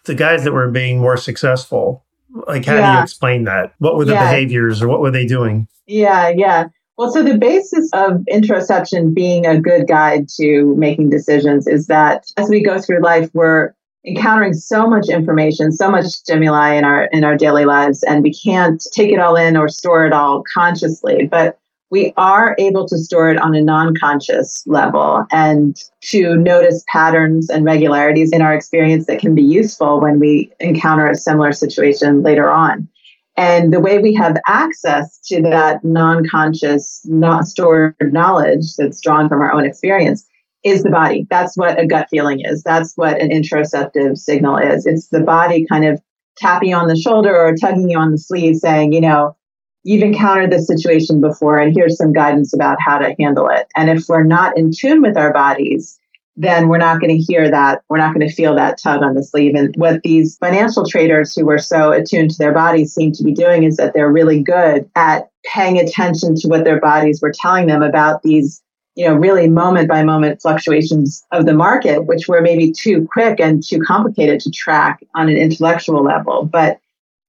The 0.05 0.15
guys 0.15 0.45
that 0.45 0.53
were 0.53 0.71
being 0.71 1.01
more 1.01 1.17
successful. 1.17 2.05
Like 2.47 2.65
how 2.65 2.77
yeah. 2.77 2.93
do 2.93 2.99
you 2.99 3.03
explain 3.03 3.45
that? 3.45 3.75
What 3.79 3.97
were 3.97 4.05
the 4.05 4.13
yeah. 4.13 4.31
behaviors 4.31 4.81
or 4.83 4.87
what 4.87 5.01
were 5.01 5.11
they 5.11 5.27
doing? 5.27 5.67
Yeah 5.87 6.29
yeah 6.29 6.69
well, 6.99 7.13
so 7.13 7.23
the 7.23 7.39
basis 7.39 7.89
of 7.93 8.25
interoception 8.31 9.15
being 9.15 9.47
a 9.47 9.61
good 9.61 9.87
guide 9.87 10.29
to 10.37 10.75
making 10.77 11.11
decisions 11.11 11.69
is 11.69 11.87
that 11.87 12.27
as 12.37 12.51
we 12.51 12.61
go 12.61 12.81
through 12.81 13.03
life, 13.03 13.31
we're 13.35 13.73
encountering 14.05 14.53
so 14.53 14.89
much 14.89 15.09
information, 15.09 15.71
so 15.71 15.89
much 15.89 16.07
stimuli 16.07 16.75
in 16.75 16.85
our 16.85 17.05
in 17.05 17.23
our 17.23 17.37
daily 17.37 17.65
lives, 17.65 18.03
and 18.03 18.25
we 18.25 18.35
can't 18.35 18.85
take 18.93 19.13
it 19.13 19.21
all 19.21 19.37
in 19.37 19.57
or 19.57 19.69
store 19.69 20.07
it 20.07 20.13
all 20.13 20.43
consciously. 20.53 21.29
But 21.31 21.57
we 21.91 22.13
are 22.17 22.57
able 22.59 22.87
to 22.89 22.99
store 22.99 23.31
it 23.31 23.39
on 23.39 23.55
a 23.55 23.63
non-conscious 23.63 24.65
level 24.67 25.25
and 25.31 25.81
to 26.03 26.37
notice 26.37 26.85
patterns 26.89 27.49
and 27.49 27.65
regularities 27.65 28.33
in 28.33 28.43
our 28.43 28.53
experience 28.53 29.07
that 29.07 29.21
can 29.21 29.37
be 29.37 29.43
useful 29.43 30.01
when 30.01 30.19
we 30.19 30.53
encounter 30.61 31.07
a 31.07 31.15
similar 31.15 31.53
situation 31.53 32.23
later 32.23 32.51
on. 32.51 32.89
And 33.39 33.73
the 33.73 33.79
way 33.79 34.01
we 34.01 34.15
have 34.15 34.37
access 34.49 35.21
to 35.27 35.41
that 35.43 35.85
non 35.85 36.29
conscious, 36.29 37.01
not 37.05 37.47
stored 37.47 37.95
knowledge 38.01 38.75
that's 38.77 39.01
drawn 39.01 39.29
from 39.29 39.41
our 39.41 39.53
own 39.53 39.65
experience 39.65 40.27
is 40.65 40.83
the 40.83 40.91
body. 40.91 41.25
That's 41.31 41.57
what 41.57 41.79
a 41.79 41.87
gut 41.87 42.09
feeling 42.11 42.41
is. 42.45 42.65
That's 42.65 42.95
what 42.97 43.21
an 43.21 43.31
interoceptive 43.31 44.19
signal 44.19 44.57
is. 44.57 44.87
It's 44.87 45.07
the 45.11 45.21
body 45.21 45.65
kind 45.71 45.85
of 45.85 46.03
tapping 46.37 46.71
you 46.71 46.75
on 46.75 46.89
the 46.89 46.97
shoulder 46.97 47.33
or 47.33 47.55
tugging 47.55 47.89
you 47.89 47.97
on 47.97 48.11
the 48.11 48.19
sleeve, 48.19 48.57
saying, 48.57 48.93
you 48.93 49.01
know, 49.01 49.37
you've 49.85 50.03
encountered 50.03 50.51
this 50.51 50.67
situation 50.67 51.21
before, 51.21 51.59
and 51.59 51.73
here's 51.73 51.97
some 51.97 52.13
guidance 52.13 52.53
about 52.53 52.79
how 52.85 52.99
to 52.99 53.15
handle 53.21 53.49
it. 53.51 53.69
And 53.77 53.89
if 53.89 54.09
we're 54.09 54.25
not 54.25 54.59
in 54.59 54.73
tune 54.77 55.01
with 55.01 55.17
our 55.17 55.33
bodies, 55.33 55.97
then 56.41 56.69
we're 56.69 56.79
not 56.79 57.01
going 57.01 57.11
to 57.11 57.21
hear 57.21 57.51
that. 57.51 57.83
We're 57.89 57.99
not 57.99 58.15
going 58.15 58.27
to 58.27 58.33
feel 58.33 58.55
that 58.55 58.81
tug 58.81 59.03
on 59.03 59.15
the 59.15 59.25
sleeve. 59.25 59.57
And 59.57 59.75
what 59.77 60.03
these 60.05 60.37
financial 60.39 60.87
traders 60.87 61.35
who 61.35 61.45
were 61.45 61.59
so 61.59 61.91
attuned 61.91 62.31
to 62.31 62.39
their 62.39 62.53
bodies 62.53 62.95
seem 62.95 63.11
to 63.13 63.25
be 63.25 63.35
doing 63.35 63.65
is 63.65 63.77
that 63.77 63.93
they're 63.93 64.13
really 64.13 64.41
good 64.41 64.89
at 64.95 65.31
paying 65.45 65.79
attention 65.79 66.37
to 66.37 66.49
what 66.49 66.63
their 66.63 66.81
bodies 66.81 67.21
were 67.21 67.33
telling 67.35 67.67
them 67.67 67.83
about 67.83 68.23
these, 68.23 68.63
you 68.95 69.05
know, 69.05 69.15
really 69.15 69.49
moment 69.49 69.89
by 69.89 70.05
moment 70.05 70.41
fluctuations 70.41 71.27
of 71.33 71.45
the 71.45 71.55
market, 71.55 72.07
which 72.07 72.29
were 72.29 72.41
maybe 72.41 72.71
too 72.71 73.09
quick 73.13 73.41
and 73.41 73.65
too 73.67 73.81
complicated 73.81 74.39
to 74.41 74.51
track 74.53 75.03
on 75.17 75.29
an 75.29 75.37
intellectual 75.37 76.05
level. 76.05 76.45
But 76.45 76.79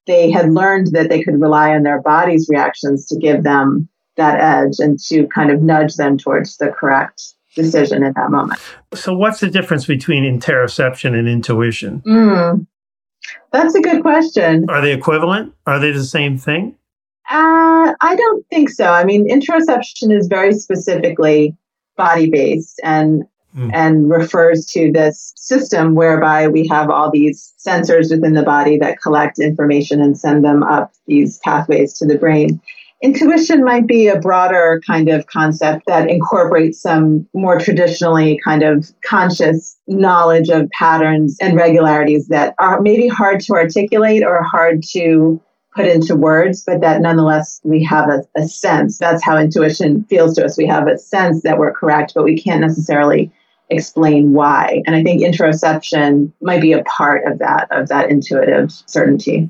they 0.06 0.30
had 0.30 0.54
learned 0.54 0.92
that 0.92 1.10
they 1.10 1.24
could 1.24 1.42
rely 1.42 1.74
on 1.74 1.82
their 1.82 2.00
body's 2.00 2.48
reactions 2.48 3.08
to 3.08 3.18
give 3.18 3.42
them 3.42 3.90
that 4.18 4.40
edge 4.40 4.78
and 4.78 5.00
to 5.00 5.26
kind 5.28 5.50
of 5.50 5.64
nudge 5.64 5.96
them 5.96 6.16
towards 6.16 6.58
the 6.58 6.68
correct 6.68 7.34
decision 7.56 8.04
at 8.04 8.16
that 8.16 8.32
moment. 8.32 8.60
So, 8.94 9.14
what's 9.14 9.40
the 9.40 9.50
difference 9.50 9.86
between 9.86 10.24
interoception 10.24 11.18
and 11.18 11.28
intuition? 11.28 12.02
Mm, 12.06 12.68
that's 13.52 13.76
a 13.76 13.82
good 13.82 14.02
question. 14.02 14.66
Are 14.70 14.82
they 14.82 14.94
equivalent? 14.94 15.54
Are 15.66 15.80
they 15.80 15.92
the 15.92 16.04
same 16.04 16.38
thing? 16.38 16.76
Uh, 17.30 17.94
I 18.02 18.16
don't 18.16 18.46
think 18.48 18.70
so. 18.70 18.86
I 18.86 19.04
mean, 19.04 19.30
interoception 19.30 20.16
is 20.16 20.28
very 20.28 20.54
specifically 20.54 21.56
body 21.96 22.30
based 22.30 22.80
and 22.84 23.24
mm. 23.56 23.70
and 23.74 24.10
refers 24.10 24.66
to 24.68 24.92
this 24.92 25.34
system 25.36 25.96
whereby 25.96 26.48
we 26.48 26.68
have 26.68 26.90
all 26.90 27.12
these 27.12 27.54
sensors 27.60 28.10
within 28.10 28.34
the 28.34 28.44
body 28.44 28.78
that 28.78 29.02
collect 29.02 29.40
information 29.40 30.02
and 30.02 30.18
send 30.18 30.44
them 30.44 30.64
up 30.64 30.92
these 31.08 31.38
pathways 31.40 31.94
to 32.00 32.06
the 32.06 32.18
brain. 32.18 32.60
Intuition 33.02 33.64
might 33.64 33.88
be 33.88 34.08
a 34.08 34.20
broader 34.20 34.82
kind 34.86 35.08
of 35.08 35.26
concept 35.28 35.86
that 35.88 36.10
incorporates 36.10 36.82
some 36.82 37.26
more 37.34 37.58
traditionally 37.58 38.40
kind 38.44 38.62
of 38.62 38.92
conscious 39.06 39.78
knowledge 39.88 40.50
of 40.50 40.70
patterns 40.72 41.38
and 41.40 41.56
regularities 41.56 42.28
that 42.28 42.56
are 42.60 42.82
maybe 42.82 43.08
hard 43.08 43.40
to 43.42 43.54
articulate 43.54 44.22
or 44.22 44.44
hard 44.44 44.84
to 44.92 45.42
put 45.74 45.86
into 45.86 46.16
words, 46.16 46.64
but 46.66 46.82
that 46.82 47.02
nonetheless 47.02 47.62
we 47.64 47.82
have 47.84 48.10
a, 48.10 48.24
a 48.36 48.46
sense. 48.48 48.98
That's 48.98 49.24
how 49.24 49.38
intuition 49.38 50.04
feels 50.10 50.36
to 50.36 50.44
us. 50.44 50.58
We 50.58 50.66
have 50.68 50.88
a 50.88 50.98
sense 50.98 51.44
that 51.44 51.58
we're 51.58 51.72
correct, 51.72 52.14
but 52.16 52.26
we 52.26 52.42
can't 52.42 52.62
necessarily 52.62 53.32
explain 53.70 54.34
why. 54.34 54.82
And 54.86 54.96
I 54.96 55.04
think 55.04 55.22
interoception 55.22 56.32
might 56.42 56.62
be 56.62 56.74
a 56.74 56.84
part 56.84 57.26
of 57.26 57.40
that, 57.40 57.68
of 57.72 57.88
that 57.90 58.10
intuitive 58.10 58.72
certainty. 58.86 59.50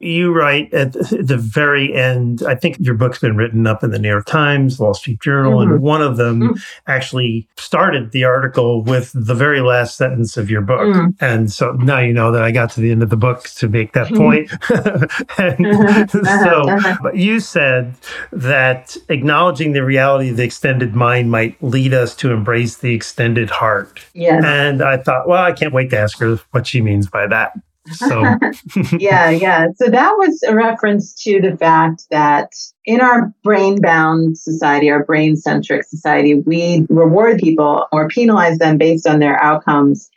You 0.00 0.32
write 0.32 0.74
at 0.74 0.94
the 0.94 1.38
very 1.38 1.94
end, 1.94 2.42
I 2.42 2.56
think 2.56 2.76
your 2.80 2.94
book's 2.94 3.20
been 3.20 3.36
written 3.36 3.68
up 3.68 3.84
in 3.84 3.92
the 3.92 4.00
New 4.00 4.08
York 4.08 4.26
Times, 4.26 4.78
Wall 4.78 4.94
Street 4.94 5.20
Journal, 5.20 5.60
mm-hmm. 5.60 5.74
and 5.74 5.82
one 5.82 6.02
of 6.02 6.16
them 6.16 6.40
mm-hmm. 6.40 6.52
actually 6.88 7.48
started 7.56 8.10
the 8.10 8.24
article 8.24 8.82
with 8.82 9.12
the 9.14 9.34
very 9.34 9.60
last 9.60 9.96
sentence 9.96 10.36
of 10.36 10.50
your 10.50 10.60
book. 10.60 10.80
Mm-hmm. 10.80 11.24
And 11.24 11.52
so 11.52 11.72
now 11.72 12.00
you 12.00 12.12
know 12.12 12.32
that 12.32 12.42
I 12.42 12.50
got 12.50 12.70
to 12.72 12.80
the 12.80 12.90
end 12.90 13.04
of 13.04 13.10
the 13.10 13.16
book 13.16 13.44
to 13.56 13.68
make 13.68 13.92
that 13.92 14.08
point. 14.08 14.50
and 15.38 15.66
uh-huh. 15.66 16.06
so 16.44 16.68
uh-huh. 16.68 17.12
you 17.14 17.38
said 17.38 17.94
that 18.32 18.96
acknowledging 19.08 19.72
the 19.72 19.84
reality 19.84 20.30
of 20.30 20.36
the 20.36 20.44
extended 20.44 20.96
mind 20.96 21.30
might 21.30 21.62
lead 21.62 21.94
us 21.94 22.16
to 22.16 22.32
embrace 22.32 22.76
the 22.76 22.92
extended 22.92 23.50
heart. 23.52 24.00
Yes. 24.14 24.42
And 24.44 24.82
I 24.82 24.96
thought, 24.96 25.28
well, 25.28 25.42
I 25.42 25.52
can't 25.52 25.72
wait 25.72 25.90
to 25.90 25.98
ask 25.98 26.18
her 26.18 26.36
what 26.50 26.66
she 26.66 26.80
means 26.80 27.08
by 27.08 27.26
that. 27.26 27.52
So, 27.90 28.22
yeah, 28.98 29.30
yeah. 29.30 29.66
So 29.76 29.88
that 29.88 30.12
was 30.16 30.42
a 30.46 30.54
reference 30.54 31.14
to 31.24 31.40
the 31.40 31.56
fact 31.56 32.04
that 32.10 32.52
in 32.84 33.00
our 33.00 33.32
brain 33.42 33.80
bound 33.80 34.38
society, 34.38 34.90
our 34.90 35.04
brain 35.04 35.36
centric 35.36 35.84
society, 35.84 36.34
we 36.34 36.86
reward 36.88 37.38
people 37.38 37.86
or 37.92 38.08
penalize 38.08 38.58
them 38.58 38.78
based 38.78 39.06
on 39.06 39.18
their 39.18 39.42
outcomes 39.42 40.10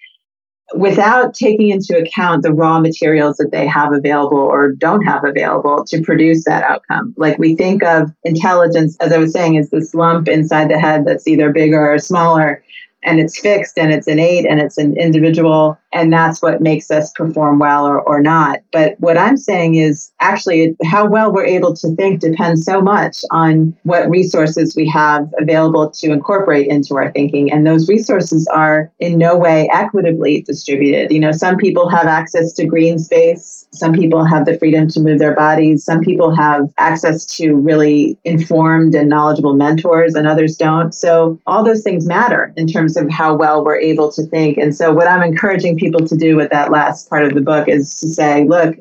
without 0.74 1.34
taking 1.34 1.70
into 1.70 1.98
account 1.98 2.42
the 2.42 2.52
raw 2.52 2.80
materials 2.80 3.38
that 3.38 3.52
they 3.52 3.68
have 3.68 3.94
available 3.94 4.38
or 4.38 4.72
don't 4.72 5.04
have 5.04 5.24
available 5.24 5.86
to 5.86 6.02
produce 6.02 6.44
that 6.46 6.64
outcome. 6.64 7.14
Like 7.18 7.38
we 7.38 7.56
think 7.56 7.84
of 7.84 8.12
intelligence, 8.24 8.98
as 9.00 9.12
I 9.12 9.18
was 9.18 9.32
saying, 9.32 9.56
is 9.56 9.70
this 9.70 9.94
lump 9.94 10.28
inside 10.28 10.70
the 10.70 10.80
head 10.80 11.06
that's 11.06 11.28
either 11.28 11.52
bigger 11.52 11.94
or 11.94 12.00
smaller 12.00 12.64
and 13.06 13.20
it's 13.20 13.40
fixed 13.40 13.78
and 13.78 13.94
it's 13.94 14.08
innate 14.08 14.46
and 14.46 14.60
it's 14.60 14.78
an 14.78 14.98
individual 14.98 15.78
and 15.94 16.12
that's 16.12 16.42
what 16.42 16.62
makes 16.62 16.92
us 16.92 17.12
perform 17.14 17.60
well 17.60 17.88
or, 17.88 18.02
or 18.02 18.22
not. 18.22 18.60
But 18.72 18.96
what 19.00 19.18
i'm 19.18 19.38
saying 19.38 19.76
is 19.76 20.12
actually 20.20 20.76
how 20.84 21.08
well 21.08 21.32
we're 21.32 21.46
able 21.46 21.76
to 21.76 21.96
think 21.96 22.20
depends 22.20 22.66
so 22.66 22.82
much 22.82 23.20
on 23.32 23.76
what 23.84 24.10
resources 24.10 24.76
we 24.76 24.88
have 24.90 25.34
available 25.40 25.90
to 25.92 26.12
incorporate 26.12 26.68
into 26.68 26.96
our 26.96 27.12
thinking. 27.12 27.52
And 27.52 27.66
those 27.66 27.88
resources 27.88 28.48
are 28.48 28.92
in 29.00 29.18
no 29.18 29.38
way 29.38 29.70
equitably 29.72 30.42
distributed. 30.42 31.12
You 31.12 31.20
know 31.20 31.32
some 31.32 31.58
people 31.58 31.90
have 31.90 32.08
access 32.08 32.54
to 32.54 32.66
green 32.66 33.00
space 33.00 33.65
some 33.76 33.94
people 33.94 34.24
have 34.24 34.46
the 34.46 34.58
freedom 34.58 34.88
to 34.90 35.00
move 35.00 35.20
their 35.20 35.36
bodies. 35.36 35.84
Some 35.84 36.02
people 36.02 36.36
have 36.36 36.72
access 36.78 37.26
to 37.38 37.54
really 37.54 38.18
informed 38.24 38.96
and 38.96 39.10
knowledgeable 39.10 39.54
mentors, 39.54 40.16
and 40.16 40.28
others 40.28 40.56
don't. 40.56 40.94
So, 40.94 41.40
all 41.46 41.64
those 41.64 41.84
things 41.84 42.06
matter 42.06 42.54
in 42.58 42.68
terms 42.68 42.98
of 42.98 43.10
how 43.10 43.36
well 43.36 43.64
we're 43.64 43.80
able 43.80 44.12
to 44.14 44.24
think. 44.24 44.58
And 44.58 44.76
so, 44.76 44.94
what 44.94 45.08
I'm 45.08 45.24
encouraging 45.24 45.78
people 45.78 46.06
to 46.08 46.16
do 46.16 46.36
with 46.36 46.52
that 46.52 46.72
last 46.72 47.10
part 47.10 47.24
of 47.24 47.34
the 47.34 47.42
book 47.42 47.68
is 47.68 48.00
to 48.00 48.08
say, 48.08 48.46
look, 48.46 48.76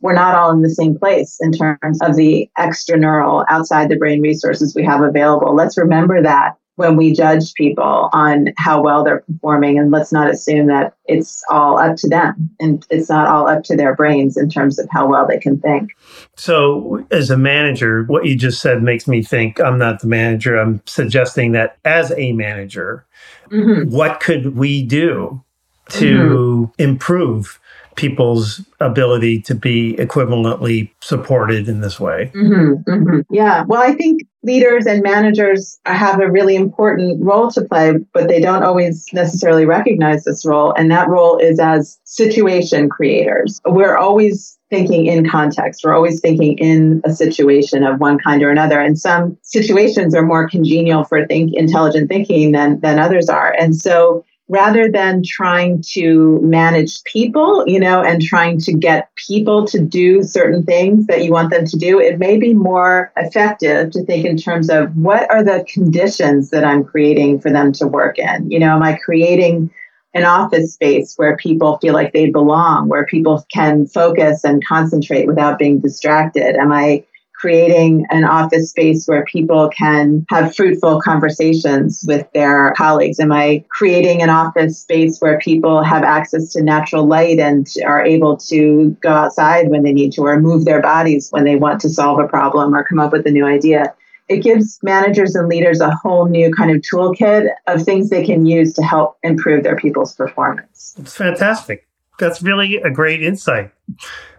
we're 0.00 0.14
not 0.14 0.34
all 0.34 0.50
in 0.52 0.62
the 0.62 0.70
same 0.70 0.98
place 0.98 1.38
in 1.40 1.52
terms 1.52 2.00
of 2.02 2.16
the 2.16 2.48
extraneural 2.58 3.44
outside 3.48 3.88
the 3.88 3.96
brain 3.96 4.20
resources 4.20 4.74
we 4.74 4.84
have 4.84 5.02
available. 5.02 5.54
Let's 5.54 5.78
remember 5.78 6.22
that 6.22 6.56
when 6.76 6.96
we 6.96 7.12
judge 7.12 7.52
people 7.54 8.08
on 8.12 8.48
how 8.56 8.82
well 8.82 9.02
they're 9.02 9.20
performing 9.20 9.78
and 9.78 9.90
let's 9.90 10.12
not 10.12 10.30
assume 10.30 10.66
that 10.68 10.94
it's 11.06 11.42
all 11.50 11.78
up 11.78 11.96
to 11.96 12.08
them 12.08 12.50
and 12.60 12.86
it's 12.90 13.08
not 13.08 13.26
all 13.28 13.48
up 13.48 13.64
to 13.64 13.76
their 13.76 13.94
brains 13.94 14.36
in 14.36 14.48
terms 14.48 14.78
of 14.78 14.88
how 14.90 15.06
well 15.06 15.26
they 15.26 15.38
can 15.38 15.58
think 15.60 15.90
so 16.36 17.04
as 17.10 17.30
a 17.30 17.36
manager 17.36 18.04
what 18.04 18.26
you 18.26 18.36
just 18.36 18.60
said 18.60 18.82
makes 18.82 19.08
me 19.08 19.22
think 19.22 19.60
i'm 19.60 19.78
not 19.78 20.00
the 20.00 20.06
manager 20.06 20.56
i'm 20.56 20.80
suggesting 20.86 21.52
that 21.52 21.78
as 21.84 22.12
a 22.16 22.32
manager 22.32 23.04
mm-hmm. 23.50 23.90
what 23.90 24.20
could 24.20 24.56
we 24.56 24.82
do 24.82 25.42
to 25.88 26.70
mm-hmm. 26.76 26.82
improve 26.82 27.58
people's 27.96 28.62
ability 28.80 29.40
to 29.40 29.54
be 29.54 29.94
equivalently 29.94 30.90
supported 31.00 31.68
in 31.68 31.80
this 31.80 31.98
way. 31.98 32.30
Mm-hmm, 32.34 32.90
mm-hmm. 32.90 33.20
Yeah. 33.34 33.64
Well, 33.66 33.82
I 33.82 33.94
think 33.94 34.22
leaders 34.42 34.86
and 34.86 35.02
managers 35.02 35.80
have 35.86 36.20
a 36.20 36.30
really 36.30 36.54
important 36.56 37.24
role 37.24 37.50
to 37.50 37.62
play, 37.62 37.94
but 38.12 38.28
they 38.28 38.40
don't 38.40 38.62
always 38.62 39.06
necessarily 39.12 39.64
recognize 39.64 40.24
this 40.24 40.44
role. 40.44 40.72
And 40.76 40.90
that 40.90 41.08
role 41.08 41.38
is 41.38 41.58
as 41.58 41.98
situation 42.04 42.88
creators. 42.88 43.60
We're 43.64 43.96
always 43.96 44.56
thinking 44.68 45.06
in 45.06 45.28
context. 45.28 45.82
We're 45.84 45.94
always 45.94 46.20
thinking 46.20 46.58
in 46.58 47.00
a 47.04 47.12
situation 47.12 47.82
of 47.82 47.98
one 47.98 48.18
kind 48.18 48.42
or 48.42 48.50
another. 48.50 48.80
And 48.80 48.98
some 48.98 49.38
situations 49.42 50.14
are 50.14 50.24
more 50.24 50.48
congenial 50.48 51.04
for 51.04 51.26
think 51.26 51.54
intelligent 51.54 52.08
thinking 52.08 52.52
than 52.52 52.80
than 52.80 52.98
others 52.98 53.28
are. 53.28 53.54
And 53.58 53.74
so 53.74 54.24
rather 54.48 54.90
than 54.90 55.22
trying 55.24 55.82
to 55.82 56.40
manage 56.40 57.02
people, 57.04 57.64
you 57.66 57.80
know, 57.80 58.02
and 58.02 58.22
trying 58.22 58.60
to 58.60 58.72
get 58.72 59.10
people 59.16 59.66
to 59.66 59.80
do 59.80 60.22
certain 60.22 60.62
things 60.62 61.06
that 61.06 61.24
you 61.24 61.32
want 61.32 61.50
them 61.50 61.64
to 61.64 61.76
do, 61.76 61.98
it 61.98 62.18
may 62.18 62.38
be 62.38 62.54
more 62.54 63.12
effective 63.16 63.90
to 63.90 64.04
think 64.04 64.24
in 64.24 64.36
terms 64.36 64.70
of 64.70 64.96
what 64.96 65.28
are 65.30 65.42
the 65.42 65.66
conditions 65.72 66.50
that 66.50 66.64
I'm 66.64 66.84
creating 66.84 67.40
for 67.40 67.50
them 67.50 67.72
to 67.72 67.88
work 67.88 68.18
in? 68.18 68.50
You 68.50 68.60
know, 68.60 68.76
am 68.76 68.82
I 68.82 68.96
creating 68.96 69.70
an 70.14 70.24
office 70.24 70.74
space 70.74 71.14
where 71.16 71.36
people 71.36 71.78
feel 71.78 71.92
like 71.92 72.12
they 72.12 72.30
belong, 72.30 72.88
where 72.88 73.04
people 73.04 73.44
can 73.52 73.86
focus 73.86 74.44
and 74.44 74.64
concentrate 74.64 75.26
without 75.26 75.58
being 75.58 75.80
distracted? 75.80 76.56
Am 76.56 76.72
I 76.72 77.04
creating 77.38 78.06
an 78.10 78.24
office 78.24 78.70
space 78.70 79.06
where 79.06 79.24
people 79.24 79.68
can 79.68 80.24
have 80.30 80.54
fruitful 80.54 81.00
conversations 81.00 82.04
with 82.06 82.26
their 82.32 82.72
colleagues? 82.76 83.20
Am 83.20 83.32
I 83.32 83.64
creating 83.68 84.22
an 84.22 84.30
office 84.30 84.80
space 84.80 85.18
where 85.18 85.38
people 85.38 85.82
have 85.82 86.02
access 86.02 86.52
to 86.52 86.62
natural 86.62 87.06
light 87.06 87.38
and 87.38 87.66
are 87.84 88.04
able 88.04 88.36
to 88.38 88.96
go 89.02 89.10
outside 89.10 89.68
when 89.68 89.82
they 89.82 89.92
need 89.92 90.12
to 90.12 90.22
or 90.22 90.40
move 90.40 90.64
their 90.64 90.80
bodies 90.80 91.28
when 91.30 91.44
they 91.44 91.56
want 91.56 91.80
to 91.82 91.88
solve 91.88 92.18
a 92.18 92.26
problem 92.26 92.74
or 92.74 92.84
come 92.84 92.98
up 92.98 93.12
with 93.12 93.26
a 93.26 93.30
new 93.30 93.44
idea? 93.44 93.94
It 94.28 94.42
gives 94.42 94.80
managers 94.82 95.36
and 95.36 95.48
leaders 95.48 95.80
a 95.80 95.94
whole 95.94 96.26
new 96.26 96.52
kind 96.52 96.70
of 96.70 96.82
toolkit 96.82 97.48
of 97.68 97.82
things 97.82 98.10
they 98.10 98.24
can 98.24 98.44
use 98.44 98.72
to 98.74 98.82
help 98.82 99.18
improve 99.22 99.62
their 99.62 99.76
people's 99.76 100.16
performance. 100.16 100.96
It's 100.98 101.14
fantastic. 101.14 101.86
That's 102.18 102.42
really 102.42 102.76
a 102.78 102.90
great 102.90 103.22
insight. 103.22 103.70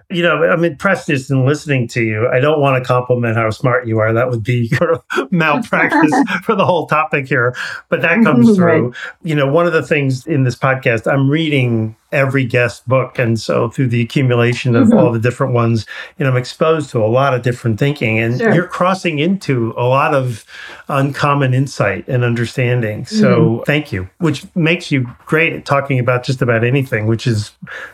You 0.10 0.24
know, 0.24 0.44
I'm 0.44 0.64
impressed 0.64 1.08
just 1.08 1.30
in 1.30 1.46
listening 1.46 1.88
to 1.90 2.02
you. 2.02 2.30
I 2.30 2.40
don't 2.40 2.62
want 2.62 2.82
to 2.82 2.88
compliment 2.88 3.36
how 3.36 3.50
smart 3.50 3.88
you 3.88 4.00
are. 4.00 4.14
That 4.14 4.30
would 4.30 4.44
be 4.44 4.72
your 4.80 5.04
malpractice 5.32 6.14
for 6.44 6.56
the 6.56 6.66
whole 6.66 6.88
topic 6.88 7.28
here. 7.28 7.56
But 7.90 8.02
that 8.02 8.24
comes 8.24 8.56
through. 8.56 8.90
Right. 8.90 8.98
You 9.24 9.36
know, 9.36 9.48
one 9.48 9.68
of 9.68 9.74
the 9.74 9.84
things 9.84 10.26
in 10.26 10.44
this 10.44 10.56
podcast, 10.56 11.12
I'm 11.12 11.30
reading 11.30 11.96
every 12.12 12.46
guest 12.46 12.88
book. 12.88 13.20
And 13.20 13.40
so 13.40 13.70
through 13.70 13.88
the 13.88 14.02
accumulation 14.02 14.76
of 14.76 14.88
mm-hmm. 14.88 14.98
all 14.98 15.12
the 15.12 15.20
different 15.20 15.54
ones, 15.54 15.86
you 16.18 16.24
know, 16.24 16.32
I'm 16.32 16.38
exposed 16.38 16.90
to 16.92 17.04
a 17.04 17.08
lot 17.08 17.34
of 17.34 17.42
different 17.42 17.80
thinking 17.80 18.18
and 18.20 18.38
sure. 18.38 18.54
you're 18.54 18.68
crossing 18.68 19.20
into 19.20 19.74
a 19.76 19.84
lot 19.84 20.14
of 20.14 20.46
uncommon 20.88 21.54
insight 21.54 22.08
and 22.08 22.24
understanding. 22.24 23.06
So 23.06 23.40
mm-hmm. 23.40 23.64
thank 23.64 23.92
you, 23.92 24.10
which 24.20 24.46
makes 24.56 24.90
you 24.90 25.10
great 25.26 25.54
at 25.54 25.66
talking 25.66 26.00
about 26.00 26.24
just 26.24 26.42
about 26.42 26.64
anything, 26.64 27.08
which 27.08 27.28
is 27.28 27.52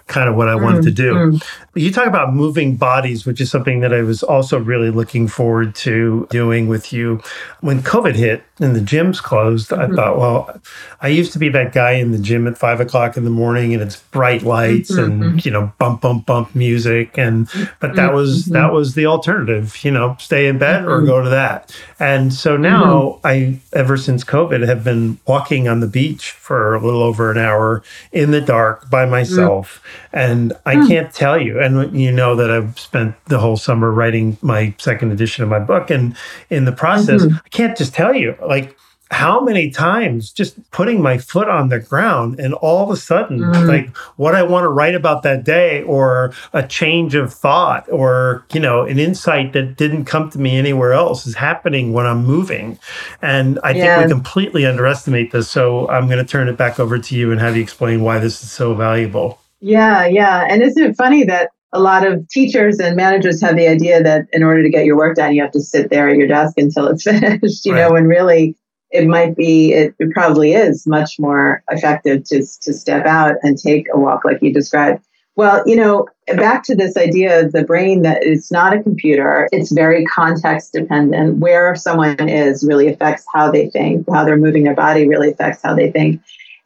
kind 0.07 0.29
of 0.29 0.35
what 0.35 0.47
I 0.47 0.55
wanted 0.55 0.81
mm-hmm. 0.81 0.85
to 0.85 0.91
do. 0.91 1.13
Mm-hmm. 1.13 1.79
You 1.79 1.91
talk 1.91 2.05
about 2.05 2.33
moving 2.33 2.75
bodies, 2.75 3.25
which 3.25 3.41
is 3.41 3.49
something 3.49 3.79
that 3.79 3.93
I 3.93 4.03
was 4.03 4.21
also 4.21 4.59
really 4.59 4.91
looking 4.91 5.27
forward 5.27 5.73
to 5.75 6.27
doing 6.29 6.67
with 6.67 6.93
you. 6.93 7.19
When 7.61 7.81
COVID 7.81 8.13
hit 8.15 8.43
and 8.59 8.75
the 8.75 8.79
gyms 8.79 9.21
closed, 9.21 9.73
I 9.73 9.85
mm-hmm. 9.85 9.95
thought, 9.95 10.17
well, 10.19 10.61
I 11.01 11.07
used 11.07 11.33
to 11.33 11.39
be 11.39 11.49
that 11.49 11.73
guy 11.73 11.93
in 11.93 12.11
the 12.11 12.19
gym 12.19 12.45
at 12.45 12.59
five 12.59 12.79
o'clock 12.79 13.17
in 13.17 13.23
the 13.23 13.31
morning 13.31 13.73
and 13.73 13.81
it's 13.81 14.03
bright 14.13 14.43
lights 14.43 14.91
mm-hmm. 14.91 15.23
and 15.23 15.45
you 15.45 15.51
know 15.51 15.73
bump 15.79 15.99
bump 16.01 16.25
bump 16.27 16.53
music 16.55 17.17
and 17.17 17.49
but 17.79 17.95
that 17.95 18.13
was 18.13 18.43
mm-hmm. 18.43 18.53
that 18.53 18.71
was 18.71 18.93
the 18.93 19.07
alternative 19.07 19.83
you 19.83 19.89
know 19.89 20.15
stay 20.19 20.47
in 20.47 20.59
bed 20.59 20.85
or 20.85 20.97
mm-hmm. 20.97 21.07
go 21.07 21.21
to 21.21 21.29
that 21.29 21.75
and 21.99 22.31
so 22.31 22.55
now 22.55 23.19
mm-hmm. 23.23 23.27
i 23.27 23.59
ever 23.73 23.97
since 23.97 24.23
covid 24.23 24.65
have 24.65 24.83
been 24.83 25.17
walking 25.25 25.67
on 25.67 25.79
the 25.79 25.87
beach 25.87 26.29
for 26.29 26.75
a 26.75 26.79
little 26.79 27.01
over 27.01 27.31
an 27.31 27.39
hour 27.39 27.81
in 28.11 28.29
the 28.29 28.39
dark 28.39 28.87
by 28.87 29.03
myself 29.03 29.83
and 30.13 30.53
i 30.67 30.75
mm. 30.75 30.87
can't 30.87 31.11
tell 31.11 31.41
you 31.41 31.59
and 31.59 31.99
you 31.99 32.11
know 32.11 32.35
that 32.35 32.51
i've 32.51 32.79
spent 32.79 33.15
the 33.25 33.39
whole 33.39 33.57
summer 33.57 33.91
writing 33.91 34.37
my 34.43 34.73
second 34.77 35.11
edition 35.11 35.43
of 35.43 35.49
my 35.49 35.59
book 35.59 35.89
and 35.89 36.15
in 36.51 36.65
the 36.65 36.71
process 36.71 37.23
i 37.23 37.49
can't 37.49 37.75
just 37.75 37.95
tell 37.95 38.13
you 38.13 38.35
like 38.47 38.77
how 39.11 39.39
many 39.41 39.69
times 39.69 40.31
just 40.31 40.59
putting 40.71 41.01
my 41.01 41.17
foot 41.17 41.47
on 41.47 41.69
the 41.69 41.79
ground 41.79 42.39
and 42.39 42.53
all 42.55 42.83
of 42.83 42.89
a 42.89 42.97
sudden 42.97 43.39
mm. 43.39 43.67
like 43.67 43.95
what 44.17 44.33
i 44.33 44.41
want 44.41 44.63
to 44.63 44.69
write 44.69 44.95
about 44.95 45.23
that 45.23 45.43
day 45.43 45.83
or 45.83 46.33
a 46.53 46.65
change 46.65 47.13
of 47.13 47.31
thought 47.33 47.87
or 47.91 48.45
you 48.53 48.59
know 48.59 48.85
an 48.85 48.97
insight 48.97 49.53
that 49.53 49.77
didn't 49.77 50.05
come 50.05 50.29
to 50.29 50.39
me 50.39 50.57
anywhere 50.57 50.93
else 50.93 51.27
is 51.27 51.35
happening 51.35 51.93
when 51.93 52.05
i'm 52.05 52.25
moving 52.25 52.77
and 53.21 53.59
i 53.63 53.71
yeah. 53.71 53.97
think 53.97 54.07
we 54.07 54.13
completely 54.13 54.65
underestimate 54.65 55.31
this 55.31 55.49
so 55.49 55.87
i'm 55.89 56.07
going 56.07 56.17
to 56.17 56.25
turn 56.25 56.47
it 56.47 56.57
back 56.57 56.79
over 56.79 56.97
to 56.97 57.15
you 57.15 57.31
and 57.31 57.39
have 57.39 57.55
you 57.55 57.61
explain 57.61 58.01
why 58.01 58.17
this 58.17 58.41
is 58.41 58.51
so 58.51 58.73
valuable 58.73 59.39
yeah 59.59 60.05
yeah 60.05 60.47
and 60.49 60.63
isn't 60.63 60.83
it 60.83 60.95
funny 60.95 61.23
that 61.23 61.49
a 61.73 61.79
lot 61.79 62.05
of 62.05 62.27
teachers 62.29 62.79
and 62.79 62.95
managers 62.95 63.41
have 63.41 63.55
the 63.55 63.67
idea 63.67 64.01
that 64.01 64.27
in 64.31 64.43
order 64.43 64.61
to 64.61 64.69
get 64.69 64.85
your 64.85 64.95
work 64.95 65.15
done, 65.15 65.33
you 65.33 65.41
have 65.41 65.51
to 65.51 65.59
sit 65.59 65.89
there 65.89 66.07
at 66.07 66.17
your 66.17 66.27
desk 66.27 66.53
until 66.57 66.87
it's 66.87 67.01
finished, 67.03 67.65
you 67.65 67.73
right. 67.73 67.79
know, 67.79 67.95
and 67.95 68.07
really 68.07 68.55
it 68.93 69.07
might 69.07 69.35
be, 69.35 69.73
it, 69.73 69.95
it 69.99 70.11
probably 70.11 70.53
is 70.53 70.85
much 70.85 71.19
more 71.19 71.63
effective 71.69 72.23
to, 72.25 72.37
to 72.61 72.73
step 72.73 73.05
out 73.05 73.35
and 73.41 73.57
take 73.57 73.87
a 73.93 73.99
walk 73.99 74.23
like 74.23 74.41
you 74.41 74.53
described. 74.53 75.03
Well, 75.35 75.63
you 75.65 75.75
know, 75.75 76.07
back 76.27 76.63
to 76.65 76.75
this 76.75 76.95
idea 76.95 77.43
of 77.43 77.53
the 77.53 77.63
brain 77.63 78.03
that 78.03 78.23
it's 78.23 78.51
not 78.51 78.71
a 78.71 78.83
computer, 78.83 79.49
it's 79.51 79.71
very 79.71 80.05
context 80.05 80.73
dependent. 80.73 81.39
Where 81.39 81.75
someone 81.75 82.29
is 82.29 82.63
really 82.63 82.87
affects 82.87 83.25
how 83.33 83.49
they 83.49 83.67
think, 83.71 84.07
how 84.11 84.23
they're 84.23 84.37
moving 84.37 84.63
their 84.63 84.75
body 84.75 85.07
really 85.07 85.31
affects 85.31 85.61
how 85.63 85.73
they 85.73 85.91
think. 85.91 86.21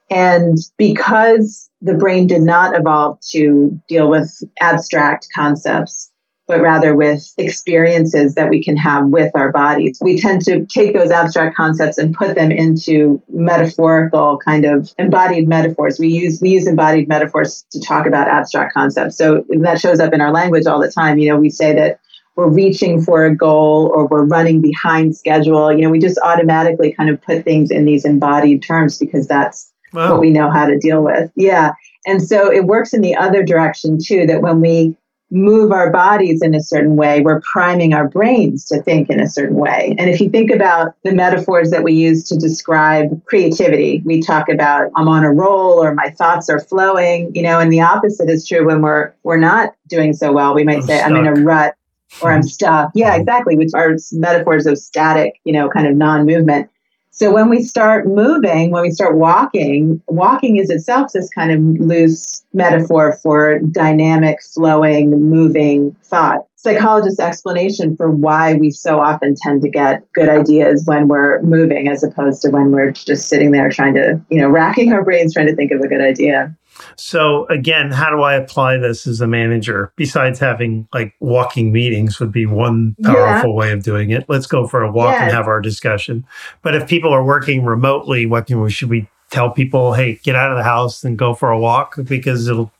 And 0.09 0.57
because 0.77 1.69
the 1.81 1.93
brain 1.93 2.27
did 2.27 2.41
not 2.41 2.77
evolve 2.77 3.19
to 3.31 3.79
deal 3.87 4.09
with 4.09 4.37
abstract 4.59 5.27
concepts, 5.33 6.11
but 6.47 6.61
rather 6.61 6.95
with 6.95 7.33
experiences 7.37 8.35
that 8.35 8.49
we 8.49 8.63
can 8.63 8.77
have 8.77 9.07
with 9.07 9.31
our 9.35 9.51
bodies. 9.51 9.99
We 10.01 10.19
tend 10.19 10.43
to 10.45 10.65
take 10.65 10.93
those 10.93 11.11
abstract 11.11 11.57
concepts 11.57 11.97
and 11.97 12.15
put 12.15 12.35
them 12.35 12.51
into 12.51 13.21
metaphorical 13.29 14.37
kind 14.37 14.65
of 14.65 14.93
embodied 14.97 15.47
metaphors. 15.47 15.99
We 15.99 16.07
use 16.07 16.39
we 16.41 16.49
use 16.51 16.65
embodied 16.65 17.09
metaphors 17.09 17.65
to 17.71 17.81
talk 17.81 18.05
about 18.05 18.29
abstract 18.29 18.73
concepts. 18.73 19.17
So 19.17 19.45
that 19.49 19.79
shows 19.79 19.99
up 19.99 20.13
in 20.13 20.21
our 20.21 20.31
language 20.31 20.65
all 20.65 20.79
the 20.79 20.91
time. 20.91 21.17
You 21.17 21.29
know, 21.29 21.37
we 21.37 21.49
say 21.49 21.75
that 21.75 21.99
we're 22.37 22.49
reaching 22.49 23.01
for 23.01 23.25
a 23.25 23.35
goal 23.35 23.91
or 23.93 24.07
we're 24.07 24.23
running 24.23 24.61
behind 24.61 25.17
schedule. 25.17 25.73
You 25.73 25.81
know, 25.81 25.89
we 25.89 25.99
just 25.99 26.19
automatically 26.23 26.93
kind 26.93 27.09
of 27.09 27.21
put 27.21 27.43
things 27.43 27.71
in 27.71 27.83
these 27.83 28.05
embodied 28.05 28.63
terms 28.63 28.97
because 28.99 29.27
that's 29.27 29.71
wow. 29.91 30.11
what 30.11 30.21
we 30.21 30.29
know 30.29 30.49
how 30.49 30.67
to 30.67 30.77
deal 30.77 31.03
with. 31.03 31.31
Yeah. 31.35 31.73
And 32.05 32.21
so 32.21 32.51
it 32.51 32.65
works 32.65 32.93
in 32.93 33.01
the 33.01 33.15
other 33.15 33.43
direction 33.43 33.97
too, 34.01 34.27
that 34.27 34.41
when 34.41 34.61
we 34.61 34.95
move 35.29 35.71
our 35.71 35.91
bodies 35.91 36.41
in 36.41 36.55
a 36.55 36.61
certain 36.61 36.95
way, 36.95 37.21
we're 37.21 37.41
priming 37.41 37.93
our 37.93 38.07
brains 38.07 38.65
to 38.65 38.81
think 38.81 39.09
in 39.09 39.19
a 39.19 39.27
certain 39.27 39.57
way. 39.57 39.95
And 39.97 40.09
if 40.09 40.21
you 40.21 40.29
think 40.29 40.49
about 40.51 40.93
the 41.03 41.13
metaphors 41.13 41.69
that 41.71 41.83
we 41.83 41.93
use 41.93 42.23
to 42.29 42.37
describe 42.37 43.25
creativity, 43.25 44.01
we 44.05 44.21
talk 44.21 44.47
about 44.49 44.89
I'm 44.95 45.07
on 45.07 45.23
a 45.23 45.31
roll 45.31 45.83
or 45.83 45.93
my 45.93 46.09
thoughts 46.11 46.49
are 46.49 46.59
flowing, 46.59 47.35
you 47.35 47.41
know, 47.41 47.59
and 47.59 47.71
the 47.71 47.81
opposite 47.81 48.29
is 48.29 48.47
true 48.47 48.65
when 48.65 48.81
we're 48.81 49.13
we're 49.23 49.37
not 49.37 49.73
doing 49.87 50.13
so 50.13 50.31
well. 50.31 50.53
We 50.55 50.63
might 50.63 50.77
I'm 50.77 50.83
say 50.83 50.97
stuck. 50.99 51.11
I'm 51.11 51.15
in 51.17 51.27
a 51.27 51.33
rut 51.33 51.75
or 52.21 52.31
I'm 52.31 52.43
stuck. 52.43 52.91
Yeah, 52.93 53.11
mm-hmm. 53.11 53.21
exactly, 53.21 53.57
which 53.57 53.71
are 53.73 53.95
metaphors 54.13 54.65
of 54.65 54.77
static, 54.77 55.39
you 55.43 55.53
know, 55.53 55.69
kind 55.69 55.87
of 55.87 55.95
non-movement. 55.95 56.69
So 57.17 57.33
when 57.33 57.49
we 57.49 57.63
start 57.63 58.05
moving, 58.05 58.69
when 58.69 58.83
we 58.83 58.91
start 58.91 59.17
walking, 59.17 59.99
walking 60.05 60.57
is 60.57 60.69
itself 60.69 61.13
this 61.13 61.31
kind 61.31 61.51
of 61.51 61.59
loose 61.83 62.43
metaphor 62.53 63.17
for 63.23 63.57
dynamic, 63.57 64.37
flowing, 64.53 65.09
moving 65.27 65.95
thought. 66.03 66.45
Psychologist's 66.57 67.19
explanation 67.19 67.97
for 67.97 68.11
why 68.11 68.53
we 68.53 68.69
so 68.69 68.99
often 68.99 69.33
tend 69.35 69.63
to 69.63 69.69
get 69.69 70.03
good 70.13 70.29
ideas 70.29 70.83
when 70.85 71.07
we're 71.07 71.41
moving 71.41 71.87
as 71.87 72.03
opposed 72.03 72.43
to 72.43 72.51
when 72.51 72.71
we're 72.71 72.91
just 72.91 73.27
sitting 73.27 73.49
there 73.49 73.71
trying 73.71 73.95
to, 73.95 74.21
you 74.29 74.39
know, 74.39 74.47
racking 74.47 74.93
our 74.93 75.03
brains 75.03 75.33
trying 75.33 75.47
to 75.47 75.55
think 75.55 75.71
of 75.71 75.81
a 75.81 75.87
good 75.87 76.01
idea. 76.01 76.55
So 76.97 77.45
again, 77.47 77.91
how 77.91 78.09
do 78.09 78.21
I 78.21 78.33
apply 78.33 78.77
this 78.77 79.05
as 79.07 79.21
a 79.21 79.27
manager? 79.27 79.93
Besides 79.95 80.39
having 80.39 80.87
like 80.93 81.13
walking 81.19 81.71
meetings 81.71 82.19
would 82.19 82.31
be 82.31 82.45
one 82.45 82.95
powerful 83.03 83.51
yeah. 83.51 83.55
way 83.55 83.71
of 83.71 83.83
doing 83.83 84.09
it. 84.09 84.25
Let's 84.27 84.47
go 84.47 84.67
for 84.67 84.81
a 84.81 84.91
walk 84.91 85.13
yes. 85.13 85.23
and 85.23 85.31
have 85.31 85.47
our 85.47 85.61
discussion. 85.61 86.25
But 86.61 86.75
if 86.75 86.87
people 86.87 87.13
are 87.13 87.23
working 87.23 87.63
remotely, 87.63 88.25
what 88.25 88.47
can 88.47 88.61
we 88.61 88.71
should 88.71 88.89
we 88.89 89.07
tell 89.29 89.51
people, 89.51 89.93
hey, 89.93 90.19
get 90.23 90.35
out 90.35 90.51
of 90.51 90.57
the 90.57 90.63
house 90.63 91.03
and 91.03 91.17
go 91.17 91.33
for 91.33 91.51
a 91.51 91.59
walk 91.59 91.95
because 92.03 92.47
it'll 92.47 92.71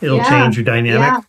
it'll 0.00 0.18
yeah. 0.18 0.28
change 0.28 0.56
your 0.56 0.64
dynamic? 0.64 1.00
Yeah. 1.00 1.20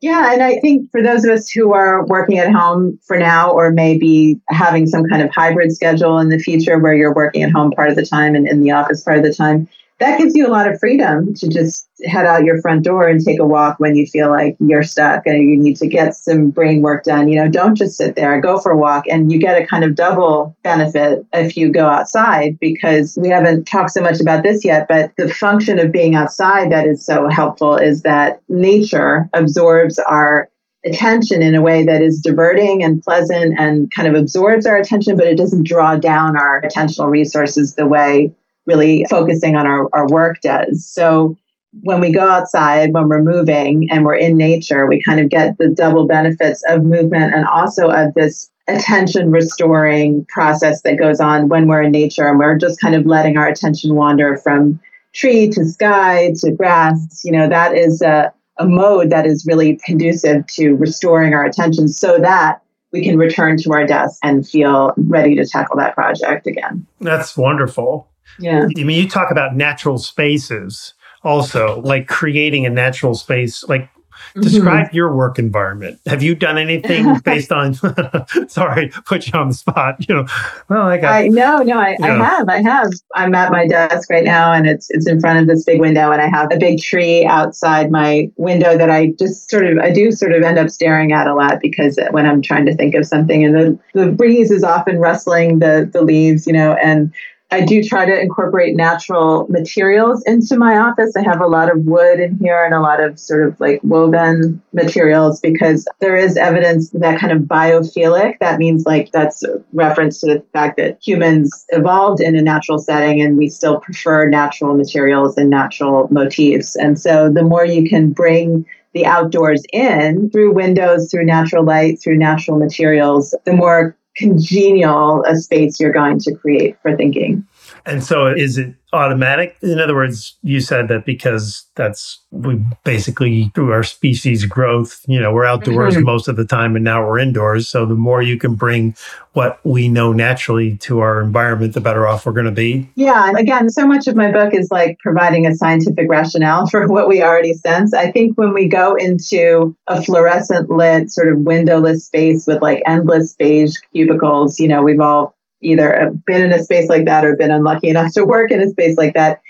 Yeah, 0.00 0.32
and 0.32 0.42
I 0.42 0.58
think 0.58 0.90
for 0.90 1.02
those 1.02 1.24
of 1.24 1.30
us 1.30 1.48
who 1.48 1.72
are 1.72 2.04
working 2.06 2.38
at 2.38 2.52
home 2.52 2.98
for 3.04 3.16
now, 3.16 3.52
or 3.52 3.70
maybe 3.70 4.40
having 4.48 4.86
some 4.86 5.04
kind 5.04 5.22
of 5.22 5.30
hybrid 5.32 5.72
schedule 5.72 6.18
in 6.18 6.30
the 6.30 6.38
future 6.38 6.78
where 6.78 6.94
you're 6.94 7.14
working 7.14 7.44
at 7.44 7.52
home 7.52 7.70
part 7.70 7.88
of 7.90 7.94
the 7.94 8.04
time 8.04 8.34
and 8.34 8.48
in 8.48 8.60
the 8.60 8.72
office 8.72 9.04
part 9.04 9.18
of 9.18 9.22
the 9.22 9.32
time, 9.32 9.68
that 9.98 10.18
gives 10.18 10.34
you 10.36 10.46
a 10.46 10.50
lot 10.50 10.70
of 10.70 10.78
freedom 10.78 11.34
to 11.34 11.48
just 11.48 11.88
head 12.04 12.24
out 12.24 12.44
your 12.44 12.60
front 12.60 12.84
door 12.84 13.08
and 13.08 13.24
take 13.24 13.40
a 13.40 13.44
walk 13.44 13.80
when 13.80 13.96
you 13.96 14.06
feel 14.06 14.30
like 14.30 14.56
you're 14.60 14.84
stuck 14.84 15.26
and 15.26 15.38
you 15.38 15.58
need 15.58 15.76
to 15.76 15.88
get 15.88 16.14
some 16.14 16.50
brain 16.50 16.82
work 16.82 17.04
done. 17.04 17.28
You 17.28 17.40
know, 17.40 17.48
don't 17.48 17.74
just 17.74 17.96
sit 17.96 18.14
there, 18.14 18.40
go 18.40 18.60
for 18.60 18.70
a 18.70 18.76
walk. 18.76 19.04
And 19.08 19.32
you 19.32 19.40
get 19.40 19.60
a 19.60 19.66
kind 19.66 19.82
of 19.82 19.96
double 19.96 20.56
benefit 20.62 21.26
if 21.32 21.56
you 21.56 21.72
go 21.72 21.86
outside 21.86 22.58
because 22.60 23.18
we 23.20 23.28
haven't 23.28 23.64
talked 23.64 23.90
so 23.90 24.00
much 24.00 24.20
about 24.20 24.44
this 24.44 24.64
yet, 24.64 24.86
but 24.88 25.12
the 25.16 25.28
function 25.28 25.80
of 25.80 25.90
being 25.90 26.14
outside 26.14 26.70
that 26.70 26.86
is 26.86 27.04
so 27.04 27.28
helpful 27.28 27.76
is 27.76 28.02
that 28.02 28.40
nature 28.48 29.28
absorbs 29.32 29.98
our 29.98 30.48
attention 30.84 31.42
in 31.42 31.56
a 31.56 31.60
way 31.60 31.84
that 31.84 32.00
is 32.00 32.20
diverting 32.20 32.84
and 32.84 33.02
pleasant 33.02 33.58
and 33.58 33.90
kind 33.90 34.06
of 34.06 34.14
absorbs 34.14 34.64
our 34.64 34.76
attention, 34.76 35.16
but 35.16 35.26
it 35.26 35.36
doesn't 35.36 35.66
draw 35.66 35.96
down 35.96 36.36
our 36.36 36.62
attentional 36.62 37.10
resources 37.10 37.74
the 37.74 37.86
way 37.86 38.32
really 38.68 39.04
focusing 39.10 39.56
on 39.56 39.66
our, 39.66 39.88
our 39.92 40.06
work 40.08 40.40
does. 40.42 40.86
So 40.86 41.36
when 41.82 42.00
we 42.00 42.12
go 42.12 42.28
outside, 42.28 42.92
when 42.92 43.08
we're 43.08 43.22
moving 43.22 43.88
and 43.90 44.04
we're 44.04 44.14
in 44.14 44.36
nature, 44.36 44.86
we 44.86 45.02
kind 45.02 45.20
of 45.20 45.28
get 45.28 45.58
the 45.58 45.68
double 45.68 46.06
benefits 46.06 46.62
of 46.68 46.84
movement 46.84 47.34
and 47.34 47.44
also 47.46 47.88
of 47.88 48.14
this 48.14 48.50
attention 48.68 49.30
restoring 49.30 50.26
process 50.26 50.82
that 50.82 50.98
goes 50.98 51.20
on 51.20 51.48
when 51.48 51.66
we're 51.66 51.82
in 51.82 51.90
nature 51.90 52.28
and 52.28 52.38
we're 52.38 52.56
just 52.56 52.80
kind 52.80 52.94
of 52.94 53.06
letting 53.06 53.38
our 53.38 53.48
attention 53.48 53.94
wander 53.94 54.36
from 54.36 54.78
tree 55.14 55.48
to 55.48 55.64
sky 55.64 56.32
to 56.38 56.50
grass. 56.52 57.22
You 57.24 57.32
know, 57.32 57.48
that 57.48 57.74
is 57.74 58.02
a, 58.02 58.32
a 58.58 58.66
mode 58.66 59.10
that 59.10 59.26
is 59.26 59.46
really 59.46 59.80
conducive 59.84 60.46
to 60.48 60.74
restoring 60.74 61.32
our 61.32 61.44
attention 61.44 61.88
so 61.88 62.18
that 62.18 62.62
we 62.92 63.04
can 63.04 63.16
return 63.18 63.56
to 63.58 63.72
our 63.72 63.86
desk 63.86 64.18
and 64.22 64.46
feel 64.48 64.92
ready 64.96 65.34
to 65.36 65.46
tackle 65.46 65.76
that 65.76 65.94
project 65.94 66.46
again. 66.46 66.86
That's 67.00 67.36
wonderful. 67.36 68.08
Yeah. 68.38 68.68
I 68.76 68.84
mean, 68.84 69.02
you 69.02 69.08
talk 69.08 69.30
about 69.30 69.56
natural 69.56 69.98
spaces 69.98 70.94
also, 71.24 71.80
like 71.82 72.06
creating 72.06 72.66
a 72.66 72.70
natural 72.70 73.14
space. 73.14 73.64
Like, 73.64 73.82
mm-hmm. 73.82 74.40
describe 74.40 74.92
your 74.92 75.14
work 75.14 75.38
environment. 75.38 76.00
Have 76.06 76.22
you 76.22 76.34
done 76.34 76.58
anything 76.58 77.18
based 77.24 77.52
on? 77.52 77.74
sorry, 78.48 78.90
put 79.04 79.26
you 79.26 79.38
on 79.38 79.48
the 79.48 79.54
spot. 79.54 80.08
You 80.08 80.16
know, 80.16 80.26
well, 80.68 80.86
I 80.86 80.98
got. 80.98 81.12
I 81.12 81.28
no, 81.28 81.58
no, 81.58 81.78
I, 81.78 81.96
I 82.02 82.08
have, 82.08 82.48
I 82.48 82.62
have. 82.62 82.92
I'm 83.14 83.34
at 83.34 83.50
my 83.50 83.66
desk 83.66 84.08
right 84.10 84.24
now, 84.24 84.52
and 84.52 84.66
it's 84.66 84.88
it's 84.90 85.08
in 85.08 85.20
front 85.20 85.40
of 85.40 85.46
this 85.46 85.64
big 85.64 85.80
window, 85.80 86.10
and 86.12 86.22
I 86.22 86.28
have 86.28 86.52
a 86.52 86.56
big 86.56 86.80
tree 86.80 87.26
outside 87.26 87.90
my 87.90 88.30
window 88.36 88.78
that 88.78 88.90
I 88.90 89.08
just 89.18 89.50
sort 89.50 89.66
of 89.66 89.78
I 89.78 89.90
do 89.90 90.12
sort 90.12 90.32
of 90.32 90.42
end 90.42 90.58
up 90.58 90.70
staring 90.70 91.12
at 91.12 91.26
a 91.26 91.34
lot 91.34 91.60
because 91.60 91.98
when 92.10 92.26
I'm 92.26 92.42
trying 92.42 92.66
to 92.66 92.74
think 92.74 92.94
of 92.94 93.06
something, 93.06 93.44
and 93.44 93.54
the 93.54 93.78
the 93.94 94.12
breeze 94.12 94.50
is 94.50 94.62
often 94.62 94.98
rustling 94.98 95.58
the 95.58 95.88
the 95.92 96.02
leaves, 96.02 96.46
you 96.46 96.52
know, 96.52 96.74
and 96.74 97.12
I 97.50 97.62
do 97.62 97.82
try 97.82 98.04
to 98.04 98.20
incorporate 98.20 98.76
natural 98.76 99.46
materials 99.48 100.22
into 100.26 100.58
my 100.58 100.76
office. 100.76 101.16
I 101.16 101.22
have 101.22 101.40
a 101.40 101.46
lot 101.46 101.70
of 101.70 101.86
wood 101.86 102.20
in 102.20 102.36
here 102.38 102.62
and 102.62 102.74
a 102.74 102.80
lot 102.80 103.02
of 103.02 103.18
sort 103.18 103.46
of 103.46 103.58
like 103.58 103.80
woven 103.82 104.60
materials 104.74 105.40
because 105.40 105.88
there 106.00 106.14
is 106.14 106.36
evidence 106.36 106.90
that 106.90 107.18
kind 107.18 107.32
of 107.32 107.44
biophilic. 107.44 108.38
That 108.40 108.58
means 108.58 108.84
like 108.84 109.12
that's 109.12 109.42
reference 109.72 110.20
to 110.20 110.26
the 110.26 110.44
fact 110.52 110.76
that 110.76 110.98
humans 111.02 111.64
evolved 111.70 112.20
in 112.20 112.36
a 112.36 112.42
natural 112.42 112.78
setting 112.78 113.22
and 113.22 113.38
we 113.38 113.48
still 113.48 113.80
prefer 113.80 114.28
natural 114.28 114.74
materials 114.74 115.38
and 115.38 115.48
natural 115.48 116.06
motifs. 116.10 116.76
And 116.76 116.98
so 116.98 117.32
the 117.32 117.42
more 117.42 117.64
you 117.64 117.88
can 117.88 118.10
bring 118.10 118.66
the 118.92 119.06
outdoors 119.06 119.62
in 119.72 120.30
through 120.30 120.52
windows, 120.52 121.10
through 121.10 121.24
natural 121.24 121.64
light, 121.64 122.00
through 122.00 122.16
natural 122.16 122.58
materials, 122.58 123.34
the 123.44 123.52
more 123.52 123.96
congenial 124.18 125.24
a 125.26 125.36
space 125.36 125.78
you're 125.80 125.92
going 125.92 126.18
to 126.18 126.34
create 126.34 126.76
for 126.82 126.96
thinking. 126.96 127.46
And 127.86 128.02
so 128.02 128.26
is 128.26 128.58
it 128.58 128.74
automatic? 128.92 129.56
In 129.62 129.78
other 129.78 129.94
words, 129.94 130.36
you 130.42 130.60
said 130.60 130.88
that 130.88 131.04
because 131.04 131.66
that's 131.74 132.20
we 132.30 132.62
basically 132.84 133.50
through 133.54 133.72
our 133.72 133.82
species 133.82 134.44
growth, 134.46 135.04
you 135.06 135.20
know, 135.20 135.32
we're 135.32 135.44
outdoors 135.44 135.94
mm-hmm. 135.94 136.04
most 136.04 136.28
of 136.28 136.36
the 136.36 136.44
time 136.44 136.74
and 136.74 136.84
now 136.84 137.06
we're 137.06 137.18
indoors. 137.18 137.68
So 137.68 137.84
the 137.84 137.94
more 137.94 138.22
you 138.22 138.38
can 138.38 138.54
bring 138.54 138.94
what 139.34 139.60
we 139.64 139.88
know 139.88 140.12
naturally 140.12 140.76
to 140.78 141.00
our 141.00 141.20
environment, 141.20 141.74
the 141.74 141.80
better 141.80 142.06
off 142.06 142.26
we're 142.26 142.32
going 142.32 142.46
to 142.46 142.52
be. 142.52 142.88
Yeah. 142.94 143.28
And 143.28 143.38
again, 143.38 143.70
so 143.70 143.86
much 143.86 144.06
of 144.06 144.16
my 144.16 144.32
book 144.32 144.54
is 144.54 144.70
like 144.70 144.98
providing 145.00 145.46
a 145.46 145.54
scientific 145.54 146.08
rationale 146.08 146.66
for 146.66 146.88
what 146.88 147.08
we 147.08 147.22
already 147.22 147.54
sense. 147.54 147.94
I 147.94 148.10
think 148.10 148.36
when 148.36 148.52
we 148.52 148.68
go 148.68 148.94
into 148.94 149.76
a 149.86 150.02
fluorescent 150.02 150.70
lit 150.70 151.10
sort 151.10 151.28
of 151.28 151.40
windowless 151.40 152.06
space 152.06 152.46
with 152.46 152.62
like 152.62 152.82
endless 152.86 153.34
beige 153.34 153.76
cubicles, 153.92 154.58
you 154.58 154.68
know, 154.68 154.82
we've 154.82 155.00
all 155.00 155.34
either 155.62 156.12
been 156.26 156.42
in 156.42 156.52
a 156.52 156.62
space 156.62 156.88
like 156.88 157.04
that 157.06 157.24
or 157.24 157.36
been 157.36 157.50
unlucky 157.50 157.88
enough 157.88 158.12
to 158.14 158.24
work 158.24 158.50
in 158.50 158.60
a 158.60 158.68
space 158.68 158.96
like 158.96 159.14
that 159.14 159.40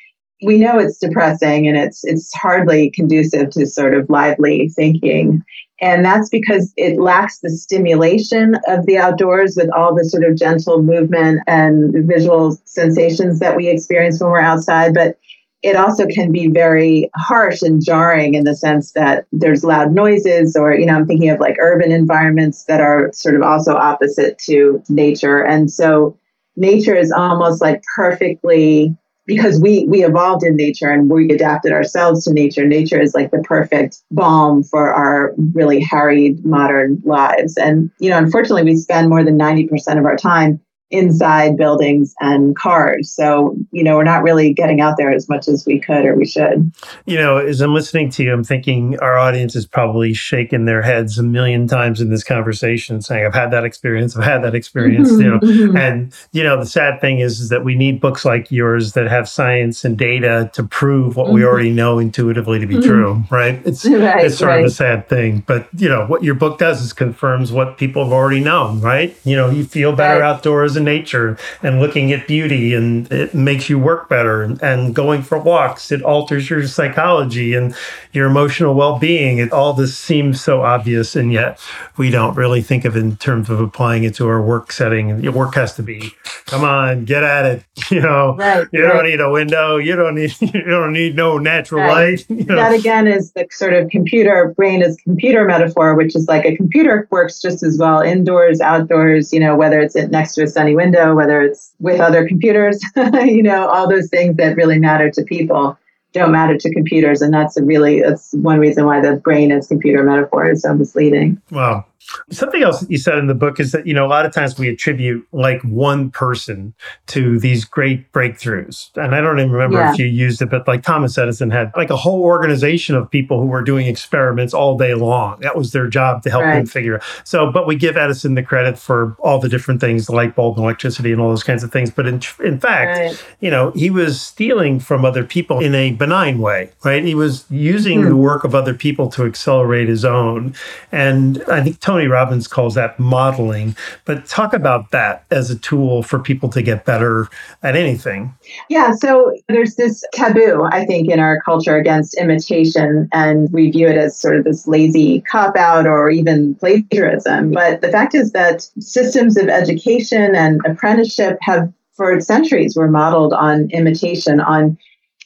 we 0.43 0.59
know 0.59 0.79
it's 0.79 0.99
depressing 0.99 1.67
and 1.67 1.77
it's 1.77 2.05
it's 2.05 2.33
hardly 2.35 2.91
conducive 2.91 3.51
to 3.51 3.67
sort 3.67 3.95
of 3.95 4.09
lively 4.09 4.69
thinking. 4.75 5.43
And 5.81 6.05
that's 6.05 6.29
because 6.29 6.73
it 6.77 7.01
lacks 7.01 7.39
the 7.39 7.51
stimulation 7.51 8.57
of 8.67 8.87
the 8.87 8.99
outdoors 8.99 9.55
with 9.57 9.71
all 9.77 9.95
the 9.95 10.05
sort 10.05 10.25
of 10.25 10.37
gentle 10.37 10.83
movement 10.83 11.41
and 11.47 11.95
visual 12.07 12.59
sensations 12.65 13.39
that 13.39 13.57
we 13.57 13.69
experience 13.69 14.21
when 14.21 14.31
we're 14.31 14.41
outside. 14.41 14.95
But 14.95 15.19
it 15.63 15.77
also 15.77 16.07
can 16.07 16.31
be 16.31 16.49
very 16.49 17.11
harsh 17.17 17.63
and 17.63 17.85
jarring 17.85 18.35
in 18.35 18.45
the 18.45 18.55
sense 18.55 18.93
that 18.93 19.27
there's 19.33 19.65
loud 19.65 19.93
noises 19.93 20.57
or 20.57 20.73
you 20.75 20.87
know 20.87 20.95
i'm 20.95 21.07
thinking 21.07 21.31
of 21.31 21.41
like 21.41 21.57
urban 21.61 21.91
environments 21.91 22.65
that 22.65 22.81
are 22.81 23.11
sort 23.13 23.35
of 23.35 23.43
also 23.43 23.75
opposite 23.75 24.39
to 24.39 24.83
nature. 24.89 25.45
And 25.45 25.71
so 25.71 26.17
nature 26.57 26.95
is 26.95 27.13
almost 27.13 27.61
like 27.61 27.83
perfectly 27.97 28.97
because 29.27 29.61
we 29.61 29.85
we 29.85 30.05
evolved 30.05 30.43
in 30.45 30.57
nature 30.57 30.91
and 30.91 31.11
we 31.11 31.31
adapted 31.31 31.73
ourselves 31.73 32.25
to 32.25 32.33
nature. 32.33 32.67
Nature 32.67 33.01
is 33.01 33.15
like 33.15 33.31
the 33.31 33.43
perfect 33.43 33.99
balm 34.11 34.63
for 34.63 34.93
our 34.93 35.35
really 35.55 35.81
harried 35.81 36.45
modern 36.45 37.01
lives. 37.05 37.57
And 37.57 37.91
you 38.01 38.11
know 38.11 38.19
unfortunately 38.19 38.65
we 38.65 38.77
spend 38.77 39.09
more 39.09 39.25
than 39.25 39.39
90% 39.39 39.99
of 39.99 40.05
our 40.05 40.17
time 40.17 40.61
inside 40.91 41.57
buildings 41.57 42.15
and 42.21 42.57
cars. 42.57 43.11
So, 43.11 43.57
you 43.73 43.85
know, 43.85 43.97
we're 43.97 44.05
not 44.05 44.23
really 44.23 44.55
getting 44.55 44.81
out 44.81 44.97
there 44.97 45.11
as 45.11 45.29
much 45.29 45.47
as 45.47 45.67
we 45.67 45.79
could 45.79 46.07
or 46.07 46.15
we 46.15 46.25
should. 46.25 46.73
You 47.05 47.19
know, 47.19 47.37
as 47.37 47.61
I'm 47.61 47.75
listening 47.75 48.11
to 48.11 48.25
you, 48.25 48.33
I'm 48.33 48.45
thinking 48.45 48.99
our 49.01 49.19
audience 49.19 49.55
is 49.55 49.67
probably 49.67 50.15
shaking 50.15 50.65
their 50.65 50.81
heads 50.81 51.19
a 51.19 51.23
million 51.23 51.67
times 51.67 52.01
in 52.01 52.09
this 52.09 52.25
conversation 52.25 53.03
saying, 53.03 53.27
I've 53.27 53.35
had 53.35 53.51
that 53.51 53.65
experience, 53.65 54.17
I've 54.17 54.25
had 54.25 54.43
that 54.45 54.55
experience, 54.55 55.11
you 55.11 55.31
know. 55.31 55.39
Mm-hmm. 55.39 55.77
And, 55.77 56.15
you 56.33 56.43
know, 56.43 56.59
the 56.59 56.67
sad 56.67 57.01
thing 57.01 57.21
is, 57.21 57.41
is 57.41 57.51
that 57.51 57.65
we 57.65 57.75
need 57.75 58.01
books 58.01 58.25
like 58.25 58.51
yours 58.51 58.95
that 58.95 59.09
have 59.09 59.29
science 59.29 59.85
and 59.85 59.99
data 59.99 60.51
to 60.55 60.63
prove 60.63 61.17
what 61.17 61.27
mm-hmm. 61.27 61.35
we 61.35 61.45
already 61.45 61.71
know 61.71 61.99
intuitively 61.99 62.59
to 62.59 62.67
be 62.67 62.77
mm-hmm. 62.77 62.89
true, 62.89 63.25
right? 63.31 63.61
It's 63.67 63.85
right, 63.89 64.25
it's 64.25 64.39
sort 64.39 64.49
right. 64.49 64.61
of 64.61 64.67
a 64.67 64.71
sad 64.71 65.09
thing. 65.09 65.45
But, 65.47 65.69
you 65.77 65.89
know, 65.89 66.07
what 66.07 66.23
your 66.23 66.35
book 66.35 66.59
does 66.59 66.81
is 66.81 66.95
confirms 66.95 67.53
what 67.53 67.77
people 67.77 68.05
have 68.05 68.13
already 68.13 68.41
known, 68.41 68.81
right? 68.81 69.15
You 69.25 69.37
know, 69.37 69.51
you 69.51 69.65
feel 69.65 69.95
better 69.95 70.21
right. 70.21 70.29
outdoors 70.29 70.78
in 70.79 70.85
nature 70.85 71.37
and 71.63 71.81
looking 71.81 72.13
at 72.13 72.27
beauty 72.27 72.73
and 72.73 73.11
it 73.13 73.35
makes 73.35 73.69
you 73.69 73.79
work 73.79 74.09
better 74.09 74.43
and, 74.43 74.63
and 74.63 74.95
going 74.95 75.23
for 75.23 75.39
walks 75.39 75.93
it 75.93 76.03
alters 76.03 76.49
your 76.49 76.67
psychology 76.67 77.55
and 77.55 77.75
your 78.13 78.27
emotional 78.27 78.75
well-being 78.75 79.39
it 79.39 79.53
all 79.53 79.75
this 79.75 79.99
seems 79.99 80.41
so 80.41 80.63
obvious 80.63 81.15
and 81.15 81.33
yet 81.33 81.61
we 81.99 82.11
don't 82.11 82.37
really 82.37 82.63
think 82.63 82.85
of 82.85 82.97
it 82.97 83.01
in 83.01 83.17
terms 83.17 83.51
of 83.51 83.61
applying 83.61 84.05
it 84.05 84.15
to 84.15 84.27
our 84.27 84.41
work 84.41 84.73
setting 84.73 85.23
your 85.23 85.33
work 85.33 85.55
has 85.55 85.75
to 85.75 85.83
be 85.83 86.13
come 86.47 86.65
on 86.65 87.05
get 87.05 87.23
at 87.23 87.45
it 87.45 87.65
you 87.91 88.01
know 88.01 88.35
right, 88.37 88.67
you 88.73 88.85
right. 88.85 88.93
don't 88.93 89.05
need 89.05 89.21
a 89.21 89.31
window 89.31 89.77
you 89.77 89.95
don't 89.95 90.15
need 90.15 90.33
you 90.41 90.63
don't 90.63 90.93
need 90.93 91.15
no 91.15 91.39
natural 91.39 91.83
right. 91.83 92.11
light 92.11 92.27
you 92.31 92.45
know? 92.45 92.57
that 92.57 92.73
again 92.73 93.07
is 93.07 93.33
the 93.33 93.47
sort 93.51 93.75
of 93.75 93.91
computer 93.91 94.55
brain 94.57 94.83
is 94.83 94.97
computer 94.99 95.45
metaphor 95.45 95.95
which 95.95 96.15
is 96.17 96.27
like 96.29 96.45
a 96.45 96.57
computer 96.57 97.07
works 97.11 97.41
just 97.41 97.63
as 97.63 97.77
well 97.79 98.01
indoors 98.01 98.61
outdoors 98.61 99.33
you 99.33 99.41
know 99.41 99.57
whether 99.57 99.81
it's 99.81 99.95
next 99.95 100.35
to 100.35 100.43
a 100.43 100.47
sunny 100.47 100.68
window, 100.75 101.15
whether 101.15 101.43
it's 101.43 101.73
with 101.81 102.01
other 102.01 102.27
computers, 102.27 102.83
you 102.97 103.43
know, 103.43 103.69
all 103.69 103.89
those 103.89 104.09
things 104.09 104.37
that 104.37 104.57
really 104.57 104.79
matter 104.79 105.11
to 105.11 105.23
people 105.23 105.79
don't 106.13 106.33
matter 106.33 106.57
to 106.57 106.73
computers. 106.73 107.21
And 107.21 107.33
that's 107.33 107.57
a 107.57 107.63
really, 107.63 108.01
that's 108.01 108.33
one 108.33 108.59
reason 108.59 108.87
why 108.87 109.01
the 109.01 109.17
brain 109.17 109.53
as 109.53 109.67
computer 109.67 110.03
metaphor 110.03 110.51
is 110.51 110.63
so 110.63 110.75
misleading. 110.75 111.41
Wow. 111.51 111.85
Something 112.31 112.63
else 112.63 112.81
that 112.81 112.91
you 112.91 112.97
said 112.97 113.19
in 113.19 113.27
the 113.27 113.35
book 113.35 113.61
is 113.61 113.73
that, 113.73 113.87
you 113.87 113.93
know, 113.93 114.07
a 114.07 114.09
lot 114.09 114.25
of 114.25 114.33
times 114.33 114.59
we 114.59 114.69
attribute 114.69 115.27
like 115.33 115.61
one 115.63 116.11
person 116.11 116.75
to 117.09 117.39
these 117.39 117.65
great 117.65 118.11
breakthroughs. 118.13 118.97
And 118.97 119.15
I 119.15 119.21
don't 119.21 119.39
even 119.39 119.53
remember 119.53 119.79
yeah. 119.79 119.93
if 119.93 119.99
you 119.99 120.07
used 120.07 120.41
it, 120.41 120.49
but 120.49 120.67
like 120.67 120.83
Thomas 120.83 121.19
Edison 121.19 121.51
had 121.51 121.71
like 121.77 121.91
a 121.91 121.97
whole 121.97 122.23
organization 122.23 122.95
of 122.95 123.11
people 123.11 123.41
who 123.41 123.47
were 123.47 123.63
doing 123.63 123.87
experiments 123.87 124.55
all 124.55 124.79
day 124.79 124.95
long. 124.95 125.41
That 125.41 125.57
was 125.57 125.73
their 125.73 125.87
job 125.87 126.23
to 126.23 126.31
help 126.31 126.45
right. 126.45 126.59
him 126.59 126.67
figure. 126.67 126.97
Out. 126.97 127.05
So, 127.25 127.53
but 127.53 127.67
we 127.67 127.77
give 127.77 127.97
Edison 127.97 128.35
the 128.35 128.43
credit 128.43 128.79
for 128.79 129.17
all 129.19 129.39
the 129.39 129.49
different 129.49 129.81
things, 129.81 130.07
the 130.07 130.15
light 130.15 130.35
bulb 130.35 130.57
and 130.57 130.65
electricity 130.65 131.13
and 131.13 131.21
all 131.21 131.29
those 131.29 131.43
kinds 131.43 131.63
of 131.63 131.71
things. 131.71 131.91
But 131.91 132.07
in, 132.07 132.23
in 132.43 132.59
fact, 132.59 132.99
right. 132.99 133.25
you 133.41 133.51
know, 133.51 133.73
he 133.73 133.91
was 133.91 134.21
stealing 134.21 134.81
from 134.81 135.05
other 135.05 135.25
people 135.25 135.61
in 135.61 135.75
a 135.75 135.93
benign 135.93 136.39
way, 136.39 136.71
right? 136.85 137.05
He 137.05 137.15
was 137.15 137.45
using 137.51 138.01
mm-hmm. 138.01 138.09
the 138.11 138.17
work 138.17 138.45
of 138.45 138.55
other 138.55 138.75
people 138.75 139.09
to 139.11 139.25
accelerate 139.25 139.89
his 139.89 140.05
own. 140.05 140.55
And 140.91 141.43
I 141.49 141.63
think 141.63 141.81
Tony 141.89 142.07
Robbins 142.07 142.47
calls 142.47 142.75
that 142.75 142.99
modeling. 142.99 143.75
But 144.05 144.27
talk 144.27 144.53
about 144.53 144.91
that 144.91 145.25
as 145.31 145.51
a 145.51 145.57
tool 145.57 146.03
for 146.03 146.19
people 146.19 146.51
to 146.51 146.61
get 146.61 146.85
better 146.85 147.29
at 147.63 147.77
anything. 147.77 148.35
Yeah. 148.69 148.93
So 148.93 149.35
there's 149.49 149.77
this 149.77 150.05
taboo, 150.13 150.69
I 150.71 150.85
think, 150.85 151.11
in 151.11 151.19
our 151.19 151.41
culture 151.41 151.79
against 151.79 152.13
imitation, 152.19 153.09
and 153.11 153.51
we 153.55 153.71
view 153.71 153.89
it 153.89 153.97
as 153.97 154.21
sort 154.21 154.37
of 154.37 154.45
this 154.45 154.69
lazy 154.69 155.23
cop 155.23 155.57
out 155.57 155.87
or 155.87 156.11
even 156.11 156.57
plagiarism. 156.57 157.53
But 157.53 157.81
the 157.81 157.89
fact 157.89 158.15
is 158.15 158.33
that 158.33 158.69
systems 158.79 159.39
of 159.39 159.49
education 159.49 160.35
and 160.35 160.61
apprenticeship 160.67 161.39
have 161.41 161.73
for 161.95 162.21
centuries 162.21 162.77
were 162.77 162.91
modeled 162.91 163.33
on 163.33 163.71
imitation, 163.71 164.41
on 164.41 164.77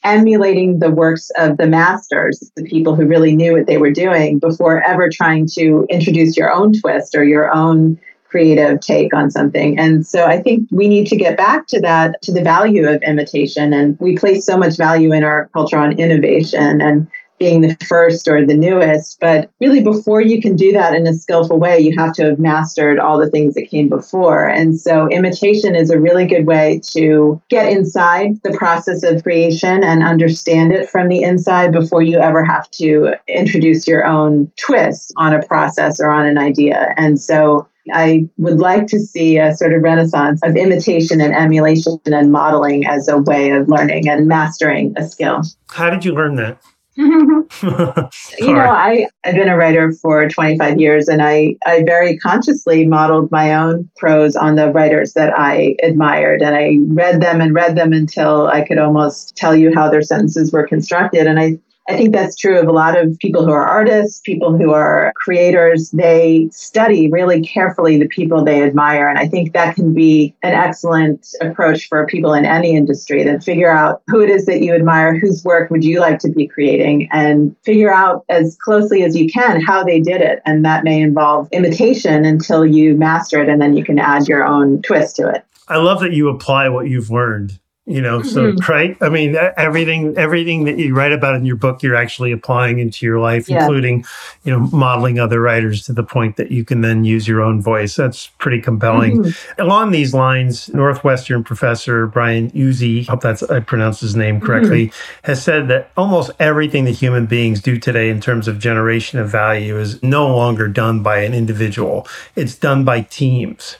emulating 0.03 0.79
the 0.79 0.91
works 0.91 1.29
of 1.37 1.57
the 1.57 1.67
masters, 1.67 2.51
the 2.55 2.63
people 2.63 2.95
who 2.95 3.05
really 3.05 3.35
knew 3.35 3.53
what 3.53 3.67
they 3.67 3.77
were 3.77 3.91
doing 3.91 4.39
before 4.39 4.81
ever 4.83 5.09
trying 5.09 5.47
to 5.53 5.85
introduce 5.89 6.35
your 6.37 6.51
own 6.51 6.73
twist 6.73 7.15
or 7.15 7.23
your 7.23 7.53
own 7.53 7.99
creative 8.33 8.79
take 8.79 9.13
on 9.13 9.29
something. 9.29 9.77
And 9.77 10.05
so 10.07 10.25
I 10.25 10.41
think 10.41 10.67
we 10.71 10.87
need 10.87 11.05
to 11.07 11.15
get 11.15 11.37
back 11.37 11.67
to 11.67 11.79
that, 11.81 12.19
to 12.23 12.31
the 12.31 12.41
value 12.41 12.87
of 12.87 13.01
imitation. 13.03 13.73
And 13.73 13.95
we 13.99 14.17
place 14.17 14.43
so 14.43 14.57
much 14.57 14.75
value 14.75 15.13
in 15.13 15.23
our 15.23 15.49
culture 15.53 15.77
on 15.77 15.99
innovation. 15.99 16.81
And 16.81 17.07
being 17.43 17.59
the 17.59 17.75
first 17.85 18.29
or 18.29 18.45
the 18.45 18.55
newest. 18.55 19.19
But 19.19 19.51
really, 19.59 19.83
before 19.83 20.21
you 20.21 20.41
can 20.41 20.55
do 20.55 20.71
that 20.71 20.93
in 20.93 21.05
a 21.05 21.13
skillful 21.13 21.59
way, 21.59 21.77
you 21.77 21.93
have 21.97 22.13
to 22.13 22.23
have 22.23 22.39
mastered 22.39 22.99
all 22.99 23.19
the 23.19 23.29
things 23.29 23.53
that 23.55 23.69
came 23.69 23.89
before. 23.89 24.47
And 24.47 24.79
so, 24.79 25.09
imitation 25.09 25.75
is 25.75 25.89
a 25.89 25.99
really 25.99 26.25
good 26.25 26.45
way 26.45 26.79
to 26.91 27.41
get 27.49 27.69
inside 27.69 28.41
the 28.43 28.53
process 28.53 29.03
of 29.03 29.23
creation 29.23 29.83
and 29.83 30.03
understand 30.03 30.71
it 30.71 30.89
from 30.89 31.09
the 31.09 31.21
inside 31.21 31.73
before 31.73 32.01
you 32.01 32.17
ever 32.17 32.45
have 32.45 32.71
to 32.71 33.13
introduce 33.27 33.85
your 33.87 34.05
own 34.05 34.49
twist 34.55 35.13
on 35.17 35.33
a 35.33 35.45
process 35.45 35.99
or 35.99 36.09
on 36.09 36.25
an 36.25 36.37
idea. 36.37 36.93
And 36.95 37.19
so, 37.19 37.67
I 37.93 38.29
would 38.37 38.59
like 38.59 38.87
to 38.87 38.99
see 38.99 39.37
a 39.37 39.53
sort 39.53 39.73
of 39.73 39.81
renaissance 39.81 40.39
of 40.45 40.55
imitation 40.55 41.19
and 41.19 41.35
emulation 41.35 41.99
and 42.05 42.31
modeling 42.31 42.87
as 42.87 43.09
a 43.09 43.17
way 43.17 43.49
of 43.49 43.67
learning 43.67 44.07
and 44.07 44.25
mastering 44.25 44.93
a 44.95 45.05
skill. 45.05 45.41
How 45.69 45.89
did 45.89 46.05
you 46.05 46.13
learn 46.13 46.35
that? 46.35 46.61
you 46.95 48.53
know, 48.53 48.69
I, 48.69 49.07
I've 49.23 49.35
been 49.35 49.49
a 49.49 49.57
writer 49.57 49.91
for 49.93 50.27
25 50.27 50.79
years 50.79 51.07
and 51.07 51.21
I, 51.21 51.55
I 51.65 51.83
very 51.83 52.17
consciously 52.17 52.85
modeled 52.85 53.31
my 53.31 53.55
own 53.55 53.89
prose 53.97 54.35
on 54.35 54.55
the 54.55 54.71
writers 54.71 55.13
that 55.13 55.37
I 55.37 55.75
admired. 55.81 56.41
And 56.41 56.55
I 56.55 56.77
read 56.87 57.21
them 57.21 57.41
and 57.41 57.53
read 57.53 57.75
them 57.75 57.93
until 57.93 58.47
I 58.47 58.61
could 58.65 58.77
almost 58.77 59.35
tell 59.35 59.55
you 59.55 59.73
how 59.73 59.89
their 59.89 60.01
sentences 60.01 60.51
were 60.51 60.67
constructed. 60.67 61.25
And 61.25 61.39
I 61.39 61.57
I 61.89 61.97
think 61.97 62.13
that's 62.13 62.37
true 62.37 62.57
of 62.59 62.67
a 62.67 62.71
lot 62.71 62.97
of 62.97 63.17
people 63.19 63.43
who 63.43 63.51
are 63.51 63.67
artists, 63.67 64.21
people 64.21 64.57
who 64.57 64.71
are 64.71 65.11
creators. 65.17 65.91
They 65.91 66.47
study 66.51 67.11
really 67.11 67.41
carefully 67.41 67.97
the 67.97 68.07
people 68.07 68.43
they 68.43 68.63
admire. 68.63 69.09
And 69.09 69.19
I 69.19 69.27
think 69.27 69.51
that 69.51 69.75
can 69.75 69.93
be 69.93 70.33
an 70.43 70.53
excellent 70.53 71.27
approach 71.41 71.89
for 71.89 72.05
people 72.07 72.33
in 72.33 72.45
any 72.45 72.75
industry 72.75 73.25
to 73.25 73.39
figure 73.41 73.69
out 73.69 74.01
who 74.07 74.21
it 74.21 74.29
is 74.29 74.45
that 74.45 74.61
you 74.61 74.73
admire, 74.73 75.19
whose 75.19 75.43
work 75.43 75.69
would 75.71 75.83
you 75.83 75.99
like 75.99 76.19
to 76.19 76.31
be 76.31 76.47
creating, 76.47 77.09
and 77.11 77.53
figure 77.65 77.91
out 77.91 78.23
as 78.29 78.57
closely 78.61 79.03
as 79.03 79.15
you 79.15 79.27
can 79.27 79.61
how 79.61 79.83
they 79.83 79.99
did 79.99 80.21
it. 80.21 80.41
And 80.45 80.63
that 80.63 80.85
may 80.85 81.01
involve 81.01 81.49
imitation 81.51 82.23
until 82.23 82.65
you 82.65 82.95
master 82.95 83.41
it, 83.41 83.49
and 83.49 83.61
then 83.61 83.75
you 83.75 83.83
can 83.83 83.99
add 83.99 84.27
your 84.29 84.45
own 84.45 84.81
twist 84.83 85.17
to 85.17 85.27
it. 85.27 85.43
I 85.67 85.77
love 85.77 85.99
that 85.99 86.13
you 86.13 86.29
apply 86.29 86.69
what 86.69 86.87
you've 86.87 87.09
learned 87.09 87.59
you 87.85 87.99
know 87.99 88.21
so 88.21 88.53
mm-hmm. 88.53 88.71
right 88.71 88.95
i 89.01 89.09
mean 89.09 89.35
everything 89.57 90.17
everything 90.17 90.63
that 90.63 90.79
you 90.79 90.95
write 90.95 91.11
about 91.11 91.35
in 91.35 91.45
your 91.45 91.57
book 91.57 91.83
you're 91.83 91.95
actually 91.97 92.31
applying 92.31 92.79
into 92.79 93.05
your 93.05 93.19
life 93.19 93.49
yeah. 93.49 93.59
including 93.59 94.05
you 94.45 94.51
know 94.51 94.59
modeling 94.71 95.19
other 95.19 95.41
writers 95.41 95.83
to 95.83 95.91
the 95.91 96.03
point 96.03 96.37
that 96.37 96.49
you 96.49 96.63
can 96.63 96.79
then 96.79 97.03
use 97.03 97.27
your 97.27 97.41
own 97.41 97.61
voice 97.61 97.97
that's 97.97 98.27
pretty 98.37 98.61
compelling 98.61 99.21
mm-hmm. 99.21 99.61
along 99.61 99.91
these 99.91 100.13
lines 100.13 100.73
northwestern 100.73 101.43
professor 101.43 102.07
brian 102.07 102.49
Uzzi 102.51 103.03
hope 103.03 103.21
that's 103.21 103.43
i 103.43 103.59
pronounced 103.59 103.99
his 103.99 104.15
name 104.15 104.39
correctly 104.39 104.87
mm-hmm. 104.87 105.25
has 105.25 105.43
said 105.43 105.67
that 105.67 105.91
almost 105.97 106.31
everything 106.39 106.85
that 106.85 106.91
human 106.91 107.25
beings 107.25 107.61
do 107.61 107.77
today 107.77 108.09
in 108.09 108.21
terms 108.21 108.47
of 108.47 108.59
generation 108.59 109.19
of 109.19 109.29
value 109.29 109.77
is 109.77 110.01
no 110.01 110.33
longer 110.33 110.69
done 110.69 111.03
by 111.03 111.17
an 111.17 111.33
individual 111.33 112.07
it's 112.37 112.55
done 112.55 112.85
by 112.85 113.01
teams 113.01 113.75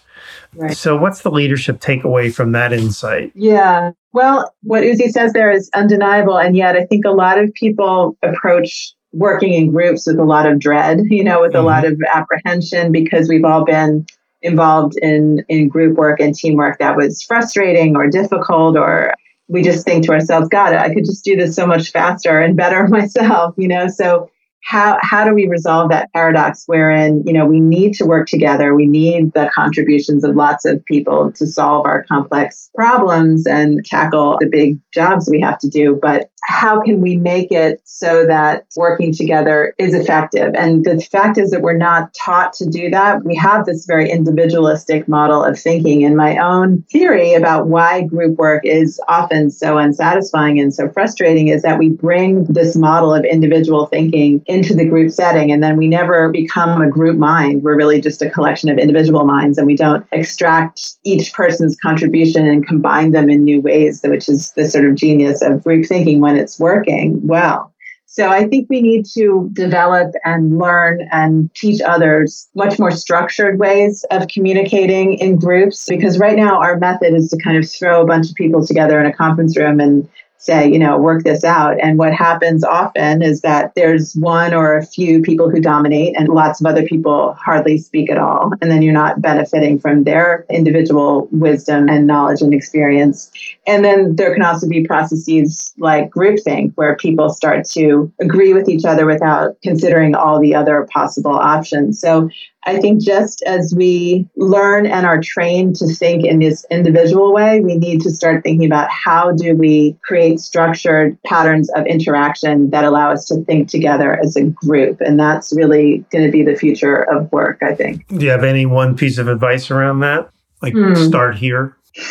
Right. 0.56 0.76
So, 0.76 0.97
what's 0.97 1.22
the 1.22 1.32
leadership 1.32 1.80
takeaway 1.80 2.34
from 2.34 2.51
that 2.51 2.74
insight? 2.74 3.32
Yeah. 3.36 3.91
Well, 4.12 4.54
what 4.62 4.84
Uzzi 4.84 5.10
says 5.10 5.34
there 5.34 5.51
is 5.51 5.70
undeniable. 5.74 6.38
And 6.38 6.56
yet, 6.56 6.76
I 6.76 6.86
think 6.86 7.06
a 7.06 7.12
lot 7.12 7.39
of 7.39 7.54
people 7.54 8.18
approach 8.22 8.93
working 9.12 9.54
in 9.54 9.72
groups 9.72 10.08
with 10.08 10.18
a 10.18 10.24
lot 10.24 10.45
of 10.45 10.60
dread, 10.60 11.01
you 11.10 11.24
know, 11.24 11.41
with 11.41 11.54
mm-hmm. 11.54 11.62
a 11.62 11.68
lot 11.68 11.86
of 11.86 11.99
apprehension 12.12 12.91
because 12.91 13.30
we've 13.30 13.45
all 13.45 13.64
been 13.64 14.06
involved 14.41 14.95
in, 15.01 15.43
in 15.47 15.70
group 15.70 15.97
work 15.97 16.20
and 16.20 16.36
teamwork 16.36 16.78
that 16.80 16.97
was 16.97 17.24
frustrating 17.24 17.95
or 17.95 18.10
difficult 18.10 18.76
or 18.76 19.14
we 19.47 19.62
just 19.62 19.86
think 19.86 20.06
to 20.06 20.12
ourselves, 20.12 20.49
God, 20.49 20.74
I 20.74 20.93
could 20.93 21.06
just 21.06 21.24
do 21.24 21.36
this 21.36 21.56
so 21.56 21.68
much 21.68 21.91
faster 21.91 22.39
and 22.39 22.58
better 22.58 22.88
myself, 22.89 23.54
you 23.58 23.68
know? 23.68 23.88
So 23.88 24.30
how 24.64 24.97
how 25.01 25.26
do 25.26 25.34
we 25.34 25.47
resolve 25.47 25.89
that 25.89 26.11
paradox 26.14 26.64
wherein 26.68 27.22
you 27.26 27.34
know 27.34 27.45
we 27.45 27.59
need 27.59 27.93
to 27.93 28.05
work 28.05 28.28
together 28.28 28.74
we 28.74 28.86
need 28.86 29.34
the 29.34 29.51
contributions 29.53 30.24
of 30.24 30.36
lots 30.36 30.66
of 30.66 30.84
people 30.86 31.32
to 31.34 31.45
solve 31.45 31.86
our 31.86 32.03
complex 32.05 32.70
problems 32.74 33.45
and 33.45 33.84
tackle 33.86 34.38
the 34.39 34.47
big 34.49 34.80
jobs 34.93 35.30
we 35.30 35.41
have 35.41 35.59
to 35.59 35.70
do 35.70 35.99
but 36.01 36.30
how 36.45 36.82
can 36.82 37.01
we 37.01 37.16
make 37.16 37.51
it 37.51 37.82
so 37.86 38.26
that 38.26 38.66
working 38.76 39.14
together 39.14 39.74
is 39.78 39.93
effective? 39.93 40.53
And 40.55 40.84
the 40.84 40.99
fact 40.99 41.38
is 41.38 41.51
that 41.51 41.61
we're 41.61 41.78
not 41.78 42.14
taught 42.14 42.53
to 42.53 42.66
do 42.66 42.89
that. 42.89 43.24
We 43.24 43.36
have 43.36 43.66
this 43.66 43.86
very 43.86 44.09
individualistic 44.09 45.07
model 45.07 45.43
of 45.43 45.57
thinking. 45.57 46.03
And 46.03 46.18
my 46.18 46.38
own 46.38 46.84
theory 46.91 47.34
about 47.34 47.68
why 47.68 48.03
group 48.03 48.38
work 48.38 48.66
is 48.66 48.99
often 49.07 49.49
so 49.49 49.78
unsatisfying 49.78 50.59
and 50.59 50.74
so 50.74 50.89
frustrating 50.89 51.47
is 51.47 51.61
that 51.61 51.80
we 51.80 51.89
bring 51.89 52.43
this 52.45 52.76
model 52.76 53.14
of 53.14 53.24
individual 53.24 53.86
thinking 53.86 54.43
into 54.54 54.76
the 54.76 54.86
group 54.86 55.12
setting 55.12 55.51
and 55.51 55.64
then 55.64 55.78
we 55.78 55.88
never 55.88 56.30
become 56.30 56.82
a 56.82 56.89
group 56.89 57.18
mind. 57.18 57.64
We're 57.64 57.76
really 57.76 57.99
just 57.99 58.22
a 58.22 58.30
collection 58.30 58.70
of 58.70 58.78
individual 58.78 59.26
minds 59.26 59.58
and 59.58 59.66
we 59.66 59.76
don't 59.76 60.06
extract 60.12 60.93
each 61.04 61.34
person's 61.34 61.76
contribution 61.76 62.47
and 62.47 62.66
combine 62.66 63.12
them 63.12 63.30
in 63.30 63.43
new 63.43 63.62
ways 63.62 64.01
which 64.04 64.30
is 64.30 64.51
the 64.51 64.70
sort 64.70 64.86
of 64.86 64.95
genius 64.95 65.41
of 65.41 65.64
group 65.64 65.86
thinking 65.88 66.22
when 66.22 66.38
it's 66.38 66.60
working 66.60 67.20
well. 67.26 67.74
So 68.06 68.30
I 68.30 68.47
think 68.47 68.70
we 68.70 68.80
need 68.80 69.08
to 69.16 69.49
develop 69.54 70.14
and 70.24 70.60
learn 70.60 71.08
and 71.12 71.51
teach 71.56 71.82
others 71.82 72.47
much 72.54 72.78
more 72.78 72.91
structured 72.91 73.58
ways 73.58 74.06
of 74.12 74.28
communicating 74.28 75.16
in 75.16 75.39
groups 75.39 75.88
because 75.89 76.20
right 76.20 76.36
now 76.36 76.62
our 76.62 76.78
method 76.78 77.16
is 77.16 77.32
to 77.32 77.38
kind 77.43 77.58
of 77.58 77.68
throw 77.68 78.04
a 78.04 78.06
bunch 78.06 78.30
of 78.30 78.36
people 78.36 78.64
together 78.64 78.99
in 78.99 79.08
a 79.08 79.14
conference 79.14 79.58
room 79.58 79.80
and 79.80 80.08
say, 80.44 80.70
you 80.70 80.78
know, 80.78 80.98
work 80.98 81.24
this 81.24 81.46
out. 81.46 81.78
And 81.82 81.98
what 81.98 82.14
happens 82.14 82.66
often 82.66 83.22
is 83.22 83.41
that 83.41 83.74
there's 83.76 84.14
one 84.14 84.54
or 84.54 84.76
a 84.76 84.86
few 84.86 85.22
people 85.22 85.50
who 85.50 85.62
dominate 85.62 86.16
and 86.18 86.28
lots 86.28 86.60
of 86.60 86.66
other 86.66 86.86
people 86.86 87.34
hardly 87.34 87.78
speak 87.78 88.12
at 88.12 88.18
all. 88.18 88.52
And 88.62 88.70
then 88.70 88.82
you're 88.82 88.91
not 88.91 89.22
benefiting 89.22 89.80
from 89.80 90.04
their 90.04 90.46
individual 90.50 91.30
wisdom 91.32 91.88
and 91.88 92.06
knowledge 92.06 92.41
and 92.41 92.54
experience. 92.54 93.32
And 93.66 93.86
then 93.86 94.18
there 94.18 94.34
can 94.34 94.44
also 94.44 94.68
be 94.68 94.86
processes 94.86 95.74
like 95.78 96.10
groupthink, 96.10 96.74
where 96.76 96.98
people 96.98 97.30
start 97.30 97.66
to 97.70 98.12
agree 98.20 98.54
with 98.54 98.68
each 98.68 98.84
other 98.84 99.06
without 99.06 99.56
considering 99.62 100.14
all 100.14 100.41
the 100.41 100.56
other 100.56 100.88
possible 100.91 101.36
options. 101.36 102.02
So 102.02 102.30
I 102.66 102.80
think 102.80 103.01
just 103.01 103.43
as 103.43 103.74
we 103.76 104.28
learn 104.38 104.86
and 104.86 105.05
are 105.05 105.20
trained 105.22 105.76
to 105.78 105.88
think 105.88 106.26
in 106.26 106.39
this 106.39 106.66
individual 106.72 107.34
way, 107.34 107.59
we 107.59 107.76
need 107.76 108.01
to 108.01 108.11
start 108.11 108.43
thinking 108.43 108.66
about 108.66 108.89
how 108.89 109.32
do 109.32 109.55
we 109.55 109.97
create 110.03 110.39
structured 110.39 111.22
patterns 111.24 111.70
of 111.76 111.86
interaction 111.86 112.70
that 112.70 112.86
allow 112.86 113.11
us 113.11 113.26
to 113.26 113.43
think 113.43 113.70
together 113.70 114.18
as 114.20 114.36
a 114.36 114.43
group. 114.43 115.01
And 115.01 115.20
that's 115.20 115.53
really 115.55 116.05
going 116.11 116.26
to 116.26 116.32
be 116.32 116.43
the 116.43 116.55
future 116.55 117.03
of 117.11 117.32
work, 117.32 117.61
I 117.61 117.76
think. 117.76 118.07
Do 118.07 118.24
you 118.24 118.32
have 118.32 118.43
any 118.43 118.66
one 118.66 118.95
piece 118.95 119.18
of 119.18 119.28
advice 119.28 119.70
around 119.70 119.99
that? 119.99 120.30
Like 120.61 120.74
hmm. 120.74 120.95
start 120.95 121.36
here? 121.36 121.76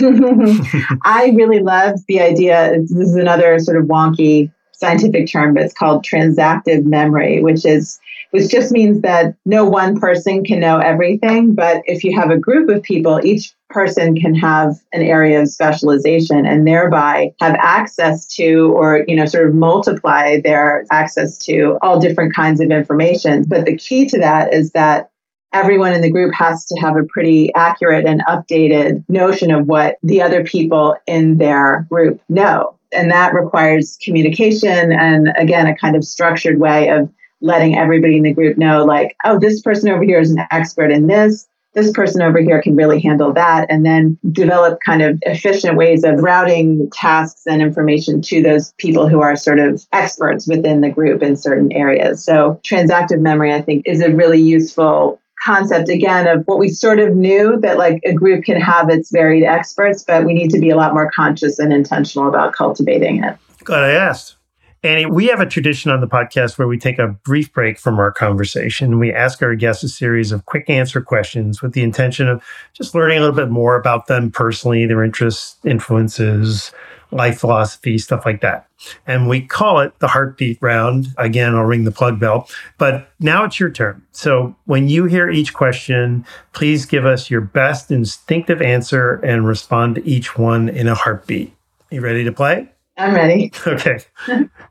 I 1.05 1.33
really 1.35 1.61
love 1.61 1.95
the 2.07 2.21
idea. 2.21 2.79
This 2.79 2.91
is 2.91 3.17
another 3.17 3.59
sort 3.59 3.79
of 3.79 3.85
wonky 3.85 4.53
scientific 4.83 5.31
term, 5.31 5.55
but 5.55 5.63
it's 5.63 5.75
called 5.75 6.05
transactive 6.05 6.85
memory, 6.85 7.41
which 7.41 7.65
is 7.65 7.99
which 8.33 8.51
just 8.51 8.73
means 8.73 9.03
that 9.03 9.37
no 9.45 9.65
one 9.65 10.01
person 10.01 10.43
can 10.43 10.59
know 10.59 10.79
everything. 10.79 11.55
But 11.55 11.83
if 11.85 12.03
you 12.03 12.19
have 12.19 12.31
a 12.31 12.39
group 12.39 12.69
of 12.71 12.83
people, 12.83 13.21
each 13.23 13.55
person 13.69 14.17
can 14.17 14.35
have 14.35 14.77
an 14.93 15.03
area 15.03 15.41
of 15.41 15.49
specialization 15.49 16.47
and 16.47 16.67
thereby 16.67 17.35
have 17.41 17.57
access 17.59 18.27
to 18.27 18.73
or 18.75 19.05
you 19.09 19.17
know 19.17 19.27
sort 19.27 19.49
of 19.49 19.55
multiply 19.55 20.41
their 20.41 20.85
access 20.91 21.39
to 21.39 21.79
all 21.83 21.99
different 21.99 22.35
kinds 22.35 22.61
of 22.61 22.71
information 22.71 23.45
but 23.45 23.65
the 23.65 23.77
key 23.77 24.07
to 24.07 24.19
that 24.19 24.53
is 24.53 24.73
that 24.73 25.11
everyone 25.55 25.95
in 25.95 26.03
the 26.03 26.11
group 26.11 26.35
has 26.35 26.67
to 26.67 26.79
have 26.81 26.97
a 26.97 27.05
pretty 27.05 27.53
accurate 27.55 28.05
and 28.05 28.23
updated 28.29 29.03
notion 29.09 29.51
of 29.51 29.67
what 29.67 29.97
the 30.03 30.21
other 30.21 30.45
people 30.45 30.95
in 31.07 31.39
their 31.39 31.87
group 31.89 32.21
know 32.29 32.77
and 32.93 33.11
that 33.11 33.33
requires 33.33 33.99
communication 34.03 34.93
and 34.93 35.33
again 35.39 35.67
a 35.67 35.77
kind 35.77 35.97
of 35.97 36.05
structured 36.05 36.61
way 36.61 36.91
of 36.91 37.09
letting 37.43 37.77
everybody 37.77 38.17
in 38.17 38.23
the 38.23 38.33
group 38.33 38.57
know, 38.57 38.85
like, 38.85 39.17
oh, 39.25 39.39
this 39.39 39.61
person 39.61 39.91
over 39.91 40.03
here 40.03 40.21
is 40.21 40.31
an 40.31 40.47
expert 40.51 40.91
in 40.91 41.07
this. 41.07 41.47
This 41.75 41.91
person 41.91 42.21
over 42.21 42.39
here 42.39 42.61
can 42.61 42.77
really 42.77 43.01
handle 43.01 43.33
that. 43.33 43.67
And 43.71 43.85
then 43.85 44.19
develop 44.31 44.79
kind 44.85 45.03
of 45.03 45.19
efficient 45.23 45.77
ways 45.77 46.05
of 46.05 46.23
routing 46.23 46.91
tasks 46.93 47.43
and 47.47 47.63
information 47.63 48.21
to 48.23 48.43
those 48.43 48.73
people 48.77 49.09
who 49.09 49.23
are 49.23 49.37
sort 49.37 49.59
of 49.59 49.85
experts 49.93 50.47
within 50.47 50.83
the 50.83 50.91
group 50.91 51.23
in 51.23 51.37
certain 51.37 51.73
areas. 51.73 52.25
So, 52.25 52.61
transactive 52.63 53.21
memory, 53.21 53.53
I 53.53 53.63
think, 53.63 53.87
is 53.87 54.03
a 54.03 54.15
really 54.15 54.41
useful 54.41 55.19
concept 55.43 55.89
again 55.89 56.27
of 56.29 56.45
what 56.47 56.59
we 56.59 56.69
sort 56.69 57.01
of 57.01 57.17
knew 57.17 57.59
that 57.61 57.79
like 57.79 58.01
a 58.05 58.13
group 58.13 58.45
can 58.45 58.61
have 58.61 58.89
its 58.89 59.11
varied 59.11 59.43
experts, 59.43 60.05
but 60.05 60.25
we 60.25 60.35
need 60.35 60.51
to 60.51 60.61
be 60.61 60.71
a 60.71 60.77
lot 60.77 60.95
more 60.95 61.11
conscious 61.11 61.59
and 61.59 61.73
intentional 61.73 62.29
about 62.29 62.53
cultivating 62.53 63.25
it. 63.25 63.37
Glad 63.65 63.85
I 63.85 63.93
asked. 63.93 64.37
Annie, 64.85 65.07
we 65.07 65.27
have 65.27 65.39
a 65.39 65.47
tradition 65.47 65.93
on 65.93 66.01
the 66.01 66.09
podcast 66.09 66.59
where 66.59 66.67
we 66.67 66.77
take 66.77 66.99
a 66.99 67.07
brief 67.07 67.53
break 67.53 67.79
from 67.79 68.01
our 68.01 68.11
conversation. 68.11 68.93
and 68.93 68.99
We 68.99 69.13
ask 69.13 69.41
our 69.41 69.55
guests 69.55 69.85
a 69.85 69.89
series 69.89 70.33
of 70.33 70.47
quick 70.47 70.69
answer 70.69 71.01
questions 71.01 71.63
with 71.63 71.73
the 71.73 71.85
intention 71.85 72.27
of 72.29 72.43
just 72.73 72.93
learning 72.93 73.19
a 73.19 73.21
little 73.21 73.37
bit 73.37 73.49
more 73.49 73.77
about 73.77 74.09
them 74.09 74.33
personally, 74.33 74.85
their 74.87 75.05
interests, 75.05 75.57
influences, 75.65 76.73
life 77.13 77.39
philosophy, 77.39 77.97
stuff 77.97 78.27
like 78.27 78.41
that. 78.41 78.67
And 79.07 79.29
we 79.29 79.43
call 79.43 79.79
it 79.79 79.97
the 80.01 80.09
heartbeat 80.09 80.59
round. 80.61 81.09
Again, 81.17 81.55
I'll 81.55 81.63
ring 81.63 81.85
the 81.85 81.93
plug 81.93 82.19
bell. 82.19 82.49
But 82.77 83.09
now 83.21 83.45
it's 83.45 83.61
your 83.61 83.71
turn. 83.71 84.03
So 84.11 84.57
when 84.65 84.89
you 84.89 85.05
hear 85.05 85.31
each 85.31 85.55
question, 85.55 86.27
please 86.55 86.87
give 86.87 87.07
us 87.07 87.31
your 87.31 87.43
best 87.43 87.93
instinctive 87.93 88.61
answer 88.61 89.21
and 89.23 89.47
respond 89.47 89.95
to 89.95 90.05
each 90.05 90.37
one 90.37 90.69
in 90.69 90.89
a 90.89 90.97
heartbeat. 90.97 91.55
You 91.91 92.01
ready 92.01 92.25
to 92.25 92.33
play? 92.33 92.72
I'm 92.97 93.15
ready. 93.15 93.53
Okay. 93.67 93.99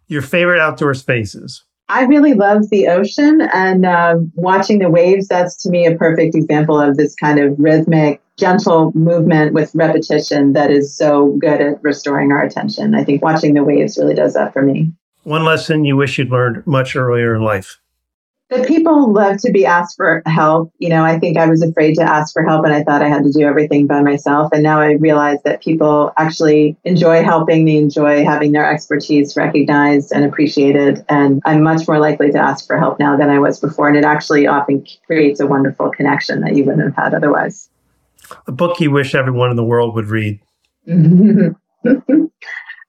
Your 0.07 0.21
favorite 0.21 0.59
outdoor 0.59 0.93
spaces? 0.93 1.63
I 1.89 2.03
really 2.03 2.33
love 2.33 2.69
the 2.69 2.87
ocean 2.87 3.41
and 3.53 3.85
uh, 3.85 4.15
watching 4.35 4.79
the 4.79 4.89
waves. 4.89 5.27
That's 5.27 5.61
to 5.63 5.69
me 5.69 5.85
a 5.85 5.95
perfect 5.95 6.35
example 6.35 6.79
of 6.79 6.95
this 6.95 7.15
kind 7.15 7.39
of 7.39 7.53
rhythmic, 7.57 8.21
gentle 8.37 8.93
movement 8.95 9.53
with 9.53 9.75
repetition 9.75 10.53
that 10.53 10.71
is 10.71 10.95
so 10.95 11.37
good 11.39 11.59
at 11.59 11.83
restoring 11.83 12.31
our 12.31 12.43
attention. 12.43 12.95
I 12.95 13.03
think 13.03 13.21
watching 13.21 13.55
the 13.55 13.63
waves 13.63 13.97
really 13.97 14.15
does 14.15 14.33
that 14.35 14.53
for 14.53 14.61
me. 14.61 14.91
One 15.23 15.43
lesson 15.43 15.83
you 15.83 15.97
wish 15.97 16.17
you'd 16.17 16.29
learned 16.31 16.65
much 16.65 16.95
earlier 16.95 17.35
in 17.35 17.41
life? 17.41 17.79
But 18.51 18.67
people 18.67 19.13
love 19.13 19.37
to 19.43 19.51
be 19.51 19.65
asked 19.65 19.95
for 19.95 20.21
help. 20.25 20.73
You 20.77 20.89
know, 20.89 21.05
I 21.05 21.17
think 21.17 21.37
I 21.37 21.47
was 21.47 21.61
afraid 21.61 21.95
to 21.95 22.03
ask 22.03 22.33
for 22.33 22.43
help 22.43 22.65
and 22.65 22.73
I 22.73 22.83
thought 22.83 23.01
I 23.01 23.07
had 23.07 23.23
to 23.23 23.31
do 23.31 23.47
everything 23.47 23.87
by 23.87 24.01
myself. 24.01 24.51
And 24.51 24.61
now 24.61 24.81
I 24.81 24.91
realize 24.91 25.37
that 25.45 25.63
people 25.63 26.11
actually 26.17 26.75
enjoy 26.83 27.23
helping. 27.23 27.63
They 27.63 27.77
enjoy 27.77 28.25
having 28.25 28.51
their 28.51 28.69
expertise 28.69 29.37
recognized 29.37 30.11
and 30.11 30.25
appreciated. 30.25 31.05
And 31.07 31.41
I'm 31.45 31.63
much 31.63 31.87
more 31.87 31.97
likely 31.97 32.29
to 32.29 32.39
ask 32.39 32.67
for 32.67 32.77
help 32.77 32.99
now 32.99 33.15
than 33.15 33.29
I 33.29 33.39
was 33.39 33.57
before. 33.57 33.87
And 33.87 33.95
it 33.95 34.03
actually 34.03 34.47
often 34.47 34.85
creates 35.05 35.39
a 35.39 35.47
wonderful 35.47 35.89
connection 35.89 36.41
that 36.41 36.57
you 36.57 36.65
wouldn't 36.65 36.83
have 36.83 37.05
had 37.05 37.13
otherwise. 37.13 37.69
A 38.47 38.51
book 38.51 38.81
you 38.81 38.91
wish 38.91 39.15
everyone 39.15 39.51
in 39.51 39.55
the 39.55 39.63
world 39.63 39.95
would 39.95 40.07
read. 40.07 40.41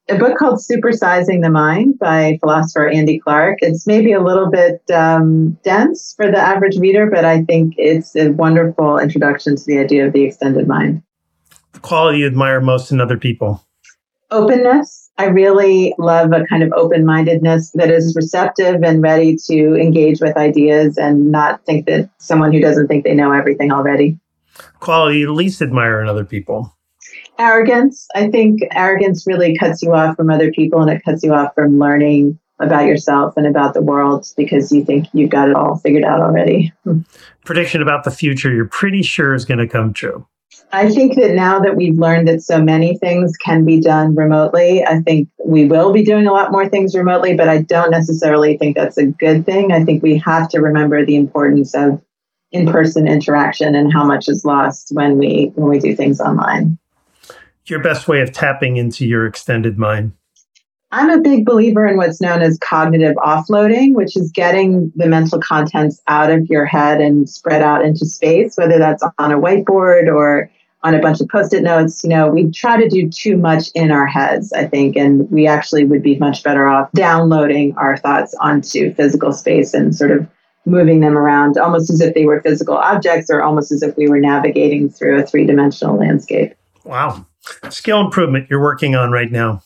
a 0.08 0.16
book 0.16 0.36
called 0.36 0.58
Supersizing 0.58 1.42
the 1.42 1.50
Mind 1.50 1.98
by 1.98 2.38
philosopher 2.40 2.88
Andy 2.88 3.18
Clark. 3.18 3.58
It's 3.62 3.86
maybe 3.86 4.12
a 4.12 4.22
little 4.22 4.50
bit 4.50 4.82
um, 4.90 5.52
dense 5.64 6.14
for 6.16 6.30
the 6.30 6.38
average 6.38 6.76
reader, 6.78 7.08
but 7.08 7.24
I 7.24 7.42
think 7.42 7.74
it's 7.76 8.16
a 8.16 8.30
wonderful 8.30 8.98
introduction 8.98 9.56
to 9.56 9.62
the 9.64 9.78
idea 9.78 10.06
of 10.06 10.12
the 10.12 10.24
extended 10.24 10.66
mind. 10.66 11.02
The 11.72 11.80
quality 11.80 12.18
you 12.18 12.26
admire 12.26 12.60
most 12.60 12.90
in 12.90 13.00
other 13.00 13.16
people? 13.16 13.64
Openness. 14.30 15.10
I 15.18 15.26
really 15.26 15.94
love 15.98 16.32
a 16.32 16.44
kind 16.46 16.62
of 16.62 16.72
open 16.72 17.04
mindedness 17.04 17.70
that 17.74 17.90
is 17.90 18.16
receptive 18.16 18.82
and 18.82 19.02
ready 19.02 19.36
to 19.46 19.76
engage 19.76 20.20
with 20.20 20.36
ideas 20.36 20.96
and 20.96 21.30
not 21.30 21.64
think 21.64 21.86
that 21.86 22.10
someone 22.18 22.52
who 22.52 22.60
doesn't 22.60 22.88
think 22.88 23.04
they 23.04 23.14
know 23.14 23.30
everything 23.30 23.70
already. 23.70 24.18
Quality 24.80 25.18
you 25.18 25.32
least 25.32 25.62
admire 25.62 26.00
in 26.00 26.08
other 26.08 26.24
people? 26.24 26.74
Arrogance. 27.38 28.06
I 28.14 28.30
think 28.30 28.60
arrogance 28.72 29.26
really 29.26 29.56
cuts 29.56 29.82
you 29.82 29.92
off 29.92 30.16
from 30.16 30.30
other 30.30 30.50
people 30.52 30.80
and 30.80 30.90
it 30.90 31.04
cuts 31.04 31.22
you 31.22 31.32
off 31.34 31.54
from 31.54 31.78
learning 31.78 32.38
about 32.60 32.86
yourself 32.86 33.34
and 33.36 33.46
about 33.46 33.74
the 33.74 33.82
world 33.82 34.26
because 34.36 34.70
you 34.70 34.84
think 34.84 35.08
you've 35.12 35.30
got 35.30 35.48
it 35.48 35.56
all 35.56 35.76
figured 35.78 36.04
out 36.04 36.20
already. 36.20 36.72
Prediction 37.44 37.82
about 37.82 38.04
the 38.04 38.10
future 38.10 38.52
you're 38.52 38.66
pretty 38.66 39.02
sure 39.02 39.34
is 39.34 39.44
going 39.44 39.58
to 39.58 39.68
come 39.68 39.92
true. 39.92 40.26
I 40.70 40.88
think 40.90 41.16
that 41.16 41.34
now 41.34 41.60
that 41.60 41.76
we've 41.76 41.98
learned 41.98 42.28
that 42.28 42.42
so 42.42 42.62
many 42.62 42.96
things 42.96 43.36
can 43.36 43.64
be 43.64 43.80
done 43.80 44.14
remotely, 44.14 44.84
I 44.84 45.00
think 45.00 45.28
we 45.44 45.66
will 45.66 45.92
be 45.92 46.04
doing 46.04 46.26
a 46.26 46.32
lot 46.32 46.52
more 46.52 46.68
things 46.68 46.94
remotely, 46.94 47.36
but 47.36 47.48
I 47.48 47.62
don't 47.62 47.90
necessarily 47.90 48.56
think 48.56 48.76
that's 48.76 48.96
a 48.96 49.06
good 49.06 49.44
thing. 49.44 49.72
I 49.72 49.84
think 49.84 50.02
we 50.02 50.16
have 50.18 50.48
to 50.50 50.60
remember 50.60 51.04
the 51.04 51.16
importance 51.16 51.74
of 51.74 52.00
in-person 52.52 53.08
interaction 53.08 53.74
and 53.74 53.92
how 53.92 54.04
much 54.04 54.28
is 54.28 54.44
lost 54.44 54.90
when 54.92 55.18
we 55.18 55.52
when 55.54 55.70
we 55.70 55.78
do 55.78 55.96
things 55.96 56.20
online 56.20 56.78
your 57.70 57.82
best 57.82 58.08
way 58.08 58.20
of 58.20 58.32
tapping 58.32 58.76
into 58.76 59.06
your 59.06 59.26
extended 59.26 59.78
mind? 59.78 60.12
I'm 60.94 61.08
a 61.08 61.20
big 61.20 61.46
believer 61.46 61.86
in 61.86 61.96
what's 61.96 62.20
known 62.20 62.42
as 62.42 62.58
cognitive 62.58 63.16
offloading, 63.16 63.94
which 63.94 64.14
is 64.14 64.30
getting 64.30 64.92
the 64.94 65.06
mental 65.06 65.40
contents 65.40 66.02
out 66.06 66.30
of 66.30 66.46
your 66.46 66.66
head 66.66 67.00
and 67.00 67.28
spread 67.28 67.62
out 67.62 67.82
into 67.82 68.04
space, 68.04 68.56
whether 68.56 68.78
that's 68.78 69.02
on 69.18 69.32
a 69.32 69.38
whiteboard 69.38 70.08
or 70.08 70.50
on 70.82 70.94
a 70.94 71.00
bunch 71.00 71.20
of 71.22 71.28
post-it 71.28 71.62
notes. 71.62 72.04
You 72.04 72.10
know, 72.10 72.28
we 72.28 72.50
try 72.50 72.76
to 72.76 72.90
do 72.90 73.08
too 73.08 73.38
much 73.38 73.68
in 73.74 73.90
our 73.90 74.06
heads, 74.06 74.52
I 74.52 74.66
think, 74.66 74.96
and 74.96 75.30
we 75.30 75.46
actually 75.46 75.84
would 75.84 76.02
be 76.02 76.18
much 76.18 76.42
better 76.42 76.66
off 76.66 76.92
downloading 76.92 77.74
our 77.78 77.96
thoughts 77.96 78.34
onto 78.40 78.92
physical 78.92 79.32
space 79.32 79.72
and 79.72 79.96
sort 79.96 80.10
of 80.10 80.28
moving 80.66 81.00
them 81.00 81.16
around 81.16 81.56
almost 81.56 81.88
as 81.88 82.02
if 82.02 82.14
they 82.14 82.26
were 82.26 82.42
physical 82.42 82.76
objects 82.76 83.30
or 83.30 83.42
almost 83.42 83.72
as 83.72 83.82
if 83.82 83.96
we 83.96 84.08
were 84.08 84.20
navigating 84.20 84.90
through 84.90 85.18
a 85.18 85.26
three-dimensional 85.26 85.96
landscape. 85.96 86.54
Wow. 86.84 87.26
Skill 87.70 88.00
improvement 88.00 88.48
you're 88.50 88.60
working 88.60 88.94
on 88.94 89.10
right 89.10 89.30
now. 89.30 89.62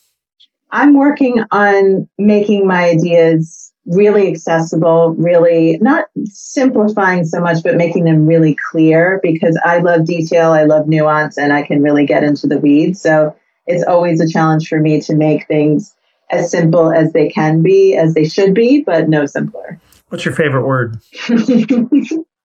I'm 0.71 0.95
working 0.95 1.45
on 1.53 2.09
making 2.19 2.67
my 2.67 2.91
ideas 2.91 3.73
really 3.87 4.29
accessible, 4.29 5.15
really 5.17 5.79
not 5.81 6.07
simplifying 6.25 7.25
so 7.25 7.41
much, 7.41 7.63
but 7.63 7.77
making 7.77 8.05
them 8.05 8.27
really 8.27 8.57
clear 8.71 9.21
because 9.23 9.59
I 9.65 9.79
love 9.79 10.07
detail, 10.07 10.53
I 10.53 10.65
love 10.65 10.89
nuance, 10.89 11.39
and 11.39 11.53
I 11.53 11.63
can 11.63 11.83
really 11.83 12.05
get 12.05 12.25
into 12.25 12.47
the 12.47 12.59
weeds. 12.59 13.01
So 13.01 13.35
it's 13.67 13.85
always 13.85 14.21
a 14.21 14.29
challenge 14.29 14.69
for 14.69 14.81
me 14.81 15.01
to 15.03 15.15
make 15.15 15.47
things 15.47 15.95
as 16.31 16.51
simple 16.51 16.93
as 16.93 17.13
they 17.13 17.29
can 17.29 17.63
be, 17.63 17.95
as 17.95 18.15
they 18.15 18.29
should 18.29 18.55
be, 18.55 18.83
but 18.83 19.09
no 19.09 19.27
simpler. 19.27 19.81
What's 20.09 20.25
your 20.25 20.35
favorite 20.35 20.67
word? 20.67 21.01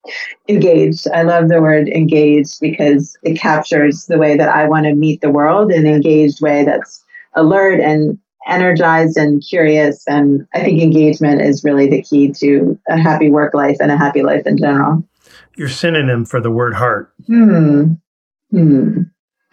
engaged. 0.47 1.08
I 1.14 1.24
love 1.24 1.49
the 1.49 1.62
word 1.62 1.88
engaged 1.89 2.60
because 2.60 3.18
it 3.24 3.38
captures 3.38 4.06
the 4.06 4.18
way 4.18 4.38
that 4.38 4.49
I 4.49 4.68
want 4.68 4.86
to 4.86 4.95
meet 4.95 5.22
the 5.22 5.30
world 5.30 5.72
in 5.72 5.86
an 5.86 5.93
engaged 5.93 6.41
way 6.41 6.64
that's 6.64 7.04
alert 7.36 7.80
and 7.80 8.18
energized 8.47 9.18
and 9.18 9.43
curious. 9.47 10.04
And 10.08 10.47
I 10.54 10.62
think 10.62 10.82
engagement 10.82 11.41
is 11.41 11.64
really 11.64 11.89
the 11.89 12.02
key 12.02 12.32
to 12.34 12.80
a 12.89 12.97
happy 12.97 13.30
work 13.30 13.54
life 13.54 13.78
and 13.80 13.91
a 13.91 13.97
happy 13.97 14.24
life 14.24 14.45
in 14.45 14.58
general. 14.58 15.08
Your 15.56 15.70
synonym 15.70 16.26
for 16.26 16.41
the 16.41 16.52
word 16.52 16.74
heart. 16.74 17.14
Hmm. 17.28 17.93
Hmm. 18.49 19.02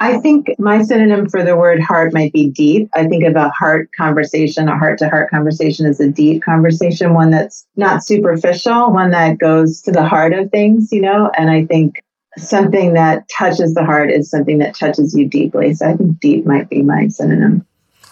I 0.00 0.18
think 0.18 0.54
my 0.58 0.82
synonym 0.82 1.28
for 1.28 1.42
the 1.42 1.56
word 1.56 1.80
heart 1.80 2.12
might 2.12 2.32
be 2.32 2.48
deep. 2.50 2.88
I 2.94 3.06
think 3.06 3.24
of 3.24 3.34
a 3.34 3.48
heart 3.50 3.90
conversation, 3.96 4.68
a 4.68 4.78
heart 4.78 4.98
to 5.00 5.08
heart 5.08 5.30
conversation 5.30 5.86
as 5.86 5.98
a 5.98 6.08
deep 6.08 6.42
conversation, 6.42 7.14
one 7.14 7.30
that's 7.30 7.66
not 7.74 8.04
superficial, 8.04 8.92
one 8.92 9.10
that 9.10 9.38
goes 9.38 9.82
to 9.82 9.90
the 9.90 10.06
heart 10.06 10.32
of 10.32 10.50
things, 10.50 10.92
you 10.92 11.00
know? 11.00 11.32
And 11.36 11.50
I 11.50 11.64
think 11.64 12.00
something 12.36 12.92
that 12.92 13.28
touches 13.28 13.74
the 13.74 13.84
heart 13.84 14.10
is 14.10 14.30
something 14.30 14.58
that 14.58 14.76
touches 14.76 15.14
you 15.16 15.28
deeply. 15.28 15.74
So 15.74 15.88
I 15.88 15.96
think 15.96 16.20
deep 16.20 16.46
might 16.46 16.68
be 16.70 16.82
my 16.82 17.08
synonym. 17.08 17.66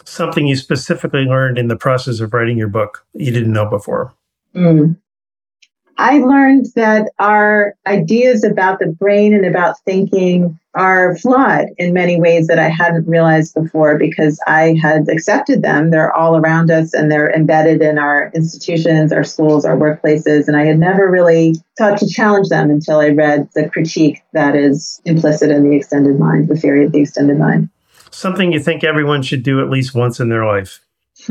Something 0.04 0.48
you 0.48 0.56
specifically 0.56 1.24
learned 1.24 1.56
in 1.56 1.68
the 1.68 1.76
process 1.76 2.18
of 2.18 2.32
writing 2.32 2.58
your 2.58 2.68
book 2.68 3.04
you 3.12 3.30
didn't 3.30 3.52
know 3.52 3.68
before. 3.68 4.12
Mm. 4.54 4.96
I 5.98 6.18
learned 6.18 6.66
that 6.74 7.10
our 7.18 7.74
ideas 7.86 8.44
about 8.44 8.78
the 8.78 8.86
brain 8.86 9.34
and 9.34 9.46
about 9.46 9.78
thinking 9.80 10.58
are 10.74 11.16
flawed 11.16 11.68
in 11.78 11.94
many 11.94 12.20
ways 12.20 12.48
that 12.48 12.58
I 12.58 12.68
hadn't 12.68 13.08
realized 13.08 13.54
before 13.54 13.98
because 13.98 14.38
I 14.46 14.76
had 14.80 15.08
accepted 15.08 15.62
them. 15.62 15.90
They're 15.90 16.12
all 16.12 16.36
around 16.36 16.70
us 16.70 16.92
and 16.92 17.10
they're 17.10 17.32
embedded 17.32 17.80
in 17.80 17.98
our 17.98 18.30
institutions, 18.34 19.10
our 19.10 19.24
schools, 19.24 19.64
our 19.64 19.76
workplaces. 19.76 20.48
And 20.48 20.56
I 20.56 20.66
had 20.66 20.78
never 20.78 21.10
really 21.10 21.54
thought 21.78 21.98
to 22.00 22.06
challenge 22.06 22.48
them 22.50 22.70
until 22.70 22.98
I 22.98 23.08
read 23.08 23.48
the 23.54 23.70
critique 23.70 24.22
that 24.34 24.54
is 24.54 25.00
implicit 25.06 25.50
in 25.50 25.68
the 25.68 25.74
extended 25.74 26.18
mind, 26.18 26.48
the 26.48 26.56
theory 26.56 26.84
of 26.84 26.92
the 26.92 27.00
extended 27.00 27.38
mind. 27.38 27.70
Something 28.10 28.52
you 28.52 28.60
think 28.60 28.84
everyone 28.84 29.22
should 29.22 29.42
do 29.42 29.60
at 29.60 29.70
least 29.70 29.94
once 29.94 30.20
in 30.20 30.28
their 30.28 30.44
life. 30.44 30.80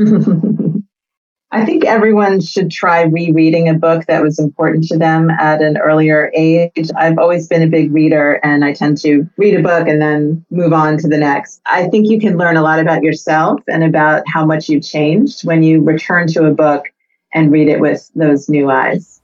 I 1.52 1.64
think 1.64 1.84
everyone 1.84 2.40
should 2.40 2.70
try 2.70 3.02
rereading 3.02 3.68
a 3.68 3.74
book 3.74 4.06
that 4.06 4.22
was 4.22 4.38
important 4.38 4.84
to 4.88 4.98
them 4.98 5.30
at 5.30 5.62
an 5.62 5.78
earlier 5.78 6.30
age. 6.34 6.90
I've 6.96 7.18
always 7.18 7.46
been 7.46 7.62
a 7.62 7.68
big 7.68 7.92
reader 7.92 8.40
and 8.42 8.64
I 8.64 8.72
tend 8.72 8.98
to 9.02 9.28
read 9.36 9.54
a 9.54 9.62
book 9.62 9.86
and 9.86 10.02
then 10.02 10.44
move 10.50 10.72
on 10.72 10.98
to 10.98 11.08
the 11.08 11.18
next. 11.18 11.60
I 11.66 11.86
think 11.88 12.10
you 12.10 12.18
can 12.18 12.36
learn 12.36 12.56
a 12.56 12.62
lot 12.62 12.80
about 12.80 13.02
yourself 13.04 13.60
and 13.68 13.84
about 13.84 14.24
how 14.26 14.44
much 14.44 14.68
you've 14.68 14.82
changed 14.82 15.46
when 15.46 15.62
you 15.62 15.82
return 15.82 16.26
to 16.28 16.46
a 16.46 16.52
book 16.52 16.86
and 17.32 17.52
read 17.52 17.68
it 17.68 17.80
with 17.80 18.10
those 18.16 18.48
new 18.48 18.68
eyes. 18.68 19.20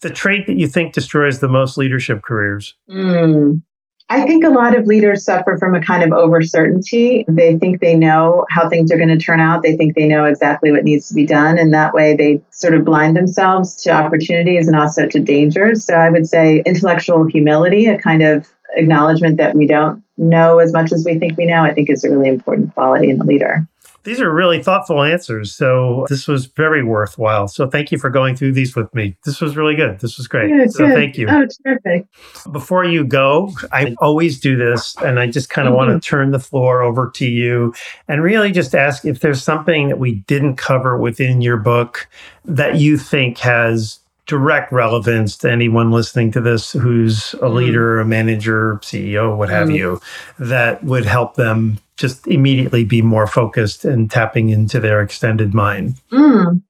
The 0.00 0.10
trait 0.10 0.46
that 0.46 0.56
you 0.56 0.68
think 0.68 0.94
destroys 0.94 1.40
the 1.40 1.48
most 1.48 1.76
leadership 1.76 2.22
careers? 2.22 2.74
Mm, 2.88 3.60
I 4.08 4.24
think 4.24 4.44
a 4.44 4.50
lot 4.50 4.76
of 4.76 4.86
leaders 4.86 5.24
suffer 5.24 5.56
from 5.58 5.74
a 5.74 5.82
kind 5.82 6.04
of 6.04 6.12
overcertainty. 6.12 7.24
They 7.26 7.58
think 7.58 7.80
they 7.80 7.96
know 7.96 8.44
how 8.50 8.68
things 8.68 8.92
are 8.92 8.96
going 8.96 9.08
to 9.08 9.18
turn 9.18 9.40
out. 9.40 9.62
They 9.62 9.76
think 9.76 9.96
they 9.96 10.06
know 10.06 10.24
exactly 10.24 10.70
what 10.70 10.84
needs 10.84 11.08
to 11.08 11.14
be 11.14 11.26
done. 11.26 11.58
And 11.58 11.74
that 11.74 11.92
way 11.92 12.14
they 12.14 12.40
sort 12.50 12.74
of 12.74 12.84
blind 12.84 13.16
themselves 13.16 13.74
to 13.82 13.90
opportunities 13.90 14.68
and 14.68 14.76
also 14.76 15.08
to 15.08 15.18
dangers. 15.18 15.84
So 15.84 15.94
I 15.94 16.10
would 16.10 16.28
say 16.28 16.62
intellectual 16.64 17.26
humility, 17.26 17.86
a 17.86 17.98
kind 17.98 18.22
of 18.22 18.48
acknowledgement 18.76 19.38
that 19.38 19.56
we 19.56 19.66
don't 19.66 20.04
know 20.16 20.60
as 20.60 20.72
much 20.72 20.92
as 20.92 21.04
we 21.04 21.18
think 21.18 21.36
we 21.36 21.46
know, 21.46 21.64
I 21.64 21.74
think 21.74 21.90
is 21.90 22.04
a 22.04 22.10
really 22.10 22.28
important 22.28 22.74
quality 22.74 23.10
in 23.10 23.20
a 23.20 23.24
leader. 23.24 23.66
These 24.06 24.20
are 24.20 24.32
really 24.32 24.62
thoughtful 24.62 25.02
answers. 25.02 25.52
So 25.52 26.06
this 26.08 26.28
was 26.28 26.46
very 26.46 26.84
worthwhile. 26.84 27.48
So 27.48 27.68
thank 27.68 27.90
you 27.90 27.98
for 27.98 28.08
going 28.08 28.36
through 28.36 28.52
these 28.52 28.76
with 28.76 28.94
me. 28.94 29.16
This 29.24 29.40
was 29.40 29.56
really 29.56 29.74
good. 29.74 29.98
This 29.98 30.16
was 30.16 30.28
great. 30.28 30.48
Yeah, 30.48 30.66
so 30.68 30.86
good. 30.86 30.94
thank 30.94 31.18
you. 31.18 31.26
Oh, 31.28 31.44
terrific. 31.64 32.06
Before 32.52 32.84
you 32.84 33.04
go, 33.04 33.52
I 33.72 33.96
always 33.98 34.38
do 34.38 34.56
this 34.56 34.96
and 34.98 35.18
I 35.18 35.26
just 35.26 35.50
kind 35.50 35.66
of 35.66 35.72
mm-hmm. 35.72 35.88
want 35.88 36.02
to 36.02 36.08
turn 36.08 36.30
the 36.30 36.38
floor 36.38 36.82
over 36.82 37.10
to 37.16 37.26
you 37.26 37.74
and 38.06 38.22
really 38.22 38.52
just 38.52 38.76
ask 38.76 39.04
if 39.04 39.18
there's 39.18 39.42
something 39.42 39.88
that 39.88 39.98
we 39.98 40.14
didn't 40.28 40.54
cover 40.54 40.96
within 40.96 41.40
your 41.40 41.56
book 41.56 42.08
that 42.44 42.76
you 42.76 42.96
think 42.96 43.38
has 43.38 43.98
direct 44.26 44.70
relevance 44.70 45.36
to 45.38 45.50
anyone 45.50 45.90
listening 45.90 46.30
to 46.32 46.40
this 46.40 46.72
who's 46.72 47.34
a 47.34 47.48
mm. 47.48 47.54
leader, 47.54 47.98
a 47.98 48.04
manager, 48.04 48.76
CEO, 48.82 49.36
what 49.36 49.48
have 49.48 49.68
mm. 49.68 49.76
you, 49.76 50.00
that 50.38 50.82
would 50.84 51.06
help 51.06 51.34
them 51.34 51.78
just 51.96 52.26
immediately 52.26 52.84
be 52.84 53.02
more 53.02 53.26
focused 53.26 53.84
and 53.84 54.10
tapping 54.10 54.48
into 54.50 54.80
their 54.80 55.00
extended 55.00 55.54
mind? 55.54 55.94
Mm. 56.12 56.62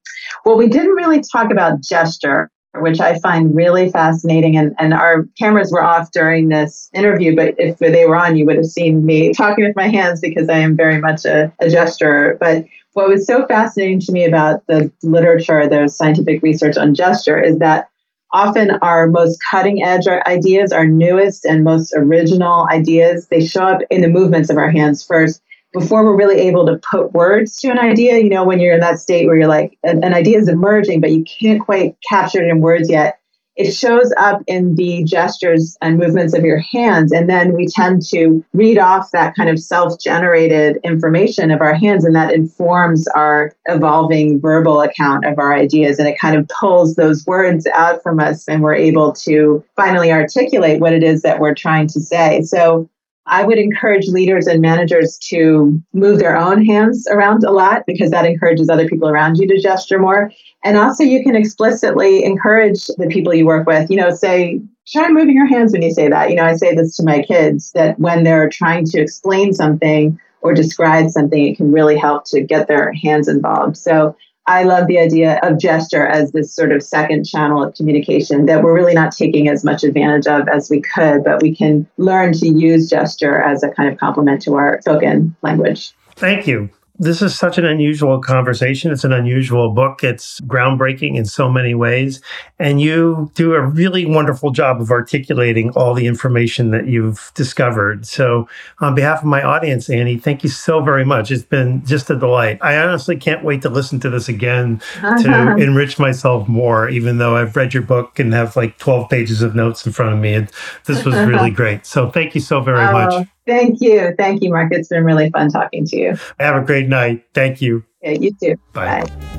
Well, 0.44 0.56
we 0.56 0.68
didn't 0.68 0.94
really 0.94 1.20
talk 1.20 1.50
about 1.50 1.82
gesture, 1.82 2.50
which 2.74 3.00
I 3.00 3.18
find 3.18 3.54
really 3.54 3.90
fascinating. 3.90 4.56
And, 4.56 4.74
and 4.78 4.94
our 4.94 5.26
cameras 5.38 5.72
were 5.72 5.82
off 5.82 6.10
during 6.12 6.48
this 6.48 6.88
interview, 6.92 7.34
but 7.34 7.54
if 7.58 7.78
they 7.78 8.06
were 8.06 8.16
on, 8.16 8.36
you 8.36 8.46
would 8.46 8.56
have 8.56 8.66
seen 8.66 9.04
me 9.04 9.32
talking 9.32 9.64
with 9.64 9.76
my 9.76 9.88
hands 9.88 10.20
because 10.20 10.48
I 10.48 10.58
am 10.58 10.76
very 10.76 11.00
much 11.00 11.24
a, 11.24 11.52
a 11.60 11.66
gesturer. 11.66 12.38
But 12.38 12.64
what 12.92 13.08
was 13.08 13.26
so 13.26 13.46
fascinating 13.46 14.00
to 14.00 14.12
me 14.12 14.24
about 14.24 14.66
the 14.68 14.90
literature, 15.02 15.68
the 15.68 15.88
scientific 15.88 16.42
research 16.42 16.76
on 16.76 16.94
gesture, 16.94 17.40
is 17.40 17.58
that 17.58 17.88
often 18.36 18.70
our 18.82 19.06
most 19.06 19.38
cutting 19.50 19.82
edge 19.82 20.06
ideas, 20.06 20.70
our 20.70 20.86
newest 20.86 21.46
and 21.46 21.64
most 21.64 21.94
original 21.96 22.68
ideas, 22.68 23.28
they 23.28 23.44
show 23.44 23.64
up 23.64 23.80
in 23.90 24.02
the 24.02 24.08
movements 24.08 24.50
of 24.50 24.58
our 24.58 24.70
hands 24.70 25.02
first 25.02 25.40
before 25.72 26.04
we're 26.04 26.16
really 26.16 26.40
able 26.40 26.66
to 26.66 26.76
put 26.76 27.12
words 27.12 27.56
to 27.60 27.70
an 27.70 27.78
idea. 27.78 28.18
You 28.18 28.28
know, 28.28 28.44
when 28.44 28.60
you're 28.60 28.74
in 28.74 28.80
that 28.80 28.98
state 28.98 29.26
where 29.26 29.36
you're 29.36 29.48
like, 29.48 29.78
an, 29.82 30.04
an 30.04 30.12
idea 30.12 30.38
is 30.38 30.48
emerging, 30.48 31.00
but 31.00 31.12
you 31.12 31.24
can't 31.24 31.60
quite 31.60 31.96
capture 32.06 32.44
it 32.44 32.50
in 32.50 32.60
words 32.60 32.90
yet 32.90 33.20
it 33.56 33.72
shows 33.72 34.12
up 34.18 34.42
in 34.46 34.74
the 34.74 35.02
gestures 35.04 35.76
and 35.80 35.98
movements 35.98 36.34
of 36.34 36.44
your 36.44 36.58
hands. 36.58 37.10
And 37.10 37.28
then 37.28 37.54
we 37.54 37.66
tend 37.66 38.02
to 38.10 38.44
read 38.52 38.78
off 38.78 39.10
that 39.12 39.34
kind 39.34 39.48
of 39.48 39.58
self 39.58 39.98
generated 39.98 40.78
information 40.84 41.50
of 41.50 41.60
our 41.60 41.74
hands, 41.74 42.04
and 42.04 42.14
that 42.14 42.34
informs 42.34 43.08
our 43.08 43.52
evolving 43.66 44.40
verbal 44.40 44.82
account 44.82 45.24
of 45.24 45.38
our 45.38 45.54
ideas. 45.54 45.98
And 45.98 46.06
it 46.06 46.18
kind 46.18 46.36
of 46.36 46.48
pulls 46.48 46.96
those 46.96 47.26
words 47.26 47.66
out 47.74 48.02
from 48.02 48.20
us, 48.20 48.46
and 48.46 48.62
we're 48.62 48.74
able 48.74 49.12
to 49.12 49.64
finally 49.74 50.12
articulate 50.12 50.80
what 50.80 50.92
it 50.92 51.02
is 51.02 51.22
that 51.22 51.40
we're 51.40 51.54
trying 51.54 51.86
to 51.88 52.00
say. 52.00 52.42
So 52.42 52.88
I 53.26 53.44
would 53.44 53.58
encourage 53.58 54.06
leaders 54.08 54.46
and 54.46 54.60
managers 54.60 55.18
to 55.28 55.80
move 55.92 56.20
their 56.20 56.36
own 56.36 56.64
hands 56.64 57.06
around 57.10 57.42
a 57.44 57.50
lot 57.50 57.82
because 57.86 58.10
that 58.10 58.24
encourages 58.24 58.68
other 58.68 58.88
people 58.88 59.08
around 59.08 59.36
you 59.36 59.48
to 59.48 59.60
gesture 59.60 59.98
more. 59.98 60.30
And 60.64 60.76
also, 60.76 61.02
you 61.02 61.22
can 61.22 61.34
explicitly 61.34 62.24
encourage 62.24 62.86
the 62.98 63.08
people 63.08 63.34
you 63.34 63.46
work 63.46 63.66
with, 63.66 63.90
you 63.90 63.96
know, 63.96 64.10
say, 64.10 64.60
try 64.86 65.08
moving 65.08 65.34
your 65.34 65.46
hands 65.46 65.72
when 65.72 65.82
you 65.82 65.90
say 65.90 66.08
that. 66.08 66.30
You 66.30 66.36
know, 66.36 66.44
I 66.44 66.54
say 66.54 66.74
this 66.74 66.96
to 66.96 67.04
my 67.04 67.22
kids 67.22 67.72
that 67.72 67.98
when 67.98 68.22
they're 68.22 68.48
trying 68.48 68.84
to 68.86 69.00
explain 69.00 69.52
something 69.52 70.18
or 70.40 70.54
describe 70.54 71.10
something, 71.10 71.46
it 71.46 71.56
can 71.56 71.72
really 71.72 71.96
help 71.96 72.24
to 72.26 72.40
get 72.40 72.68
their 72.68 72.92
hands 72.92 73.26
involved. 73.26 73.76
So 73.76 74.16
I 74.48 74.62
love 74.62 74.86
the 74.86 74.98
idea 74.98 75.40
of 75.42 75.58
gesture 75.58 76.06
as 76.06 76.30
this 76.30 76.54
sort 76.54 76.70
of 76.70 76.82
second 76.82 77.24
channel 77.24 77.64
of 77.64 77.74
communication 77.74 78.46
that 78.46 78.62
we're 78.62 78.74
really 78.74 78.94
not 78.94 79.10
taking 79.10 79.48
as 79.48 79.64
much 79.64 79.82
advantage 79.82 80.28
of 80.28 80.48
as 80.48 80.70
we 80.70 80.80
could, 80.80 81.24
but 81.24 81.42
we 81.42 81.54
can 81.54 81.86
learn 81.96 82.32
to 82.34 82.48
use 82.48 82.88
gesture 82.88 83.40
as 83.40 83.64
a 83.64 83.70
kind 83.70 83.92
of 83.92 83.98
complement 83.98 84.42
to 84.42 84.54
our 84.54 84.80
spoken 84.82 85.34
language. 85.42 85.92
Thank 86.14 86.46
you. 86.46 86.70
This 86.98 87.20
is 87.20 87.38
such 87.38 87.58
an 87.58 87.66
unusual 87.66 88.20
conversation. 88.20 88.90
It's 88.90 89.04
an 89.04 89.12
unusual 89.12 89.70
book. 89.70 90.02
It's 90.02 90.40
groundbreaking 90.42 91.16
in 91.16 91.26
so 91.26 91.50
many 91.50 91.74
ways. 91.74 92.22
And 92.58 92.80
you 92.80 93.30
do 93.34 93.54
a 93.54 93.60
really 93.60 94.06
wonderful 94.06 94.50
job 94.50 94.80
of 94.80 94.90
articulating 94.90 95.70
all 95.70 95.92
the 95.92 96.06
information 96.06 96.70
that 96.70 96.86
you've 96.86 97.32
discovered. 97.34 98.06
So, 98.06 98.48
on 98.80 98.94
behalf 98.94 99.20
of 99.20 99.26
my 99.26 99.42
audience, 99.42 99.90
Annie, 99.90 100.16
thank 100.16 100.42
you 100.42 100.48
so 100.48 100.80
very 100.80 101.04
much. 101.04 101.30
It's 101.30 101.42
been 101.42 101.84
just 101.84 102.08
a 102.08 102.16
delight. 102.16 102.58
I 102.62 102.78
honestly 102.78 103.16
can't 103.16 103.44
wait 103.44 103.62
to 103.62 103.68
listen 103.68 104.00
to 104.00 104.10
this 104.10 104.28
again 104.28 104.80
to 105.00 105.56
enrich 105.58 105.98
myself 105.98 106.48
more, 106.48 106.88
even 106.88 107.18
though 107.18 107.36
I've 107.36 107.54
read 107.56 107.74
your 107.74 107.82
book 107.82 108.18
and 108.18 108.32
have 108.32 108.56
like 108.56 108.78
12 108.78 109.10
pages 109.10 109.42
of 109.42 109.54
notes 109.54 109.84
in 109.84 109.92
front 109.92 110.14
of 110.14 110.18
me. 110.18 110.34
And 110.34 110.50
this 110.86 111.04
was 111.04 111.14
really 111.14 111.50
great. 111.60 111.84
So, 111.84 112.10
thank 112.10 112.34
you 112.34 112.40
so 112.40 112.60
very 112.60 112.86
oh, 112.86 112.92
much. 112.92 113.28
Thank 113.46 113.80
you. 113.80 114.14
Thank 114.18 114.42
you, 114.42 114.50
Mark. 114.50 114.72
It's 114.72 114.88
been 114.88 115.04
really 115.04 115.30
fun 115.30 115.50
talking 115.50 115.84
to 115.86 115.96
you. 115.96 116.16
Have 116.40 116.56
a 116.56 116.64
great 116.64 116.88
night. 116.88 117.24
Thank 117.32 117.62
you. 117.62 117.84
Yeah, 118.02 118.12
you 118.12 118.32
too. 118.42 118.56
Bye. 118.72 119.04
Bye. 119.04 119.36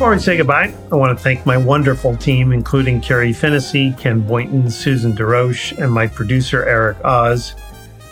Before 0.00 0.12
we 0.12 0.18
say 0.18 0.38
goodbye, 0.38 0.72
I 0.90 0.94
want 0.94 1.16
to 1.18 1.22
thank 1.22 1.44
my 1.44 1.58
wonderful 1.58 2.16
team, 2.16 2.52
including 2.52 3.02
Carrie 3.02 3.34
Finnessy, 3.34 3.98
Ken 3.98 4.20
Boynton, 4.26 4.70
Susan 4.70 5.12
DeRoche, 5.12 5.76
and 5.76 5.92
my 5.92 6.06
producer, 6.06 6.64
Eric 6.64 6.96
Oz. 7.04 7.54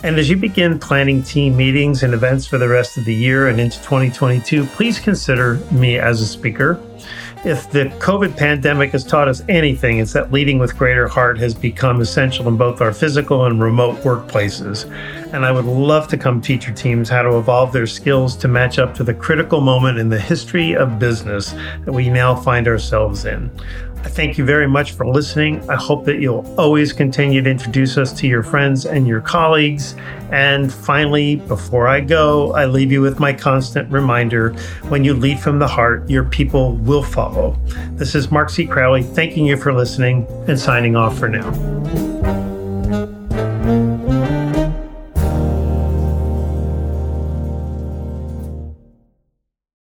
And 0.03 0.19
as 0.19 0.29
you 0.29 0.37
begin 0.37 0.79
planning 0.79 1.23
team 1.23 1.57
meetings 1.57 2.03
and 2.03 2.13
events 2.13 2.47
for 2.47 2.59
the 2.59 2.69
rest 2.69 2.99
of 2.99 3.07
the 3.07 3.15
year 3.15 3.49
and 3.49 3.59
into 3.59 3.79
2022, 3.79 4.67
please 4.67 5.01
consider 5.01 5.55
me 5.73 5.99
as 5.99 6.21
a 6.21 6.27
speaker. 6.27 6.79
If 7.45 7.71
the 7.71 7.85
COVID 8.01 8.37
pandemic 8.37 8.91
has 8.91 9.05
taught 9.05 9.29
us 9.29 9.45
anything, 9.49 9.99
it's 9.99 10.13
that 10.13 10.33
leading 10.33 10.59
with 10.59 10.77
greater 10.77 11.07
heart 11.07 11.39
has 11.39 11.55
become 11.55 12.01
essential 12.01 12.49
in 12.49 12.57
both 12.57 12.81
our 12.81 12.93
physical 12.93 13.45
and 13.45 13.63
remote 13.63 13.99
workplaces. 13.99 14.93
And 15.33 15.47
I 15.47 15.53
would 15.53 15.65
love 15.65 16.09
to 16.09 16.17
come 16.17 16.41
teach 16.41 16.67
your 16.67 16.75
teams 16.75 17.09
how 17.09 17.23
to 17.23 17.39
evolve 17.39 17.73
their 17.73 17.87
skills 17.87 18.37
to 18.39 18.49
match 18.49 18.81
up 18.81 18.93
to 18.95 19.05
the 19.05 19.15
critical 19.15 19.61
moment 19.61 19.99
in 19.99 20.09
the 20.09 20.19
history 20.19 20.75
of 20.75 20.99
business 20.99 21.55
that 21.85 21.93
we 21.93 22.11
now 22.11 22.35
find 22.35 22.67
ourselves 22.67 23.25
in. 23.25 23.51
I 24.05 24.09
thank 24.09 24.39
you 24.39 24.45
very 24.45 24.69
much 24.69 24.93
for 24.93 25.07
listening. 25.07 25.69
I 25.69 25.77
hope 25.77 26.05
that 26.05 26.21
you'll 26.21 26.55
always 26.59 26.93
continue 26.93 27.43
to 27.43 27.51
introduce 27.51 27.99
us 27.99 28.13
to 28.15 28.29
your 28.29 28.43
friends 28.43 28.87
and 28.87 29.07
your 29.09 29.21
colleagues. 29.21 29.97
And 30.31 30.73
finally, 30.73 31.37
before 31.37 31.89
I 31.89 32.01
go, 32.01 32.53
I 32.53 32.67
leave 32.67 32.93
you 32.93 33.01
with 33.01 33.19
my 33.19 33.33
constant 33.33 33.91
reminder 33.91 34.53
when 34.89 35.05
you 35.05 35.15
lead 35.15 35.41
from 35.41 35.59
the 35.59 35.69
heart, 35.69 36.09
your 36.09 36.25
people 36.25 36.77
will 36.77 37.03
follow. 37.03 37.59
This 37.93 38.15
is 38.15 38.31
Mark 38.31 38.51
C. 38.51 38.67
Crowley 38.67 39.03
thanking 39.03 39.47
you 39.47 39.57
for 39.57 39.73
listening 39.73 40.27
and 40.47 40.59
signing 40.59 40.95
off 40.95 41.19
for 41.19 41.29
now. 41.29 42.48